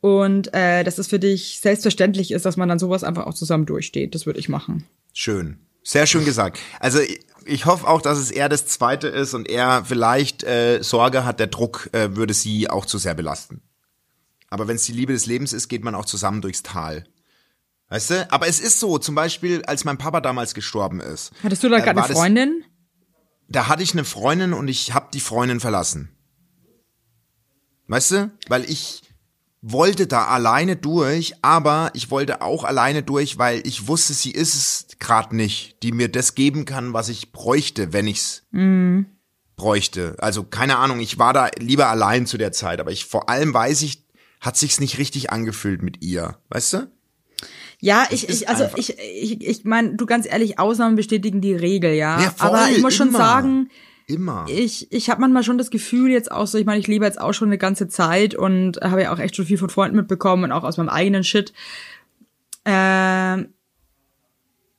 Und 0.00 0.54
äh, 0.54 0.82
dass 0.82 0.96
es 0.96 1.08
für 1.08 1.18
dich 1.18 1.60
selbstverständlich 1.60 2.30
ist, 2.30 2.46
dass 2.46 2.56
man 2.56 2.70
dann 2.70 2.78
sowas 2.78 3.04
einfach 3.04 3.26
auch 3.26 3.34
zusammen 3.34 3.66
durchsteht. 3.66 4.14
Das 4.14 4.24
würde 4.24 4.38
ich 4.40 4.48
machen. 4.48 4.86
Schön. 5.12 5.58
Sehr 5.82 6.06
schön 6.06 6.24
gesagt. 6.24 6.58
Also 6.78 7.00
ich, 7.46 7.66
hoffe 7.66 7.86
auch, 7.88 8.02
dass 8.02 8.18
es 8.18 8.30
eher 8.30 8.48
das 8.48 8.66
Zweite 8.66 9.08
ist 9.08 9.34
und 9.34 9.48
er 9.48 9.84
vielleicht 9.84 10.44
äh, 10.44 10.82
Sorge 10.82 11.24
hat, 11.24 11.40
der 11.40 11.46
Druck 11.46 11.88
äh, 11.92 12.16
würde 12.16 12.34
sie 12.34 12.68
auch 12.68 12.86
zu 12.86 12.98
sehr 12.98 13.14
belasten. 13.14 13.62
Aber 14.48 14.68
wenn 14.68 14.76
es 14.76 14.84
die 14.84 14.92
Liebe 14.92 15.12
des 15.12 15.26
Lebens 15.26 15.52
ist, 15.52 15.68
geht 15.68 15.84
man 15.84 15.94
auch 15.94 16.04
zusammen 16.04 16.42
durchs 16.42 16.62
Tal. 16.62 17.04
Weißt 17.88 18.10
du? 18.10 18.32
Aber 18.32 18.46
es 18.46 18.60
ist 18.60 18.78
so, 18.80 18.98
zum 18.98 19.14
Beispiel, 19.14 19.62
als 19.64 19.84
mein 19.84 19.98
Papa 19.98 20.20
damals 20.20 20.54
gestorben 20.54 21.00
ist. 21.00 21.32
Hattest 21.42 21.62
du 21.62 21.68
da 21.68 21.78
äh, 21.78 21.80
gerade 21.82 21.98
eine 21.98 22.08
das- 22.08 22.16
Freundin? 22.16 22.64
Da 23.48 23.66
hatte 23.66 23.82
ich 23.82 23.92
eine 23.92 24.04
Freundin 24.04 24.52
und 24.52 24.68
ich 24.68 24.94
habe 24.94 25.08
die 25.12 25.18
Freundin 25.18 25.58
verlassen. 25.58 26.10
Weißt 27.88 28.12
du? 28.12 28.30
Weil 28.48 28.64
ich 28.70 29.02
wollte 29.62 30.06
da 30.06 30.26
alleine 30.26 30.76
durch, 30.76 31.34
aber 31.42 31.90
ich 31.94 32.10
wollte 32.10 32.40
auch 32.40 32.64
alleine 32.64 33.02
durch, 33.02 33.36
weil 33.38 33.60
ich 33.66 33.88
wusste, 33.88 34.14
sie 34.14 34.30
ist 34.30 34.54
es 34.54 34.86
gerade 34.98 35.36
nicht, 35.36 35.82
die 35.82 35.92
mir 35.92 36.08
das 36.08 36.34
geben 36.34 36.64
kann, 36.64 36.92
was 36.94 37.08
ich 37.10 37.30
bräuchte, 37.32 37.92
wenn 37.92 38.06
ich's 38.06 38.44
bräuchte. 39.56 40.16
Also 40.18 40.44
keine 40.44 40.78
Ahnung, 40.78 41.00
ich 41.00 41.18
war 41.18 41.32
da 41.32 41.50
lieber 41.58 41.88
allein 41.88 42.26
zu 42.26 42.38
der 42.38 42.52
Zeit, 42.52 42.80
aber 42.80 42.90
ich 42.90 43.04
vor 43.04 43.28
allem 43.28 43.52
weiß 43.52 43.82
ich, 43.82 44.04
hat 44.40 44.56
sich's 44.56 44.80
nicht 44.80 44.96
richtig 44.98 45.30
angefühlt 45.30 45.82
mit 45.82 46.02
ihr, 46.02 46.38
weißt 46.48 46.72
du? 46.74 46.90
Ja, 47.82 48.06
ich, 48.10 48.28
ich 48.28 48.48
also 48.48 48.64
einfach- 48.64 48.78
ich, 48.78 48.98
ich, 48.98 49.40
ich 49.46 49.64
meine, 49.64 49.94
du 49.96 50.06
ganz 50.06 50.26
ehrlich, 50.26 50.58
Ausnahmen 50.58 50.96
bestätigen 50.96 51.40
die 51.40 51.54
Regel, 51.54 51.92
ja. 51.94 52.20
Ja, 52.20 52.30
voll, 52.30 52.48
Aber 52.48 52.70
ich 52.70 52.80
muss 52.82 52.94
schon 52.94 53.08
immer. 53.08 53.18
sagen, 53.18 53.70
Immer. 54.10 54.46
ich, 54.48 54.90
ich 54.92 55.10
habe 55.10 55.20
manchmal 55.20 55.44
schon 55.44 55.58
das 55.58 55.70
Gefühl 55.70 56.10
jetzt 56.10 56.30
auch 56.30 56.46
so, 56.46 56.58
ich 56.58 56.66
meine, 56.66 56.80
ich 56.80 56.86
lebe 56.86 57.04
jetzt 57.04 57.20
auch 57.20 57.32
schon 57.32 57.48
eine 57.48 57.58
ganze 57.58 57.88
Zeit 57.88 58.34
und 58.34 58.80
habe 58.80 59.02
ja 59.02 59.12
auch 59.12 59.18
echt 59.18 59.36
schon 59.36 59.46
viel 59.46 59.58
von 59.58 59.70
Freunden 59.70 59.96
mitbekommen 59.96 60.44
und 60.44 60.52
auch 60.52 60.64
aus 60.64 60.76
meinem 60.76 60.88
eigenen 60.88 61.24
Shit. 61.24 61.52
Ähm, 62.64 63.48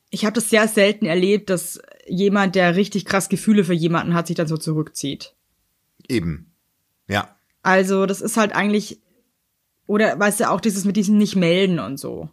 ich 0.09 0.25
habe 0.25 0.33
das 0.33 0.49
sehr 0.49 0.67
selten 0.67 1.05
erlebt, 1.05 1.49
dass 1.49 1.81
jemand, 2.07 2.55
der 2.55 2.75
richtig 2.75 3.05
krass 3.05 3.29
Gefühle 3.29 3.63
für 3.63 3.73
jemanden 3.73 4.13
hat, 4.13 4.27
sich 4.27 4.35
dann 4.35 4.47
so 4.47 4.57
zurückzieht. 4.57 5.33
Eben. 6.07 6.51
Ja. 7.07 7.35
Also, 7.63 8.05
das 8.05 8.21
ist 8.21 8.37
halt 8.37 8.53
eigentlich, 8.53 8.99
oder 9.87 10.19
weißt 10.19 10.41
du, 10.41 10.49
auch 10.49 10.61
dieses 10.61 10.83
mit 10.85 10.97
diesem 10.97 11.17
Nicht-Melden 11.17 11.79
und 11.79 11.97
so. 11.97 12.29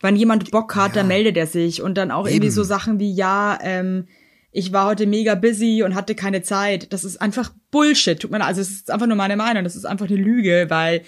Wenn 0.00 0.16
jemand 0.16 0.50
Bock 0.50 0.74
hat, 0.76 0.96
dann 0.96 1.08
meldet 1.08 1.36
er 1.36 1.46
sich. 1.46 1.82
Und 1.82 1.96
dann 1.96 2.10
auch 2.10 2.26
irgendwie 2.26 2.46
Eben. 2.46 2.54
so 2.54 2.62
Sachen 2.62 2.98
wie, 2.98 3.12
ja, 3.12 3.58
ähm, 3.60 4.08
ich 4.52 4.72
war 4.72 4.86
heute 4.86 5.06
mega 5.06 5.34
busy 5.34 5.82
und 5.84 5.94
hatte 5.94 6.14
keine 6.14 6.42
Zeit. 6.42 6.92
Das 6.92 7.04
ist 7.04 7.20
einfach 7.20 7.52
Bullshit. 7.70 8.18
Tut 8.20 8.30
mir 8.30 8.38
leid. 8.38 8.48
Also, 8.48 8.60
es 8.62 8.70
ist 8.70 8.90
einfach 8.90 9.06
nur 9.06 9.16
meine 9.16 9.36
Meinung. 9.36 9.64
Das 9.64 9.76
ist 9.76 9.84
einfach 9.84 10.06
eine 10.08 10.16
Lüge, 10.16 10.66
weil 10.68 11.02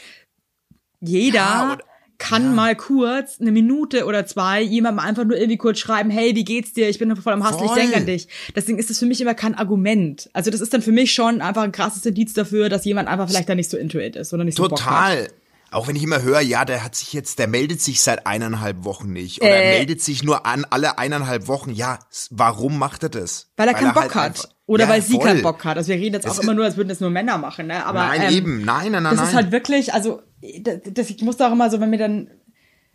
jeder 1.01 1.35
Ja, 1.39 1.73
und- 1.73 1.83
kann 2.19 2.55
mal 2.55 2.77
kurz 2.77 3.41
eine 3.41 3.51
Minute 3.51 4.05
oder 4.07 4.25
zwei 4.27 4.63
jemandem 4.63 5.01
einfach 5.05 5.25
nur 5.25 5.37
irgendwie 5.37 5.57
kurz 5.57 5.81
schreiben, 5.81 6.09
hey, 6.09 6.37
wie 6.37 6.45
geht's 6.45 6.73
dir? 6.73 6.89
Ich 6.89 7.01
bin 7.01 7.17
voll 7.17 7.33
am 7.33 7.43
Hassel, 7.43 7.67
ich 7.67 7.73
denke 7.73 7.97
an 7.97 8.07
dich. 8.07 8.29
Deswegen 8.55 8.79
ist 8.79 8.91
das 8.91 9.01
für 9.01 9.07
mich 9.07 9.21
immer 9.21 9.35
kein 9.35 9.57
Argument. 9.57 10.31
Also 10.33 10.53
das 10.53 10.61
ist 10.61 10.73
dann 10.73 10.83
für 10.83 10.93
mich 10.93 11.13
schon 11.13 11.41
einfach 11.41 11.65
ein 11.65 11.73
krasses 11.73 12.07
Indiz 12.07 12.33
dafür, 12.33 12.69
dass 12.69 12.85
jemand 12.85 13.09
einfach 13.09 13.29
vielleicht 13.29 13.49
da 13.49 13.57
nicht 13.57 13.69
so 13.69 13.77
into 13.77 13.99
it 13.99 14.15
ist 14.15 14.33
oder 14.33 14.45
nicht 14.45 14.57
so 14.57 14.69
Bock 14.69 14.87
hat. 14.87 15.35
Auch 15.73 15.89
wenn 15.89 15.97
ich 15.97 16.03
immer 16.03 16.23
höre, 16.23 16.41
ja, 16.41 16.65
der 16.65 16.85
hat 16.85 16.95
sich 16.95 17.13
jetzt, 17.13 17.39
der 17.39 17.49
meldet 17.49 17.81
sich 17.81 18.03
seit 18.03 18.27
eineinhalb 18.27 18.85
Wochen 18.85 19.13
nicht. 19.13 19.41
Oder 19.43 19.51
Äh. 19.51 19.63
er 19.73 19.79
meldet 19.79 20.01
sich 20.03 20.23
nur 20.23 20.47
an 20.47 20.67
alle 20.71 20.99
eineinhalb 20.99 21.49
Wochen. 21.49 21.71
Ja, 21.71 21.99
warum 22.31 22.79
macht 22.79 23.03
er 23.03 23.09
das? 23.09 23.51
Weil 23.57 23.69
er 23.69 23.75
keinen 23.75 23.95
Bock 23.95 24.15
halt 24.15 24.39
hat. 24.39 24.49
Oder 24.67 24.85
Ja, 24.85 24.91
weil 24.91 25.03
sie 25.03 25.15
voll. 25.15 25.25
keinen 25.25 25.43
Bock 25.43 25.65
hat. 25.65 25.77
Also 25.77 25.89
wir 25.89 25.97
reden 25.97 26.15
jetzt 26.15 26.29
auch 26.29 26.39
immer 26.39 26.55
nur, 26.55 26.65
als 26.65 26.77
würden 26.77 26.89
das 26.89 27.01
nur 27.01 27.11
Männer 27.11 27.37
machen, 27.39 27.67
ne? 27.67 27.85
Aber 27.85 28.01
Nein, 28.07 28.23
ähm, 28.29 28.35
eben. 28.35 28.65
Nein, 28.65 28.93
nein, 28.93 29.03
nein, 29.03 29.13
das 29.13 29.17
nein. 29.17 29.29
ist 29.29 29.35
halt 29.35 29.53
wirklich, 29.53 29.93
also 29.93 30.23
das, 30.61 30.79
das, 30.93 31.11
ich 31.11 31.23
muss 31.23 31.37
da 31.37 31.49
auch 31.49 31.53
immer 31.53 31.69
so, 31.71 31.81
wenn 31.81 31.91
mir 31.91 31.99
dann 31.99 32.31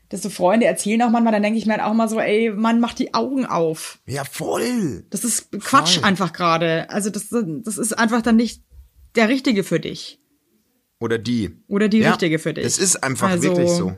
das 0.10 0.22
so 0.22 0.30
Freunde 0.30 0.66
erzählen 0.66 1.02
auch 1.02 1.10
manchmal, 1.10 1.34
dann 1.34 1.44
denke 1.44 1.60
ich 1.60 1.66
mir 1.66 1.74
halt 1.74 1.84
auch 1.84 1.94
mal 1.94 2.08
so, 2.08 2.20
ey, 2.20 2.50
Mann, 2.52 2.80
mach 2.80 2.94
die 2.94 3.14
Augen 3.14 3.46
auf. 3.46 4.00
ja, 4.06 4.24
voll. 4.24 5.06
Das 5.10 5.24
ist 5.26 5.52
Quatsch 5.60 5.96
Voll. 5.96 6.04
einfach 6.06 6.32
gerade. 6.32 6.90
Also 6.90 7.10
das, 7.10 7.28
das 7.30 7.78
ist 7.78 7.98
einfach 7.98 8.22
dann 8.22 8.38
nicht 8.38 8.62
der 9.16 9.28
Richtige 9.30 9.64
für 9.64 9.80
dich. 9.80 10.20
Oder 11.00 11.18
die. 11.18 11.56
Oder 11.68 11.90
die 11.90 12.00
ja, 12.00 12.10
Richtige 12.12 12.40
für 12.40 12.54
dich. 12.54 12.64
Das 12.64 12.78
ist 12.78 13.04
einfach 13.04 13.30
Also- 13.30 13.44
wirklich 13.44 13.70
so. 13.70 13.98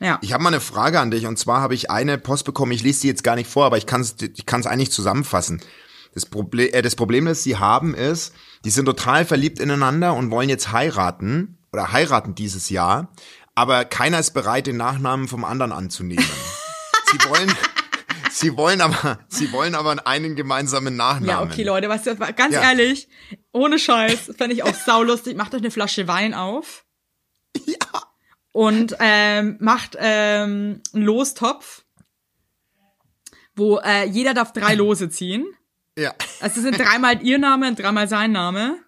Ja. 0.00 0.18
Ich 0.20 0.32
habe 0.32 0.42
mal 0.42 0.48
eine 0.48 0.60
Frage 0.60 0.98
an 0.98 1.12
dich 1.12 1.26
und 1.26 1.38
zwar 1.38 1.60
habe 1.60 1.74
ich 1.74 1.88
eine 1.88 2.18
Post 2.18 2.44
bekommen, 2.44 2.72
ich 2.72 2.82
lese 2.82 3.02
die 3.02 3.06
jetzt 3.06 3.22
gar 3.22 3.36
nicht 3.36 3.48
vor, 3.48 3.66
aber 3.66 3.78
ich 3.78 3.86
kann 3.86 4.00
es 4.00 4.16
ich 4.20 4.46
kann's 4.46 4.66
eigentlich 4.66 4.90
zusammenfassen. 4.90 5.60
Das, 6.12 6.26
Proble 6.26 6.72
äh, 6.72 6.82
das 6.82 6.96
Problem, 6.96 7.24
das 7.24 7.44
sie 7.44 7.56
haben, 7.56 7.94
ist, 7.94 8.34
die 8.64 8.70
sind 8.70 8.86
total 8.86 9.24
verliebt 9.24 9.60
ineinander 9.60 10.14
und 10.14 10.32
wollen 10.32 10.48
jetzt 10.48 10.72
heiraten 10.72 11.56
oder 11.72 11.92
heiraten 11.92 12.34
dieses 12.34 12.68
Jahr, 12.68 13.12
aber 13.54 13.84
keiner 13.84 14.18
ist 14.18 14.32
bereit, 14.32 14.66
den 14.66 14.76
Nachnamen 14.76 15.28
vom 15.28 15.44
anderen 15.44 15.70
anzunehmen. 15.70 16.24
sie 17.12 17.28
wollen, 17.28 17.54
sie 18.32 18.56
wollen 18.56 18.80
aber, 18.80 19.18
sie 19.28 19.52
wollen 19.52 19.74
aber 19.74 20.06
einen 20.06 20.36
gemeinsamen 20.36 20.96
Nachnamen. 20.96 21.28
Ja, 21.28 21.42
okay, 21.42 21.62
Leute, 21.64 21.88
du, 21.88 22.16
ganz 22.34 22.54
Ja. 22.54 22.62
ehrlich, 22.62 23.08
ohne 23.52 23.78
Scheiß, 23.78 24.32
fände 24.36 24.54
ich 24.54 24.62
auch 24.62 24.74
saulustig. 24.74 25.36
Macht 25.36 25.54
euch 25.54 25.60
eine 25.60 25.70
Flasche 25.70 26.08
Wein 26.08 26.34
auf. 26.34 26.84
Ja. 27.66 27.76
Und 28.52 28.96
ähm, 28.98 29.56
macht 29.60 29.96
ähm, 29.98 30.82
einen 30.92 31.02
Lostopf, 31.04 31.84
wo 33.54 33.78
äh, 33.78 34.04
jeder 34.06 34.34
darf 34.34 34.52
drei 34.52 34.74
Lose 34.74 35.08
ziehen. 35.10 35.46
Ja. 35.96 36.14
Also 36.40 36.60
es 36.60 36.62
sind 36.62 36.78
dreimal 36.78 37.22
ihr 37.22 37.38
Name 37.38 37.68
und 37.68 37.78
dreimal 37.78 38.08
sein 38.08 38.32
Name. 38.32 38.78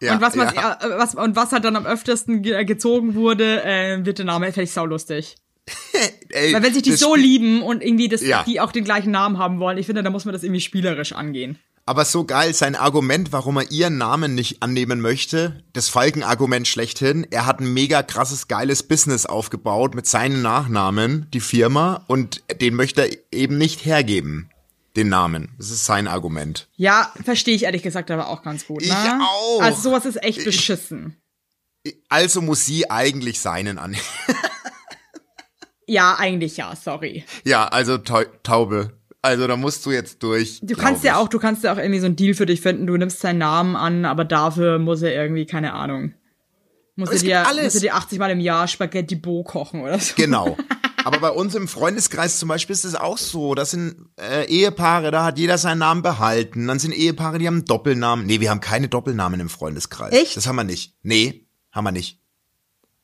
ja 0.00 0.14
und 0.14 0.20
was 0.20 0.34
man 0.34 0.54
ja. 0.54 0.78
äh, 0.80 0.98
was 0.98 1.14
und 1.14 1.36
was 1.36 1.52
halt 1.52 1.64
dann 1.64 1.76
am 1.76 1.86
öftesten 1.86 2.42
ge 2.42 2.64
gezogen 2.64 3.14
wurde, 3.14 3.64
äh, 3.64 4.04
wird 4.04 4.18
der 4.18 4.26
Name 4.26 4.46
fände 4.46 4.64
ich 4.64 4.72
saulustig. 4.72 5.36
Ey, 6.30 6.52
Weil 6.52 6.62
wenn 6.62 6.74
sich 6.74 6.82
die 6.82 6.92
so 6.92 7.14
lieben 7.14 7.62
und 7.62 7.82
irgendwie 7.82 8.08
das, 8.08 8.20
Ja. 8.22 8.44
die 8.44 8.60
auch 8.60 8.72
den 8.72 8.84
gleichen 8.84 9.10
Namen 9.10 9.38
haben 9.38 9.58
wollen, 9.58 9.78
ich 9.78 9.86
finde, 9.86 10.02
da 10.02 10.10
muss 10.10 10.24
man 10.24 10.32
das 10.32 10.42
irgendwie 10.42 10.60
spielerisch 10.60 11.12
angehen. 11.12 11.58
Aber 11.88 12.04
so 12.04 12.24
geil, 12.24 12.52
sein 12.52 12.74
Argument, 12.74 13.30
warum 13.32 13.58
er 13.58 13.70
ihren 13.70 13.96
Namen 13.96 14.34
nicht 14.34 14.60
annehmen 14.60 15.00
möchte, 15.00 15.62
das 15.72 15.88
Falken-Argument 15.88 16.66
schlechthin, 16.66 17.24
er 17.30 17.46
hat 17.46 17.60
ein 17.60 17.72
mega 17.72 18.02
krasses, 18.02 18.48
geiles 18.48 18.82
Business 18.82 19.24
aufgebaut 19.24 19.94
mit 19.94 20.04
seinen 20.06 20.42
Nachnamen, 20.42 21.28
die 21.32 21.38
Firma, 21.38 22.04
und 22.08 22.42
den 22.60 22.74
möchte 22.74 23.02
er 23.02 23.16
eben 23.30 23.56
nicht 23.56 23.84
hergeben, 23.84 24.50
den 24.96 25.08
Namen. 25.08 25.50
Das 25.58 25.70
ist 25.70 25.84
sein 25.86 26.08
Argument. 26.08 26.66
Ja, 26.74 27.12
verstehe 27.24 27.54
ich 27.54 27.62
ehrlich 27.64 27.84
gesagt 27.84 28.10
aber 28.10 28.28
auch 28.30 28.42
ganz 28.42 28.66
gut. 28.66 28.80
Ne? 28.80 28.88
Ich 28.88 28.92
auch. 28.92 29.62
Also 29.62 29.82
sowas 29.82 30.06
ist 30.06 30.20
echt 30.24 30.44
beschissen. 30.44 31.16
Also 32.08 32.42
muss 32.42 32.66
sie 32.66 32.90
eigentlich 32.90 33.38
seinen 33.40 33.78
annehmen. 33.78 34.02
Ja, 35.86 36.16
eigentlich 36.18 36.56
ja, 36.56 36.74
sorry. 36.76 37.24
ja, 37.44 37.66
also 37.68 37.98
Tau 37.98 38.22
Taube. 38.42 38.92
Also 39.22 39.46
da 39.48 39.56
musst 39.56 39.84
du 39.84 39.90
jetzt 39.90 40.22
durch. 40.22 40.60
Du 40.62 40.76
kannst 40.76 41.02
ja 41.02 41.16
auch, 41.16 41.28
du 41.28 41.40
kannst 41.40 41.64
ja 41.64 41.72
auch 41.72 41.78
irgendwie 41.78 41.98
so 41.98 42.06
einen 42.06 42.14
Deal 42.14 42.34
für 42.34 42.46
dich 42.46 42.60
finden. 42.60 42.86
Du 42.86 42.96
nimmst 42.96 43.20
seinen 43.20 43.38
Namen 43.38 43.74
an, 43.74 44.04
aber 44.04 44.24
dafür 44.24 44.78
muss 44.78 45.02
er 45.02 45.14
irgendwie, 45.14 45.46
keine 45.46 45.72
Ahnung. 45.72 46.14
Muss 46.94 47.10
er 47.10 47.18
dir, 47.18 47.46
alles. 47.46 47.64
muss 47.64 47.74
er 47.74 47.80
dir 47.80 47.94
80 47.94 48.18
Mal 48.18 48.30
im 48.30 48.40
Jahr 48.40 48.68
Spaghetti 48.68 49.16
Bo 49.16 49.42
kochen 49.42 49.82
oder 49.82 49.98
so. 49.98 50.14
Genau. 50.16 50.56
Aber 51.04 51.20
bei 51.20 51.30
uns 51.30 51.54
im 51.54 51.68
Freundeskreis 51.68 52.40
zum 52.40 52.48
Beispiel 52.48 52.74
ist 52.74 52.84
es 52.84 52.96
auch 52.96 53.16
so. 53.16 53.54
Das 53.54 53.70
sind 53.70 54.08
äh, 54.16 54.44
Ehepaare, 54.46 55.12
da 55.12 55.24
hat 55.24 55.38
jeder 55.38 55.56
seinen 55.56 55.78
Namen 55.78 56.02
behalten. 56.02 56.66
Dann 56.66 56.80
sind 56.80 56.92
Ehepaare, 56.92 57.38
die 57.38 57.46
haben 57.46 57.64
Doppelnamen. 57.64 58.26
Nee, 58.26 58.40
wir 58.40 58.50
haben 58.50 58.58
keine 58.58 58.88
Doppelnamen 58.88 59.38
im 59.38 59.48
Freundeskreis. 59.48 60.12
Echt? 60.12 60.36
Das 60.36 60.48
haben 60.48 60.56
wir 60.56 60.64
nicht. 60.64 60.96
Nee, 61.02 61.46
haben 61.70 61.84
wir 61.84 61.92
nicht. 61.92 62.20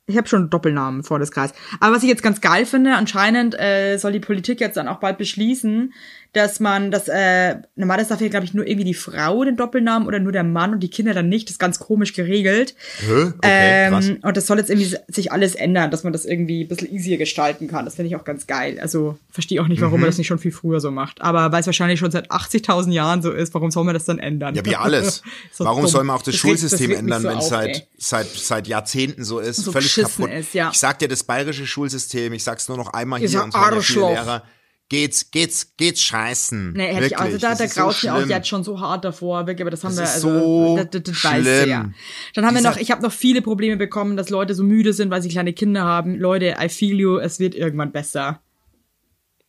Ich 0.07 0.17
habe 0.17 0.29
schon 0.29 0.51
Doppelnamen 0.51 1.01
im 1.01 1.05
Freundeskreis. 1.05 1.53
Aber 1.79 1.95
was 1.95 2.03
ich 2.03 2.09
jetzt 2.09 2.25
ganz 2.25 2.41
geil 2.41 2.67
finde, 2.67 2.97
anscheinend 2.97 3.59
äh, 3.59 3.99
soll 3.99 4.13
die 4.13 4.21
Politik 4.21 4.61
jetzt 4.61 4.77
dann 4.77 4.89
auch 4.89 4.99
bald 4.99 5.17
beschließen, 5.17 5.93
dass 6.35 6.61
man 6.61 6.91
das, 6.91 7.09
äh, 7.09 7.57
normalerweise 7.77 8.09
darf 8.09 8.21
ja, 8.23 8.29
glaube 8.29 8.47
ich, 8.47 8.55
nur 8.55 8.67
irgendwie 8.67 8.85
die 8.87 8.95
Frau 8.95 9.45
den 9.45 9.57
Doppelnamen 9.57 10.09
oder 10.09 10.19
nur 10.19 10.33
der 10.33 10.45
Mann 10.45 10.73
und 10.73 10.81
die 10.81 10.89
Kinder 10.89 11.13
dann 11.13 11.29
nicht. 11.29 11.49
Das 11.49 11.53
ist 11.53 11.59
ganz 11.59 11.79
komisch 11.79 12.15
geregelt. 12.15 12.75
Hä? 13.07 13.25
Okay, 13.37 13.89
krass. 13.91 14.09
Ähm, 14.09 14.19
und 14.23 14.37
das 14.37 14.47
soll 14.47 14.59
jetzt 14.59 14.71
irgendwie 14.71 14.97
sich 15.09 15.31
alles 15.31 15.55
ändern, 15.55 15.91
dass 15.91 16.05
man 16.05 16.13
das 16.15 16.25
irgendwie 16.25 16.63
ein 16.65 16.69
bisschen 16.69 16.91
easier 16.91 17.19
gestalten 17.19 17.69
kann. 17.69 17.85
Das 17.85 17.97
finde 17.97 18.09
ich 18.09 18.17
auch 18.17 18.25
ganz 18.25 18.47
geil. 18.47 18.79
Also 18.81 19.19
verstehe 19.31 19.61
auch 19.63 19.69
nicht, 19.69 19.83
warum 19.83 19.97
Mhm. 19.97 20.01
man 20.01 20.09
das 20.09 20.17
nicht 20.17 20.27
schon 20.27 20.39
viel 20.39 20.53
früher 20.53 20.81
so 20.81 20.91
macht. 20.91 21.21
Aber 21.21 21.53
weil 21.53 21.61
es 21.61 21.67
wahrscheinlich 21.67 22.01
schon 22.01 22.11
seit 22.11 22.31
80.000 22.31 22.93
Jahren 22.93 23.21
so 23.21 23.31
ist, 23.31 23.53
warum 23.53 23.71
soll 23.71 23.85
man 23.85 23.93
das 23.93 24.07
dann 24.07 24.19
ändern? 24.19 24.55
Ja, 24.55 24.65
wie 24.65 24.77
alles. 24.77 25.23
Ist 25.51 25.61
Warum 25.61 25.83
dumm. 25.83 25.91
soll 25.91 26.05
man 26.05 26.17
auch 26.17 26.23
das, 26.23 26.33
das 26.33 26.41
Schulsystem 26.41 26.91
regt 26.93 27.03
mich 27.03 27.13
ändern, 27.15 27.23
so 27.23 27.29
wenn 27.29 27.39
es 27.39 27.49
seit, 27.49 27.87
seit, 27.99 28.27
seit 28.29 28.67
Jahrzehnten 28.69 29.23
so 29.25 29.39
ist? 29.39 29.57
So 29.59 29.73
Völlig 29.73 29.95
kaputt. 29.95 30.31
ist, 30.31 30.55
ja. 30.55 30.71
Ich 30.73 30.79
sag 30.79 30.99
dir, 30.99 31.09
das 31.09 31.25
bayerische 31.25 31.67
Schulsystem, 31.67 32.33
ich 32.33 32.43
sag's 32.43 32.69
nur 32.69 32.79
noch 32.79 32.93
einmal 32.95 33.21
Ihr 33.21 33.29
hier 33.29 33.43
und 33.45 33.55
Arschloch. 33.55 34.11
Lehrer. 34.11 34.43
Geht's, 34.93 35.31
geht's, 35.31 35.75
geht's 35.79 36.03
scheißen. 36.03 36.75
Nee, 36.75 36.93
hätte 36.93 37.07
ich, 37.07 37.19
also 37.19 37.39
da, 37.39 37.55
das 37.55 37.61
da 37.61 37.69
so 37.69 37.81
graut 37.81 38.03
mir 38.03 38.15
auch 38.15 38.27
jetzt 38.27 38.47
schon 38.47 38.63
so 38.63 38.79
hart 38.79 39.07
davor, 39.07 39.47
wirklich, 39.47 39.63
aber 39.63 39.71
das 39.71 39.85
haben 39.85 39.97
Das 39.97 40.23
wir, 40.23 40.29
also, 40.29 40.39
so 40.39 40.77
das, 40.77 40.91
das, 40.91 41.03
das 41.05 41.25
weiß 41.25 41.47
ich 41.47 41.53
schlimm. 41.55 41.71
ja. 41.71 41.91
Dann 42.35 42.45
haben 42.45 42.55
wir 42.55 42.61
noch, 42.61 42.77
ich 42.77 42.91
habe 42.91 43.01
noch 43.01 43.11
viele 43.11 43.41
Probleme 43.41 43.79
bekommen, 43.79 44.19
dass 44.19 44.29
Leute 44.29 44.55
so 44.55 44.63
müde 44.63 44.93
sind, 44.93 45.11
weil 45.11 45.23
sie 45.23 45.31
kleine 45.31 45.55
Kinder 45.55 45.83
haben. 45.85 46.19
Leute, 46.19 46.57
I 46.63 46.69
feel 46.69 47.01
you, 47.01 47.17
es 47.17 47.39
wird 47.39 47.55
irgendwann 47.55 47.91
besser. 47.91 48.43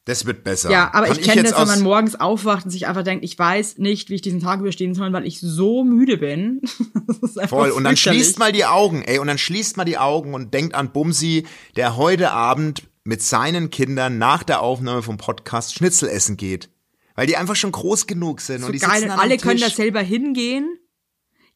Das 0.06 0.26
wird 0.26 0.46
besser. 0.46 0.72
Ja, 0.72 0.92
aber 0.94 1.08
Kann 1.08 1.18
ich 1.18 1.24
kenne 1.24 1.44
das, 1.44 1.60
wenn 1.60 1.68
man 1.68 1.82
morgens 1.82 2.16
aufwacht 2.16 2.64
und 2.64 2.72
sich 2.72 2.88
einfach 2.88 3.04
denkt, 3.04 3.26
ich 3.26 3.38
weiß 3.38 3.80
nicht, 3.80 4.10
wie 4.10 4.16
ich 4.16 4.22
diesen 4.22 4.40
Tag 4.40 4.62
überstehen 4.62 4.94
soll, 4.96 5.12
weil 5.12 5.28
ich 5.28 5.42
so 5.42 5.84
müde 5.84 6.20
bin. 6.20 6.62
Das 7.06 7.18
ist 7.32 7.38
einfach 7.38 7.58
Voll. 7.58 7.72
Und 7.72 7.84
dann 7.84 7.98
schließt 7.98 8.40
mal 8.40 8.54
die 8.54 8.64
Augen, 8.64 9.02
ey, 9.04 9.20
und 9.20 9.28
dann 9.28 9.38
schließt 9.38 9.76
mal 9.76 9.84
die 9.84 9.98
Augen 9.98 10.34
und 10.34 10.54
denkt 10.54 10.74
an 10.74 10.94
Bumsi, 10.94 11.46
der 11.76 11.98
heute 11.98 12.32
Abend 12.32 12.84
mit 13.04 13.22
seinen 13.22 13.70
Kindern 13.70 14.18
nach 14.18 14.44
der 14.44 14.62
Aufnahme 14.62 15.02
vom 15.04 15.18
Podcast 15.18 15.74
Schnitzel 15.76 16.10
essen 16.10 16.38
geht. 16.38 16.70
Weil 17.16 17.28
die 17.28 17.38
einfach 17.38 17.56
schon 17.56 17.72
groß 17.72 18.08
genug 18.08 18.42
sind 18.42 18.62
so 18.62 18.68
und 18.68 18.74
die 18.74 18.80
geil 18.80 19.02
sitzen 19.02 19.12
und 19.12 19.20
alle 19.20 19.38
können 19.38 19.60
da 19.60 19.70
selber 19.70 20.02
hingehen. 20.02 20.78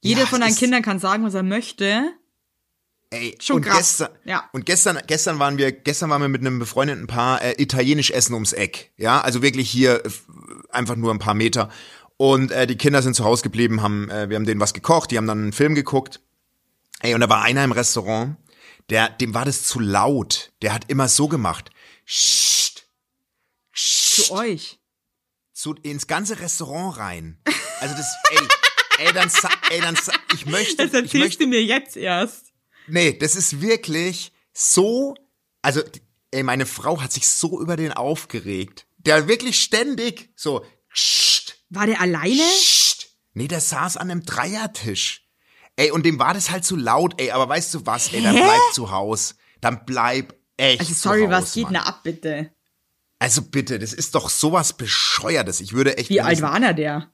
Jeder 0.02 0.22
Ja, 0.22 0.26
von 0.28 0.42
deinen 0.42 0.56
Kindern 0.56 0.84
kann 0.84 1.00
sagen, 1.00 1.24
was 1.24 1.34
er 1.34 1.44
möchte. 1.44 2.12
Ey, 3.10 3.36
Schon 3.42 3.58
und 3.58 3.62
krass. 3.64 3.78
gestern, 3.78 4.10
Ja. 4.26 4.50
und 4.52 4.66
gestern, 4.66 5.00
gestern 5.08 5.40
waren 5.40 5.58
wir, 5.58 5.72
gestern 5.72 6.10
waren 6.10 6.22
wir 6.22 6.28
mit 6.28 6.42
einem 6.42 6.60
befreundeten 6.60 7.08
Paar 7.08 7.42
äh, 7.42 7.54
italienisch 7.62 8.12
essen 8.12 8.34
ums 8.34 8.52
Eck. 8.54 8.92
Ja, 8.98 9.22
also 9.22 9.42
wirklich 9.42 9.70
hier 9.70 10.06
äh, 10.06 10.10
einfach 10.70 10.96
nur 10.98 11.12
ein 11.14 11.20
paar 11.20 11.34
Meter. 11.34 11.70
Und 12.18 12.52
äh, 12.52 12.68
die 12.68 12.76
Kinder 12.76 13.02
sind 13.02 13.16
zu 13.16 13.24
Hause 13.24 13.44
geblieben, 13.44 13.82
haben, 13.82 14.10
äh, 14.10 14.30
wir 14.30 14.36
haben 14.36 14.46
denen 14.46 14.60
was 14.60 14.74
gekocht, 14.74 15.10
die 15.12 15.18
haben 15.18 15.28
dann 15.28 15.42
einen 15.42 15.54
Film 15.54 15.74
geguckt. 15.74 16.20
Ey, 17.00 17.14
und 17.14 17.22
da 17.22 17.30
war 17.30 17.44
einer 17.44 17.64
im 17.64 17.72
Restaurant, 17.72 18.36
der, 18.90 19.10
dem 19.10 19.34
war 19.34 19.46
das 19.46 19.64
zu 19.64 19.80
laut. 19.80 20.52
Der 20.62 20.74
hat 20.74 20.90
immer 20.90 21.08
so 21.08 21.28
gemacht. 21.28 21.70
Psst, 22.06 22.88
Zu 23.74 24.32
euch. 24.32 24.80
zu, 25.54 25.74
ins 25.76 26.08
ganze 26.08 26.40
Restaurant 26.40 26.98
rein. 26.98 27.42
Also 27.80 27.96
das, 27.96 28.06
ey, 28.32 29.06
ey, 29.08 29.14
dann, 29.14 29.32
ey, 29.70 29.82
dann, 29.82 29.98
ich 30.34 30.46
möchte, 30.46 30.78
Das 30.78 30.88
ich 30.88 30.94
erzählst 30.94 31.14
möchte, 31.16 31.44
du 31.44 31.48
mir 31.50 31.64
jetzt 31.64 31.98
erst. 31.98 32.54
Nee, 32.88 33.14
das 33.14 33.36
ist 33.36 33.62
wirklich 33.62 34.32
so, 34.54 35.16
also, 35.62 35.82
ey, 36.32 36.44
meine 36.44 36.66
Frau 36.66 37.02
hat 37.02 37.12
sich 37.12 37.28
so 37.28 37.62
über 37.62 37.76
den 37.76 37.92
aufgeregt. 37.94 38.88
Der 38.98 39.28
wirklich 39.28 39.60
ständig 39.62 40.32
so, 40.36 40.66
Psst, 40.94 41.64
War 41.70 41.86
der 41.86 42.02
alleine? 42.02 42.42
Psst. 42.42 43.10
Nee, 43.34 43.48
der 43.48 43.62
saß 43.62 43.98
an 43.98 44.10
einem 44.10 44.24
Dreiertisch. 44.26 45.27
Ey, 45.78 45.92
und 45.92 46.06
dem 46.06 46.20
war 46.20 46.34
das 46.34 46.52
halt 46.52 46.66
zu 46.66 46.76
laut, 46.76 47.14
ey, 47.22 47.32
aber 47.32 47.48
weißt 47.48 47.74
du 47.76 47.86
was, 47.86 48.12
ey, 48.12 48.22
dann 48.22 48.36
Hä? 48.36 48.42
bleib 48.44 48.74
zu 48.74 48.92
Haus. 48.92 49.36
Dann 49.62 49.86
bleib 49.86 50.36
echt 50.58 50.80
Also 50.82 50.94
zu 50.94 51.00
sorry, 51.00 51.22
Haus, 51.24 51.32
was 51.32 51.54
geht 51.54 51.64
Mann. 51.66 51.74
denn 51.76 51.82
da 51.84 51.88
ab, 51.90 52.04
bitte? 52.04 52.52
Also 53.20 53.42
bitte, 53.44 53.80
das 53.80 53.94
ist 53.94 54.14
doch 54.16 54.30
sowas 54.30 54.74
Bescheuertes. 54.74 55.62
Ich 55.62 55.74
würde 55.74 55.98
echt 55.98 56.10
Wie 56.10 56.22
alt 56.22 56.42
war 56.42 56.62
er 56.62 56.74
der? 56.74 57.12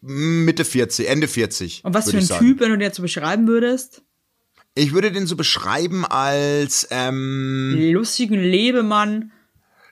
Mitte 0.00 0.64
40, 0.64 1.08
Ende 1.08 1.28
40. 1.28 1.84
Und 1.84 1.92
was 1.94 2.10
für 2.10 2.18
ein. 2.18 2.26
Typ, 2.26 2.60
wenn 2.60 2.70
du 2.70 2.76
den 2.76 2.82
jetzt 2.82 2.96
so 2.96 3.02
beschreiben 3.02 3.46
würdest? 3.48 4.02
Ich 4.74 4.92
würde 4.92 5.10
den 5.10 5.26
so 5.26 5.34
beschreiben 5.34 6.04
als, 6.04 6.86
ähm, 6.90 7.74
Lustigen 7.92 8.40
Lebemann. 8.40 9.32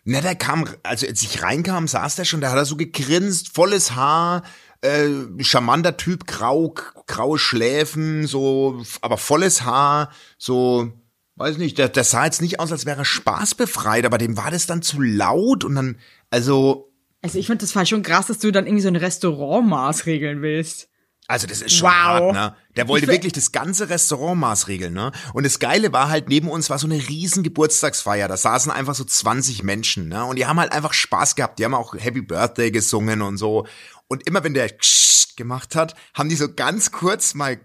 Na, 0.04 0.20
der 0.20 0.36
kam, 0.36 0.68
also 0.84 1.06
als 1.06 1.22
ich 1.22 1.42
reinkam, 1.42 1.88
saß 1.88 2.14
der 2.14 2.24
schon, 2.24 2.40
da 2.40 2.50
hat 2.50 2.56
er 2.56 2.64
so 2.64 2.76
gegrinst, 2.76 3.52
volles 3.54 3.96
Haar, 3.96 4.44
äh, 4.86 5.42
charmanter 5.42 5.96
Typ, 5.96 6.26
grau, 6.26 6.74
graue 7.06 7.38
Schläfen, 7.38 8.26
so, 8.26 8.82
aber 9.00 9.18
volles 9.18 9.64
Haar, 9.64 10.10
so, 10.38 10.92
weiß 11.36 11.58
nicht, 11.58 11.78
der, 11.78 11.88
der 11.88 12.04
sah 12.04 12.24
jetzt 12.24 12.42
nicht 12.42 12.60
aus, 12.60 12.72
als 12.72 12.86
wäre 12.86 12.98
er 12.98 13.04
spaßbefreit, 13.04 14.04
aber 14.04 14.18
dem 14.18 14.36
war 14.36 14.50
das 14.50 14.66
dann 14.66 14.82
zu 14.82 15.00
laut 15.00 15.64
und 15.64 15.74
dann, 15.74 15.98
also, 16.30 16.92
Also 17.22 17.38
ich 17.38 17.46
finde 17.46 17.62
das 17.62 17.72
voll 17.72 17.86
schon 17.86 18.02
krass, 18.02 18.26
dass 18.26 18.38
du 18.38 18.50
dann 18.52 18.66
irgendwie 18.66 18.82
so 18.82 18.88
ein 18.88 18.96
Restaurant 18.96 19.68
maßregeln 19.68 20.42
willst. 20.42 20.88
Also 21.28 21.46
das 21.46 21.60
ist 21.60 21.74
schon 21.74 21.88
Wow. 21.88 21.94
hart, 21.94 22.32
ne? 22.32 22.56
Der 22.76 22.88
wollte 22.88 23.08
wirklich 23.08 23.32
das 23.32 23.50
ganze 23.52 23.88
Restaurant 23.88 24.38
maßregeln, 24.40 24.92
ne? 24.92 25.12
Und 25.32 25.44
das 25.44 25.58
Geile 25.58 25.92
war 25.92 26.08
halt, 26.08 26.28
neben 26.28 26.48
uns 26.48 26.70
war 26.70 26.78
so 26.78 26.86
eine 26.86 26.96
riesen 27.08 27.42
Geburtstagsfeier. 27.42 28.28
Da 28.28 28.36
saßen 28.36 28.70
einfach 28.70 28.94
so 28.94 29.04
20 29.04 29.62
Menschen, 29.62 30.08
ne? 30.08 30.24
Und 30.24 30.36
die 30.36 30.46
haben 30.46 30.60
halt 30.60 30.72
einfach 30.72 30.92
Spaß 30.92 31.34
gehabt. 31.34 31.58
Die 31.58 31.64
haben 31.64 31.74
auch 31.74 31.94
Happy 31.94 32.22
Birthday 32.22 32.70
gesungen 32.70 33.22
und 33.22 33.38
so. 33.38 33.66
Und 34.08 34.26
immer 34.26 34.44
wenn 34.44 34.54
der 34.54 34.70
gemacht 35.36 35.74
hat, 35.74 35.94
haben 36.14 36.28
die 36.28 36.36
so 36.36 36.52
ganz 36.52 36.92
kurz 36.92 37.34
mal 37.34 37.60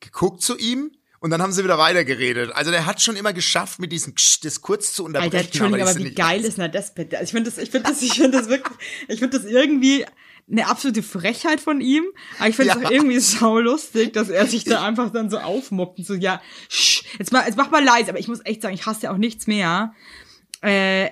geguckt 0.00 0.42
zu 0.42 0.56
ihm 0.56 0.92
und 1.20 1.30
dann 1.30 1.42
haben 1.42 1.52
sie 1.52 1.64
wieder 1.64 1.78
weitergeredet. 1.78 2.52
Also 2.54 2.70
der 2.70 2.86
hat 2.86 3.00
schon 3.02 3.16
immer 3.16 3.32
geschafft, 3.32 3.78
mit 3.80 3.92
diesem 3.92 4.14
das 4.42 4.60
kurz 4.60 4.92
zu 4.92 5.04
unterbrechen. 5.04 5.36
Alter, 5.36 5.46
Entschuldigung, 5.46 5.80
aber 5.82 5.92
sind 5.92 6.04
wie 6.04 6.14
geil 6.14 6.44
ist 6.44 6.58
denn 6.58 6.70
das 6.70 6.94
bitte? 6.94 7.18
Also 7.18 7.24
ich 7.24 7.32
finde 7.32 7.50
das, 7.50 7.58
ich 7.58 7.70
finde 7.70 7.90
das, 7.90 8.02
ich 8.02 8.12
finde 8.12 8.38
das 8.38 8.48
wirklich, 8.48 8.78
ich 9.08 9.18
finde 9.18 9.38
das 9.38 9.46
irgendwie 9.46 10.06
eine 10.50 10.68
absolute 10.68 11.02
Frechheit 11.02 11.60
von 11.60 11.80
ihm. 11.80 12.04
Aber 12.38 12.48
ich 12.48 12.56
finde 12.56 12.72
es 12.72 12.80
Ja. 12.80 12.86
auch 12.86 12.90
irgendwie 12.90 13.18
sau 13.18 13.58
lustig, 13.58 14.12
dass 14.12 14.28
er 14.28 14.46
sich 14.46 14.64
da 14.64 14.84
einfach 14.84 15.10
dann 15.12 15.28
so 15.30 15.38
aufmuckt 15.38 15.98
und 15.98 16.06
so, 16.06 16.14
ja, 16.14 16.40
sch, 16.68 17.02
jetzt 17.18 17.32
mal, 17.32 17.44
jetzt 17.44 17.56
mach 17.56 17.70
mal 17.70 17.82
leise. 17.82 18.10
Aber 18.10 18.18
ich 18.18 18.28
muss 18.28 18.40
echt 18.44 18.62
sagen, 18.62 18.74
ich 18.74 18.86
hasse 18.86 19.02
ja 19.04 19.12
auch 19.12 19.16
nichts 19.16 19.46
mehr. 19.46 19.92
Äh, 20.62 21.10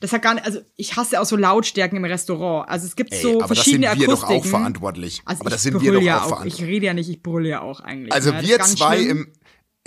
das 0.00 0.14
hat 0.14 0.22
gar 0.22 0.32
nicht, 0.34 0.46
also 0.46 0.60
ich 0.76 0.96
hasse 0.96 1.20
auch 1.20 1.26
so 1.26 1.36
Lautstärken 1.36 1.96
im 1.98 2.04
Restaurant. 2.06 2.70
Also 2.70 2.86
es 2.86 2.96
gibt 2.96 3.12
Ey, 3.12 3.20
so 3.20 3.30
aber 3.42 3.48
das 3.54 3.58
verschiedene 3.58 3.90
sind 3.90 4.00
wir 4.00 4.06
doch 4.08 4.22
Akustiken. 4.24 4.46
auch 4.46 4.58
verantwortlich. 4.58 5.20
Also 5.26 5.40
aber 5.42 5.50
das 5.50 5.62
sind 5.62 5.80
wir 5.82 5.92
doch 5.92 6.00
ja 6.00 6.16
auch 6.18 6.22
auch. 6.22 6.28
verantwortlich. 6.28 6.60
Ich 6.62 6.66
rede 6.66 6.86
ja 6.86 6.94
nicht, 6.94 7.10
ich 7.10 7.22
brülle 7.22 7.48
ja 7.50 7.60
auch 7.60 7.80
eigentlich. 7.80 8.12
Also 8.12 8.30
ne? 8.30 8.36
Das 8.36 8.44
ist 8.44 8.48
wir 8.48 8.60
zwei 8.76 8.96
schlimm. 8.96 9.10
im, 9.10 9.32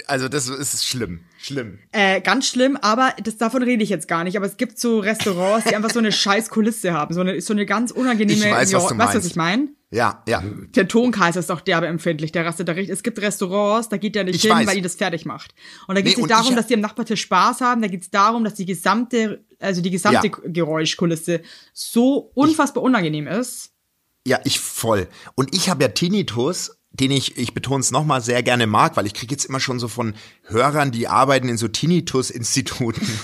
also 0.05 0.29
das 0.29 0.49
ist 0.49 0.85
schlimm, 0.85 1.21
schlimm. 1.45 1.79
Äh, 1.91 2.21
ganz 2.21 2.47
schlimm, 2.47 2.77
aber 2.81 3.13
das, 3.23 3.37
davon 3.37 3.63
rede 3.63 3.83
ich 3.83 3.89
jetzt 3.89 4.07
gar 4.07 4.23
nicht. 4.23 4.37
Aber 4.37 4.45
es 4.45 4.57
gibt 4.57 4.79
so 4.79 4.99
Restaurants, 4.99 5.65
die 5.67 5.75
einfach 5.75 5.91
so 5.91 5.99
eine 5.99 6.11
scheiß 6.13 6.49
Kulisse 6.49 6.93
haben. 6.93 7.13
So 7.13 7.21
eine, 7.21 7.41
so 7.41 7.53
eine 7.53 7.65
ganz 7.65 7.91
unangenehme. 7.91 8.45
Ich 8.45 8.51
weiß, 8.51 8.73
was 8.73 8.87
du 8.87 8.89
Weißt 8.89 8.91
du, 8.91 8.97
was 8.99 9.13
meinst. 9.13 9.27
ich 9.29 9.35
meine? 9.35 9.67
Ja, 9.91 10.23
ja. 10.27 10.43
Der 10.75 10.87
Tonkaiser 10.87 11.39
ist 11.39 11.51
auch 11.51 11.61
derbe 11.61 11.85
empfindlich, 11.85 12.31
der 12.31 12.45
rastet 12.45 12.67
da 12.67 12.71
richtig. 12.71 12.93
Es 12.93 13.03
gibt 13.03 13.21
Restaurants, 13.21 13.89
da 13.89 13.97
geht 13.97 14.15
der 14.15 14.23
nicht 14.23 14.37
Ich 14.37 14.41
hin, 14.41 14.51
weiß. 14.51 14.65
weil 14.67 14.75
die 14.75 14.81
das 14.81 14.95
fertig 14.95 15.25
macht. 15.25 15.53
Und 15.87 15.93
da 15.95 16.01
geht 16.01 16.13
es 16.13 16.17
Nee, 16.17 16.23
nicht 16.23 16.31
darum, 16.31 16.49
ich- 16.49 16.55
dass 16.55 16.65
die 16.65 16.73
am 16.73 16.79
Nachbartisch 16.79 17.21
Spaß 17.21 17.61
haben, 17.61 17.81
da 17.83 17.87
geht 17.87 18.01
es 18.01 18.09
darum, 18.09 18.43
dass 18.43 18.55
die 18.55 18.65
gesamte, 18.65 19.43
also 19.59 19.81
die 19.81 19.91
gesamte 19.91 20.27
Ja. 20.27 20.33
Geräuschkulisse 20.45 21.41
so 21.73 22.31
unfassbar 22.33 22.81
unangenehm 22.83 23.27
ist. 23.27 23.69
Ja, 24.25 24.39
ich 24.45 24.59
voll. 24.59 25.07
Und 25.35 25.53
ich 25.53 25.69
habe 25.69 25.83
ja 25.83 25.89
Tinnitus 25.89 26.79
den 26.93 27.09
ich, 27.09 27.37
ich 27.37 27.55
betone 27.55 27.81
es 27.81 27.89
nochmal, 27.89 28.21
sehr 28.21 28.43
gerne 28.43 28.67
mag, 28.67 28.95
weil 28.95 29.07
ich 29.07 29.15
kriege 29.15 29.33
jetzt 29.33 29.45
immer 29.45 29.59
schon 29.59 29.79
so 29.79 29.87
von 29.87 30.13
Hörern, 30.43 30.91
die 30.91 31.07
arbeiten 31.07 31.49
in 31.49 31.57
so 31.57 31.67
Tinnitus-Instituten. 31.67 33.01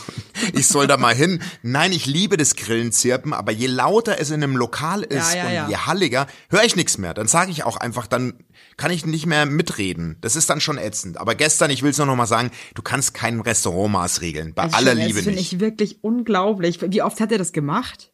Ich 0.54 0.68
soll 0.68 0.88
da 0.88 0.96
mal 0.96 1.14
hin. 1.14 1.42
Nein, 1.64 1.92
ich 1.92 2.06
liebe 2.06 2.38
das 2.38 2.56
Grillenzirpen, 2.56 3.34
aber 3.34 3.52
je 3.52 3.68
lauter 3.68 4.20
es 4.22 4.30
in 4.30 4.42
einem 4.42 4.56
Lokal 4.56 5.04
ist 5.04 5.36
ja, 5.36 5.46
und 5.46 5.54
ja. 5.54 5.68
je 5.68 5.76
halliger, 5.76 6.28
höre 6.50 6.64
ich 6.64 6.78
nichts 6.78 6.98
mehr. 6.98 7.14
Dann 7.14 7.28
sage 7.28 7.52
ich 7.52 7.66
auch 7.66 7.76
einfach, 7.76 8.08
dann 8.08 8.36
kann 8.78 8.90
ich 8.90 9.06
nicht 9.06 9.26
mehr 9.26 9.46
mitreden. 9.46 10.16
Das 10.22 10.38
ist 10.38 10.50
dann 10.50 10.62
schon 10.62 10.78
ätzend. 10.78 11.18
Aber 11.18 11.36
gestern, 11.36 11.72
ich 11.72 11.84
will 11.84 11.92
es 11.92 11.98
nur 11.98 12.08
noch 12.08 12.16
mal 12.16 12.26
sagen, 12.26 12.52
du 12.74 12.82
kannst 12.82 13.14
kein 13.14 13.42
Restaurantmaß 13.42 14.22
regeln. 14.22 14.54
Bei 14.54 14.64
Also 14.64 14.78
aller 14.78 14.92
schon, 14.92 15.00
Liebe 15.02 15.16
Das 15.16 15.24
finde 15.26 15.40
nicht. 15.40 15.54
ich 15.54 15.60
wirklich 15.60 16.04
unglaublich. 16.06 16.80
Wie 16.82 17.02
oft 17.02 17.20
hat 17.20 17.34
er 17.34 17.38
das 17.38 17.52
gemacht? 17.52 18.10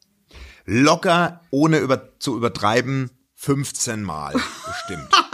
Locker, 0.66 1.41
ohne 1.51 1.78
über, 1.78 2.18
zu 2.20 2.36
übertreiben, 2.36 3.12
15 3.36 4.01
Mal 4.01 4.34
bestimmt. 4.66 5.24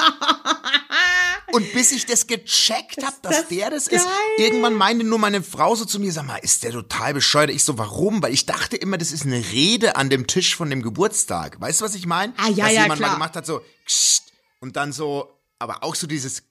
Und 1.51 1.73
bis 1.73 1.91
ich 1.91 2.05
das 2.05 2.27
gecheckt 2.27 3.03
habe, 3.03 3.15
dass 3.21 3.37
das 3.37 3.47
der 3.47 3.69
das 3.69 3.87
ist, 3.87 4.05
geil. 4.05 4.13
irgendwann 4.37 4.73
meinte 4.73 5.05
nur 5.05 5.19
meine 5.19 5.43
Frau 5.43 5.75
so 5.75 5.85
zu 5.85 5.99
mir, 5.99 6.11
sag 6.11 6.25
mal, 6.25 6.37
ist 6.37 6.63
der 6.63 6.71
total 6.71 7.13
bescheuert? 7.13 7.49
Ich 7.49 7.63
so, 7.63 7.77
warum? 7.77 8.21
Weil 8.23 8.33
ich 8.33 8.45
dachte 8.45 8.77
immer, 8.77 8.97
das 8.97 9.11
ist 9.11 9.25
eine 9.25 9.43
Rede 9.51 9.95
an 9.95 10.09
dem 10.09 10.27
Tisch 10.27 10.55
von 10.55 10.69
dem 10.69 10.81
Geburtstag. 10.81 11.59
Weißt 11.59 11.81
du, 11.81 11.85
was 11.85 11.95
ich 11.95 12.05
meine? 12.05 12.33
Ah, 12.37 12.49
ja, 12.49 12.65
Dass 12.65 12.73
ja, 12.73 12.81
jemand 12.83 13.01
mal 13.01 13.07
klar. 13.07 13.13
gemacht 13.15 13.35
hat, 13.35 13.45
so, 13.45 13.61
und 14.59 14.75
dann 14.75 14.91
so, 14.91 15.29
aber 15.59 15.83
auch 15.83 15.95
so 15.95 16.07
dieses. 16.07 16.43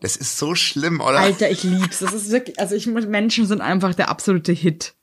Das 0.00 0.16
ist 0.16 0.36
so 0.36 0.54
schlimm, 0.54 1.00
oder? 1.00 1.20
Alter, 1.20 1.50
ich 1.50 1.62
lieb's. 1.62 2.00
Das 2.00 2.12
ist 2.12 2.30
wirklich, 2.30 2.58
also 2.58 2.74
ich 2.74 2.86
Menschen 2.86 3.46
sind 3.46 3.60
einfach 3.60 3.94
der 3.94 4.08
absolute 4.08 4.52
Hit. 4.52 4.94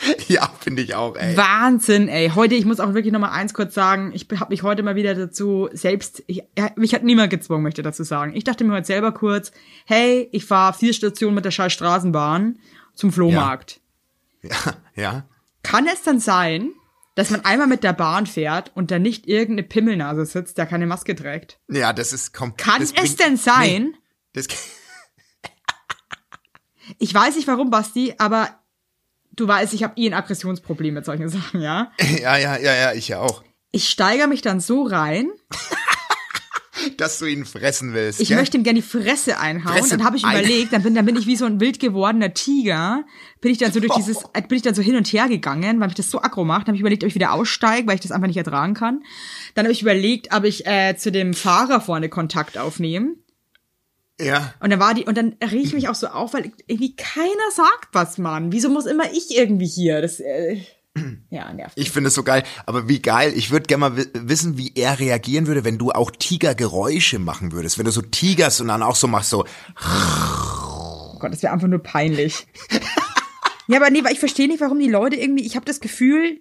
Ja, 0.28 0.50
finde 0.60 0.82
ich 0.82 0.94
auch, 0.94 1.16
ey. 1.16 1.36
Wahnsinn, 1.36 2.08
ey. 2.08 2.30
Heute, 2.34 2.54
ich 2.54 2.64
muss 2.64 2.80
auch 2.80 2.94
wirklich 2.94 3.12
noch 3.12 3.20
mal 3.20 3.32
eins 3.32 3.52
kurz 3.52 3.74
sagen, 3.74 4.12
ich 4.14 4.26
habe 4.38 4.50
mich 4.50 4.62
heute 4.62 4.82
mal 4.82 4.94
wieder 4.96 5.14
dazu 5.14 5.68
selbst, 5.72 6.22
ich, 6.26 6.42
ja, 6.56 6.70
mich 6.76 6.94
hat 6.94 7.02
niemand 7.02 7.30
gezwungen, 7.30 7.62
möchte 7.62 7.82
ich 7.82 7.84
dazu 7.84 8.04
sagen. 8.04 8.34
Ich 8.34 8.44
dachte 8.44 8.64
mir 8.64 8.72
heute 8.74 8.86
selber 8.86 9.12
kurz, 9.12 9.52
hey, 9.86 10.28
ich 10.32 10.44
fahre 10.46 10.72
vier 10.72 10.94
Stationen 10.94 11.34
mit 11.34 11.44
der 11.44 11.50
scheiß 11.50 11.72
Straßenbahn 11.72 12.58
zum 12.94 13.12
Flohmarkt. 13.12 13.80
Ja, 14.42 14.56
ja. 14.94 15.24
Kann 15.62 15.86
es 15.86 16.02
dann 16.02 16.20
sein, 16.20 16.70
dass 17.16 17.30
man 17.30 17.44
einmal 17.44 17.66
mit 17.66 17.82
der 17.82 17.92
Bahn 17.92 18.26
fährt 18.26 18.70
und 18.74 18.90
da 18.90 18.98
nicht 18.98 19.26
irgendeine 19.26 19.68
Pimmelnase 19.68 20.24
sitzt, 20.24 20.56
der 20.56 20.64
keine 20.66 20.86
Maske 20.86 21.14
trägt? 21.14 21.58
Ja, 21.68 21.92
das 21.92 22.12
ist 22.14 22.32
komm, 22.32 22.56
Kann 22.56 22.80
es 22.80 22.92
bringt- 22.92 23.20
denn 23.20 23.36
sein? 23.36 23.82
Nee, 23.92 23.98
das, 24.32 24.46
Ich 26.98 27.14
weiß 27.14 27.36
nicht 27.36 27.46
warum, 27.46 27.70
Basti, 27.70 28.14
aber 28.18 28.48
du 29.36 29.46
weißt, 29.48 29.72
ich 29.74 29.82
habe 29.82 29.94
eh 29.96 30.06
ein 30.06 30.14
Aggressionsproblem 30.14 30.94
mit 30.94 31.04
solchen 31.04 31.28
Sachen, 31.28 31.60
ja? 31.60 31.92
ja, 32.20 32.36
ja, 32.36 32.56
ja, 32.58 32.74
ja, 32.74 32.92
ich 32.92 33.08
ja 33.08 33.20
auch. 33.20 33.42
Ich 33.72 33.88
steigere 33.88 34.26
mich 34.26 34.42
dann 34.42 34.60
so 34.60 34.82
rein, 34.82 35.30
Dass 36.96 37.18
du 37.18 37.26
ihn 37.26 37.44
fressen 37.44 37.92
willst. 37.92 38.20
ich 38.20 38.28
gell? 38.28 38.38
möchte 38.38 38.56
ihm 38.56 38.62
gerne 38.64 38.80
die 38.80 38.86
Fresse 38.86 39.38
einhauen. 39.38 39.76
Fresse 39.76 39.90
dann 39.98 40.04
habe 40.04 40.16
ich 40.16 40.24
ein- 40.24 40.38
überlegt, 40.38 40.72
dann 40.72 40.82
bin, 40.82 40.94
dann 40.94 41.04
bin 41.04 41.16
ich 41.16 41.26
wie 41.26 41.36
so 41.36 41.44
ein 41.44 41.60
wild 41.60 41.78
gewordener 41.78 42.32
Tiger, 42.32 43.04
bin 43.42 43.52
ich 43.52 43.58
dann 43.58 43.70
so 43.70 43.80
durch 43.80 43.92
dieses, 43.96 44.22
bin 44.48 44.56
ich 44.56 44.62
dann 44.62 44.74
so 44.74 44.80
hin 44.80 44.96
und 44.96 45.06
her 45.12 45.28
gegangen, 45.28 45.78
weil 45.80 45.88
mich 45.88 45.94
das 45.96 46.10
so 46.10 46.22
aggro 46.22 46.44
macht. 46.44 46.62
Dann 46.62 46.68
habe 46.68 46.76
ich 46.76 46.80
überlegt, 46.80 47.02
ob 47.04 47.08
ich 47.08 47.14
wieder 47.14 47.32
aussteige, 47.32 47.86
weil 47.86 47.96
ich 47.96 48.00
das 48.00 48.12
einfach 48.12 48.28
nicht 48.28 48.38
ertragen 48.38 48.72
kann. 48.74 49.02
Dann 49.54 49.66
habe 49.66 49.72
ich 49.72 49.82
überlegt, 49.82 50.34
ob 50.34 50.44
ich 50.44 50.66
äh, 50.66 50.96
zu 50.96 51.12
dem 51.12 51.34
Fahrer 51.34 51.80
vorne 51.82 52.08
Kontakt 52.08 52.56
aufnehme. 52.56 53.14
Ja. 54.22 54.54
Und 54.60 54.70
dann 54.70 54.80
war 54.80 54.94
die, 54.94 55.04
und 55.04 55.16
dann 55.16 55.36
riech 55.42 55.66
ich 55.66 55.72
mich 55.74 55.88
auch 55.88 55.94
so 55.94 56.08
auf, 56.08 56.34
weil 56.34 56.52
irgendwie 56.66 56.94
keiner 56.96 57.50
sagt 57.54 57.88
was, 57.92 58.18
Mann. 58.18 58.52
Wieso 58.52 58.68
muss 58.70 58.86
immer 58.86 59.10
ich 59.12 59.36
irgendwie 59.36 59.66
hier? 59.66 60.00
Das, 60.02 60.20
äh, 60.20 60.60
ja, 61.30 61.52
nervt. 61.52 61.78
Ich 61.78 61.90
finde 61.90 62.08
es 62.08 62.14
so 62.14 62.22
geil. 62.22 62.42
Aber 62.66 62.88
wie 62.88 63.00
geil. 63.00 63.32
Ich 63.36 63.50
würde 63.50 63.66
gerne 63.66 63.80
mal 63.80 63.96
wi- 63.96 64.08
wissen, 64.14 64.58
wie 64.58 64.72
er 64.74 64.98
reagieren 64.98 65.46
würde, 65.46 65.64
wenn 65.64 65.78
du 65.78 65.90
auch 65.92 66.10
Tigergeräusche 66.10 67.18
machen 67.18 67.52
würdest. 67.52 67.78
Wenn 67.78 67.84
du 67.86 67.92
so 67.92 68.02
tigerst 68.02 68.60
und 68.60 68.68
dann 68.68 68.82
auch 68.82 68.96
so 68.96 69.06
machst, 69.06 69.30
so. 69.30 69.44
Oh 69.76 71.18
Gott, 71.18 71.32
das 71.32 71.42
wäre 71.42 71.52
einfach 71.52 71.68
nur 71.68 71.82
peinlich. 71.82 72.46
ja, 73.68 73.76
aber 73.78 73.90
nee, 73.90 74.02
weil 74.04 74.12
ich 74.12 74.18
verstehe 74.20 74.48
nicht, 74.48 74.60
warum 74.60 74.78
die 74.78 74.88
Leute 74.90 75.16
irgendwie, 75.16 75.44
ich 75.46 75.56
habe 75.56 75.66
das 75.66 75.80
Gefühl, 75.80 76.40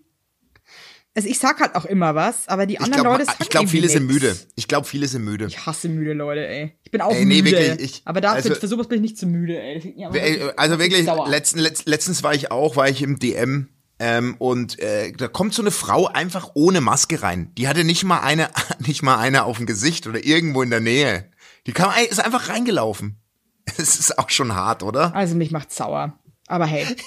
also 1.15 1.27
ich 1.27 1.39
sag 1.39 1.59
halt 1.59 1.75
auch 1.75 1.85
immer 1.85 2.15
was, 2.15 2.47
aber 2.47 2.65
die 2.65 2.79
anderen 2.79 3.01
glaube, 3.03 3.09
Leute 3.17 3.25
sagen 3.25 3.37
ich 3.41 3.49
glaub, 3.49 3.63
irgendwie 3.63 3.77
viele 3.77 3.89
sind 3.89 4.05
müde. 4.05 4.37
Ich 4.55 4.67
glaube, 4.67 4.87
viele 4.87 5.07
sind 5.07 5.23
müde. 5.23 5.45
Ich 5.47 5.65
hasse 5.65 5.89
müde 5.89 6.13
Leute, 6.13 6.47
ey. 6.47 6.77
Ich 6.83 6.91
bin 6.91 7.01
auch 7.01 7.11
Ey, 7.11 7.25
nee, 7.25 7.41
müde. 7.41 7.57
wirklich, 7.57 7.95
ich- 7.97 8.01
aber 8.05 8.21
dafür, 8.21 8.51
also- 8.51 8.55
für 8.55 8.67
sowas 8.67 8.87
bin 8.87 8.97
ich 8.97 9.01
nicht 9.11 9.17
zu 9.17 9.25
müde, 9.27 9.59
ey. 9.59 9.95
Ey, 10.13 10.49
Also 10.55 10.79
wirklich, 10.79 11.07
letzten, 11.27 11.59
letzt, 11.59 11.87
letztens 11.87 12.23
war 12.23 12.33
ich 12.33 12.51
auch, 12.51 12.75
war 12.75 12.87
ich 12.87 13.01
im 13.01 13.19
DM 13.19 13.69
ähm, 13.99 14.35
und 14.39 14.79
äh, 14.79 15.11
da 15.11 15.27
kommt 15.27 15.53
so 15.53 15.61
eine 15.61 15.71
Frau 15.71 16.07
einfach 16.07 16.51
ohne 16.53 16.79
Maske 16.79 17.21
rein. 17.21 17.51
Die 17.57 17.67
hatte 17.67 17.83
nicht 17.83 18.03
mal 18.05 18.19
eine, 18.19 18.49
nicht 18.79 19.01
mal 19.03 19.17
eine 19.17 19.43
auf 19.43 19.57
dem 19.57 19.65
Gesicht 19.65 20.07
oder 20.07 20.23
irgendwo 20.23 20.61
in 20.61 20.69
der 20.69 20.79
Nähe. 20.79 21.29
Die 21.67 21.73
kam, 21.73 21.91
ist 22.09 22.23
einfach 22.23 22.49
reingelaufen. 22.49 23.17
Es 23.77 23.99
ist 23.99 24.17
auch 24.17 24.29
schon 24.31 24.55
hart, 24.55 24.81
oder? 24.83 25.13
Also 25.15 25.35
mich 25.35 25.51
macht 25.51 25.71
sauer. 25.73 26.17
Aber 26.47 26.65
hey, 26.65 26.85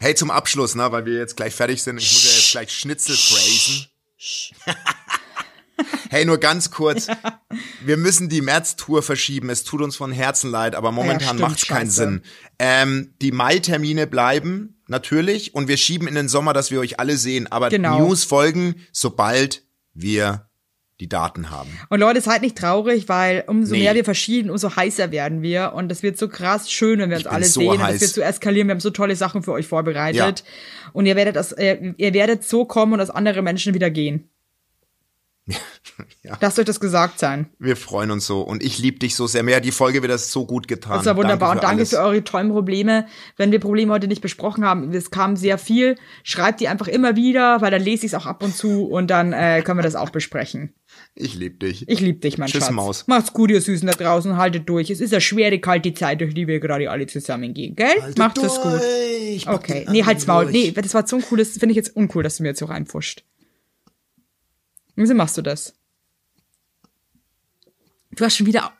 Hey, 0.00 0.14
zum 0.16 0.30
Abschluss, 0.32 0.74
ne, 0.74 0.90
weil 0.90 1.06
wir 1.06 1.14
jetzt 1.14 1.36
gleich 1.36 1.54
fertig 1.54 1.80
sind. 1.82 1.98
Ich 1.98 2.10
muss 2.12 2.24
ja 2.24 2.31
gleich 2.52 2.72
Schnitzel 2.72 3.16
praisen. 3.16 3.86
hey, 6.10 6.24
nur 6.24 6.38
ganz 6.38 6.70
kurz. 6.70 7.08
Wir 7.84 7.96
müssen 7.96 8.28
die 8.28 8.40
März-Tour 8.40 9.02
verschieben. 9.02 9.50
Es 9.50 9.64
tut 9.64 9.82
uns 9.82 9.96
von 9.96 10.12
Herzen 10.12 10.50
leid, 10.50 10.74
aber 10.74 10.92
momentan 10.92 11.36
stimmt, 11.36 11.40
macht's 11.40 11.66
keinen 11.66 11.86
scheiße. 11.86 11.96
Sinn. 11.96 12.22
Ähm, 12.58 13.14
die 13.20 13.32
Mai-Termine 13.32 14.06
bleiben 14.06 14.82
natürlich 14.86 15.54
und 15.54 15.68
wir 15.68 15.76
schieben 15.76 16.06
in 16.06 16.14
den 16.14 16.28
Sommer, 16.28 16.52
dass 16.52 16.70
wir 16.70 16.80
euch 16.80 17.00
alle 17.00 17.16
sehen. 17.16 17.46
Aber 17.50 17.70
Genau. 17.70 17.98
News 17.98 18.24
folgen, 18.24 18.76
sobald 18.92 19.64
wir 19.94 20.48
die 21.02 21.08
Daten 21.08 21.50
haben. 21.50 21.68
Und 21.88 21.98
Leute, 21.98 22.20
seid 22.20 22.42
nicht 22.42 22.56
traurig, 22.56 23.08
weil 23.08 23.42
umso 23.48 23.74
Nee. 23.74 23.80
mehr 23.80 23.94
wir 23.94 24.04
verschieden, 24.04 24.50
umso 24.50 24.76
heißer 24.76 25.10
werden 25.10 25.42
wir. 25.42 25.72
Und 25.74 25.88
das 25.88 26.02
wird 26.04 26.16
so 26.16 26.28
krass 26.28 26.70
schön, 26.70 27.00
wenn 27.00 27.10
wir 27.10 27.16
uns 27.16 27.26
alle 27.26 27.44
so 27.44 27.60
sehen. 27.60 27.70
Und 27.72 27.82
heiß. 27.82 27.94
das 27.94 28.00
wird 28.02 28.10
so 28.12 28.20
eskalieren. 28.20 28.68
Wir 28.68 28.74
haben 28.74 28.80
so 28.80 28.90
tolle 28.90 29.16
Sachen 29.16 29.42
für 29.42 29.52
euch 29.52 29.66
vorbereitet. 29.66 30.44
Und 30.92 31.06
ihr 31.06 31.16
werdet 31.16 31.34
das, 31.36 31.50
äh, 31.52 31.92
ihr 31.96 32.14
werdet 32.14 32.44
so 32.44 32.64
kommen 32.64 32.92
und 32.92 32.98
dass 33.00 33.10
andere 33.10 33.42
Menschen 33.42 33.74
wieder 33.74 33.90
gehen. 33.90 34.28
Ja. 36.22 36.38
Lasst 36.40 36.58
euch 36.58 36.64
das 36.64 36.78
gesagt 36.78 37.18
sein. 37.18 37.46
Wir 37.58 37.76
freuen 37.76 38.12
uns 38.12 38.26
so 38.26 38.42
und 38.42 38.62
ich 38.62 38.78
liebe 38.78 39.00
dich 39.00 39.16
so 39.16 39.26
sehr. 39.26 39.42
Mir 39.42 39.56
hat 39.56 39.64
die 39.64 39.72
Folge 39.72 40.02
wieder 40.02 40.16
so 40.16 40.46
gut 40.46 40.68
getan. 40.68 40.98
Das 40.98 41.06
war 41.06 41.16
wunderbar. 41.16 41.50
und 41.50 41.62
danke 41.62 41.78
alles. 41.78 41.90
für 41.90 41.98
eure 41.98 42.22
tollen 42.22 42.50
Probleme. 42.50 43.06
Wenn 43.36 43.50
wir 43.50 43.58
Probleme 43.58 43.92
heute 43.92 44.06
nicht 44.06 44.22
besprochen 44.22 44.64
haben, 44.64 44.92
es 44.92 45.10
kam 45.10 45.34
sehr 45.36 45.58
viel, 45.58 45.96
schreibt 46.22 46.60
die 46.60 46.68
einfach 46.68 46.86
immer 46.86 47.16
wieder, 47.16 47.60
weil 47.60 47.72
dann 47.72 47.82
lese 47.82 48.06
ich 48.06 48.12
es 48.12 48.18
auch 48.18 48.26
ab 48.26 48.42
und 48.44 48.54
zu 48.56 48.86
und 48.86 49.10
dann 49.10 49.32
äh, 49.32 49.62
können 49.62 49.78
wir 49.80 49.82
das 49.82 49.96
auch 49.96 50.10
besprechen. 50.10 50.74
Ich 51.14 51.34
liebe 51.34 51.56
dich. 51.58 51.86
Ich 51.88 52.00
liebe 52.00 52.20
dich, 52.20 52.38
mein 52.38 52.48
Tschüss, 52.48 52.64
Schatz. 52.64 52.72
Maus. 52.72 53.06
Macht's 53.06 53.32
gut, 53.34 53.50
ihr 53.50 53.60
Süßen 53.60 53.86
da 53.86 53.92
draußen. 53.92 54.36
Haltet 54.36 54.68
durch. 54.68 54.88
Es 54.88 55.00
ist 55.00 55.12
eine 55.12 55.20
schwere, 55.20 55.58
kalte 55.58 55.92
Zeit, 55.92 56.22
durch 56.22 56.32
die 56.32 56.46
wir 56.46 56.58
gerade 56.58 56.90
alle 56.90 57.06
zusammen 57.06 57.52
gehen, 57.52 57.76
gell? 57.76 58.14
Macht 58.16 58.38
es 58.38 58.60
gut. 58.60 58.80
Ich 59.28 59.44
pack 59.44 59.56
Okay. 59.56 59.86
Nee, 59.90 60.04
halt's 60.04 60.26
Maul. 60.26 60.44
durch. 60.44 60.54
Nee, 60.54 60.70
das 60.72 60.94
war 60.94 61.06
so 61.06 61.16
ein 61.16 61.22
cooles, 61.22 61.58
finde 61.58 61.72
ich 61.72 61.76
jetzt 61.76 61.94
uncool, 61.94 62.22
dass 62.22 62.36
du 62.38 62.44
mir 62.44 62.50
jetzt 62.50 62.60
so 62.60 62.66
reinpfuscht. 62.66 63.24
Wieso 64.96 65.14
machst 65.14 65.36
du 65.36 65.42
das? 65.42 65.74
Du 68.12 68.24
hast 68.24 68.36
schon 68.36 68.46
wieder. 68.46 68.72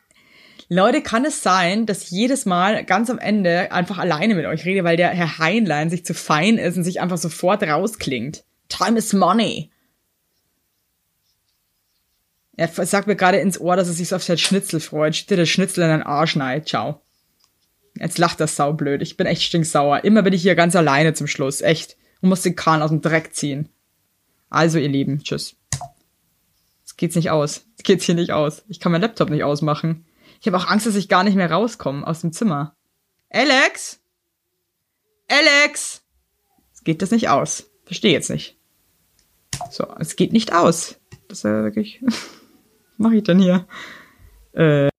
Leute, 0.69 1.03
kann 1.03 1.27
es 1.27 1.43
sein, 1.43 1.85
dass 1.85 2.09
jedes 2.11 2.47
Mal 2.47 2.85
ganz 2.85 3.11
am 3.11 3.19
Ende 3.19 3.73
einfach 3.73 3.99
alleine 3.99 4.35
mit 4.35 4.47
euch 4.47 4.65
rede, 4.65 4.85
weil 4.85 4.97
der 4.97 5.11
Herr 5.11 5.39
Heinlein 5.39 5.91
sich 5.91 6.05
zu 6.07 6.15
fein 6.15 6.57
ist 6.57 6.79
und 6.79 6.85
sich 6.85 7.01
einfach 7.01 7.19
sofort 7.19 7.63
rausklingt? 7.63 8.45
Time 8.69 8.99
is 8.99 9.13
money. 9.13 9.72
Er 12.63 12.69
sagt 12.87 13.09
mir 13.09 13.17
gerade 13.17 13.39
ins 13.39 13.61
Ohr, 13.61 13.75
dass 13.75 13.89
er 13.89 13.95
sich 13.95 14.09
so 14.09 14.15
auf 14.15 14.23
sein 14.23 14.39
Schnitzel 14.39 14.79
freut. 14.79 15.17
Steht 15.17 15.37
der 15.37 15.47
Schnitzel 15.47 15.83
in 15.83 15.91
den 15.91 16.03
Arsch 16.05 16.37
nein. 16.37 16.65
Ciao. 16.65 17.03
Jetzt 17.97 18.19
lacht 18.19 18.39
das 18.39 18.55
saublöd. 18.55 19.03
Ich 19.03 19.17
bin 19.17 19.27
echt 19.27 19.43
stinksauer. 19.43 20.05
Immer 20.05 20.23
bin 20.23 20.33
ich 20.33 20.43
hier 20.43 20.55
ganz 20.55 20.77
alleine 20.77 21.13
zum 21.13 21.27
Schluss. 21.27 21.61
Echt. 21.61 21.97
Und 22.21 22.29
muss 22.29 22.43
den 22.43 22.55
Kahn 22.55 22.81
aus 22.81 22.91
dem 22.91 23.01
Dreck 23.01 23.35
ziehen. 23.35 23.69
Also, 24.49 24.79
ihr 24.79 24.89
Lieben, 24.89 25.25
tschüss. 25.25 25.57
Es 26.87 26.97
geht's 26.97 27.17
nicht 27.17 27.31
aus. 27.31 27.67
Es 27.79 27.83
geht's 27.83 28.05
hier 28.05 28.15
nicht 28.15 28.31
aus. 28.31 28.63
Ich 28.69 28.79
kann 28.79 28.93
meinen 28.93 29.03
Laptop 29.03 29.31
nicht 29.31 29.43
ausmachen. 29.43 30.07
Ich 30.41 30.47
habe 30.47 30.57
auch 30.57 30.69
Angst, 30.69 30.87
dass 30.87 30.95
ich 30.95 31.09
gar 31.09 31.25
nicht 31.25 31.35
mehr 31.35 31.51
rauskomme 31.51 32.07
aus 32.07 32.21
dem 32.21 32.33
Zimmer. 32.33 32.77
Alex? 33.29 33.99
Alex? 35.27 36.03
Es 36.73 36.85
geht 36.85 37.03
das 37.03 37.11
nicht 37.11 37.29
aus. 37.29 37.73
Verstehe 37.87 38.13
jetzt 38.13 38.31
nicht. 38.31 38.57
So, 39.73 39.89
es 39.99 40.15
geht 40.15 40.33
nicht 40.33 40.53
aus. 40.53 41.01
Das 41.27 41.39
ist 41.39 41.43
ja 41.43 41.65
wirklich. 41.65 42.01
Mache 43.03 43.17
ich 43.17 43.25
denn 43.25 43.41
hier? 43.41 43.67
Äh. 44.53 44.91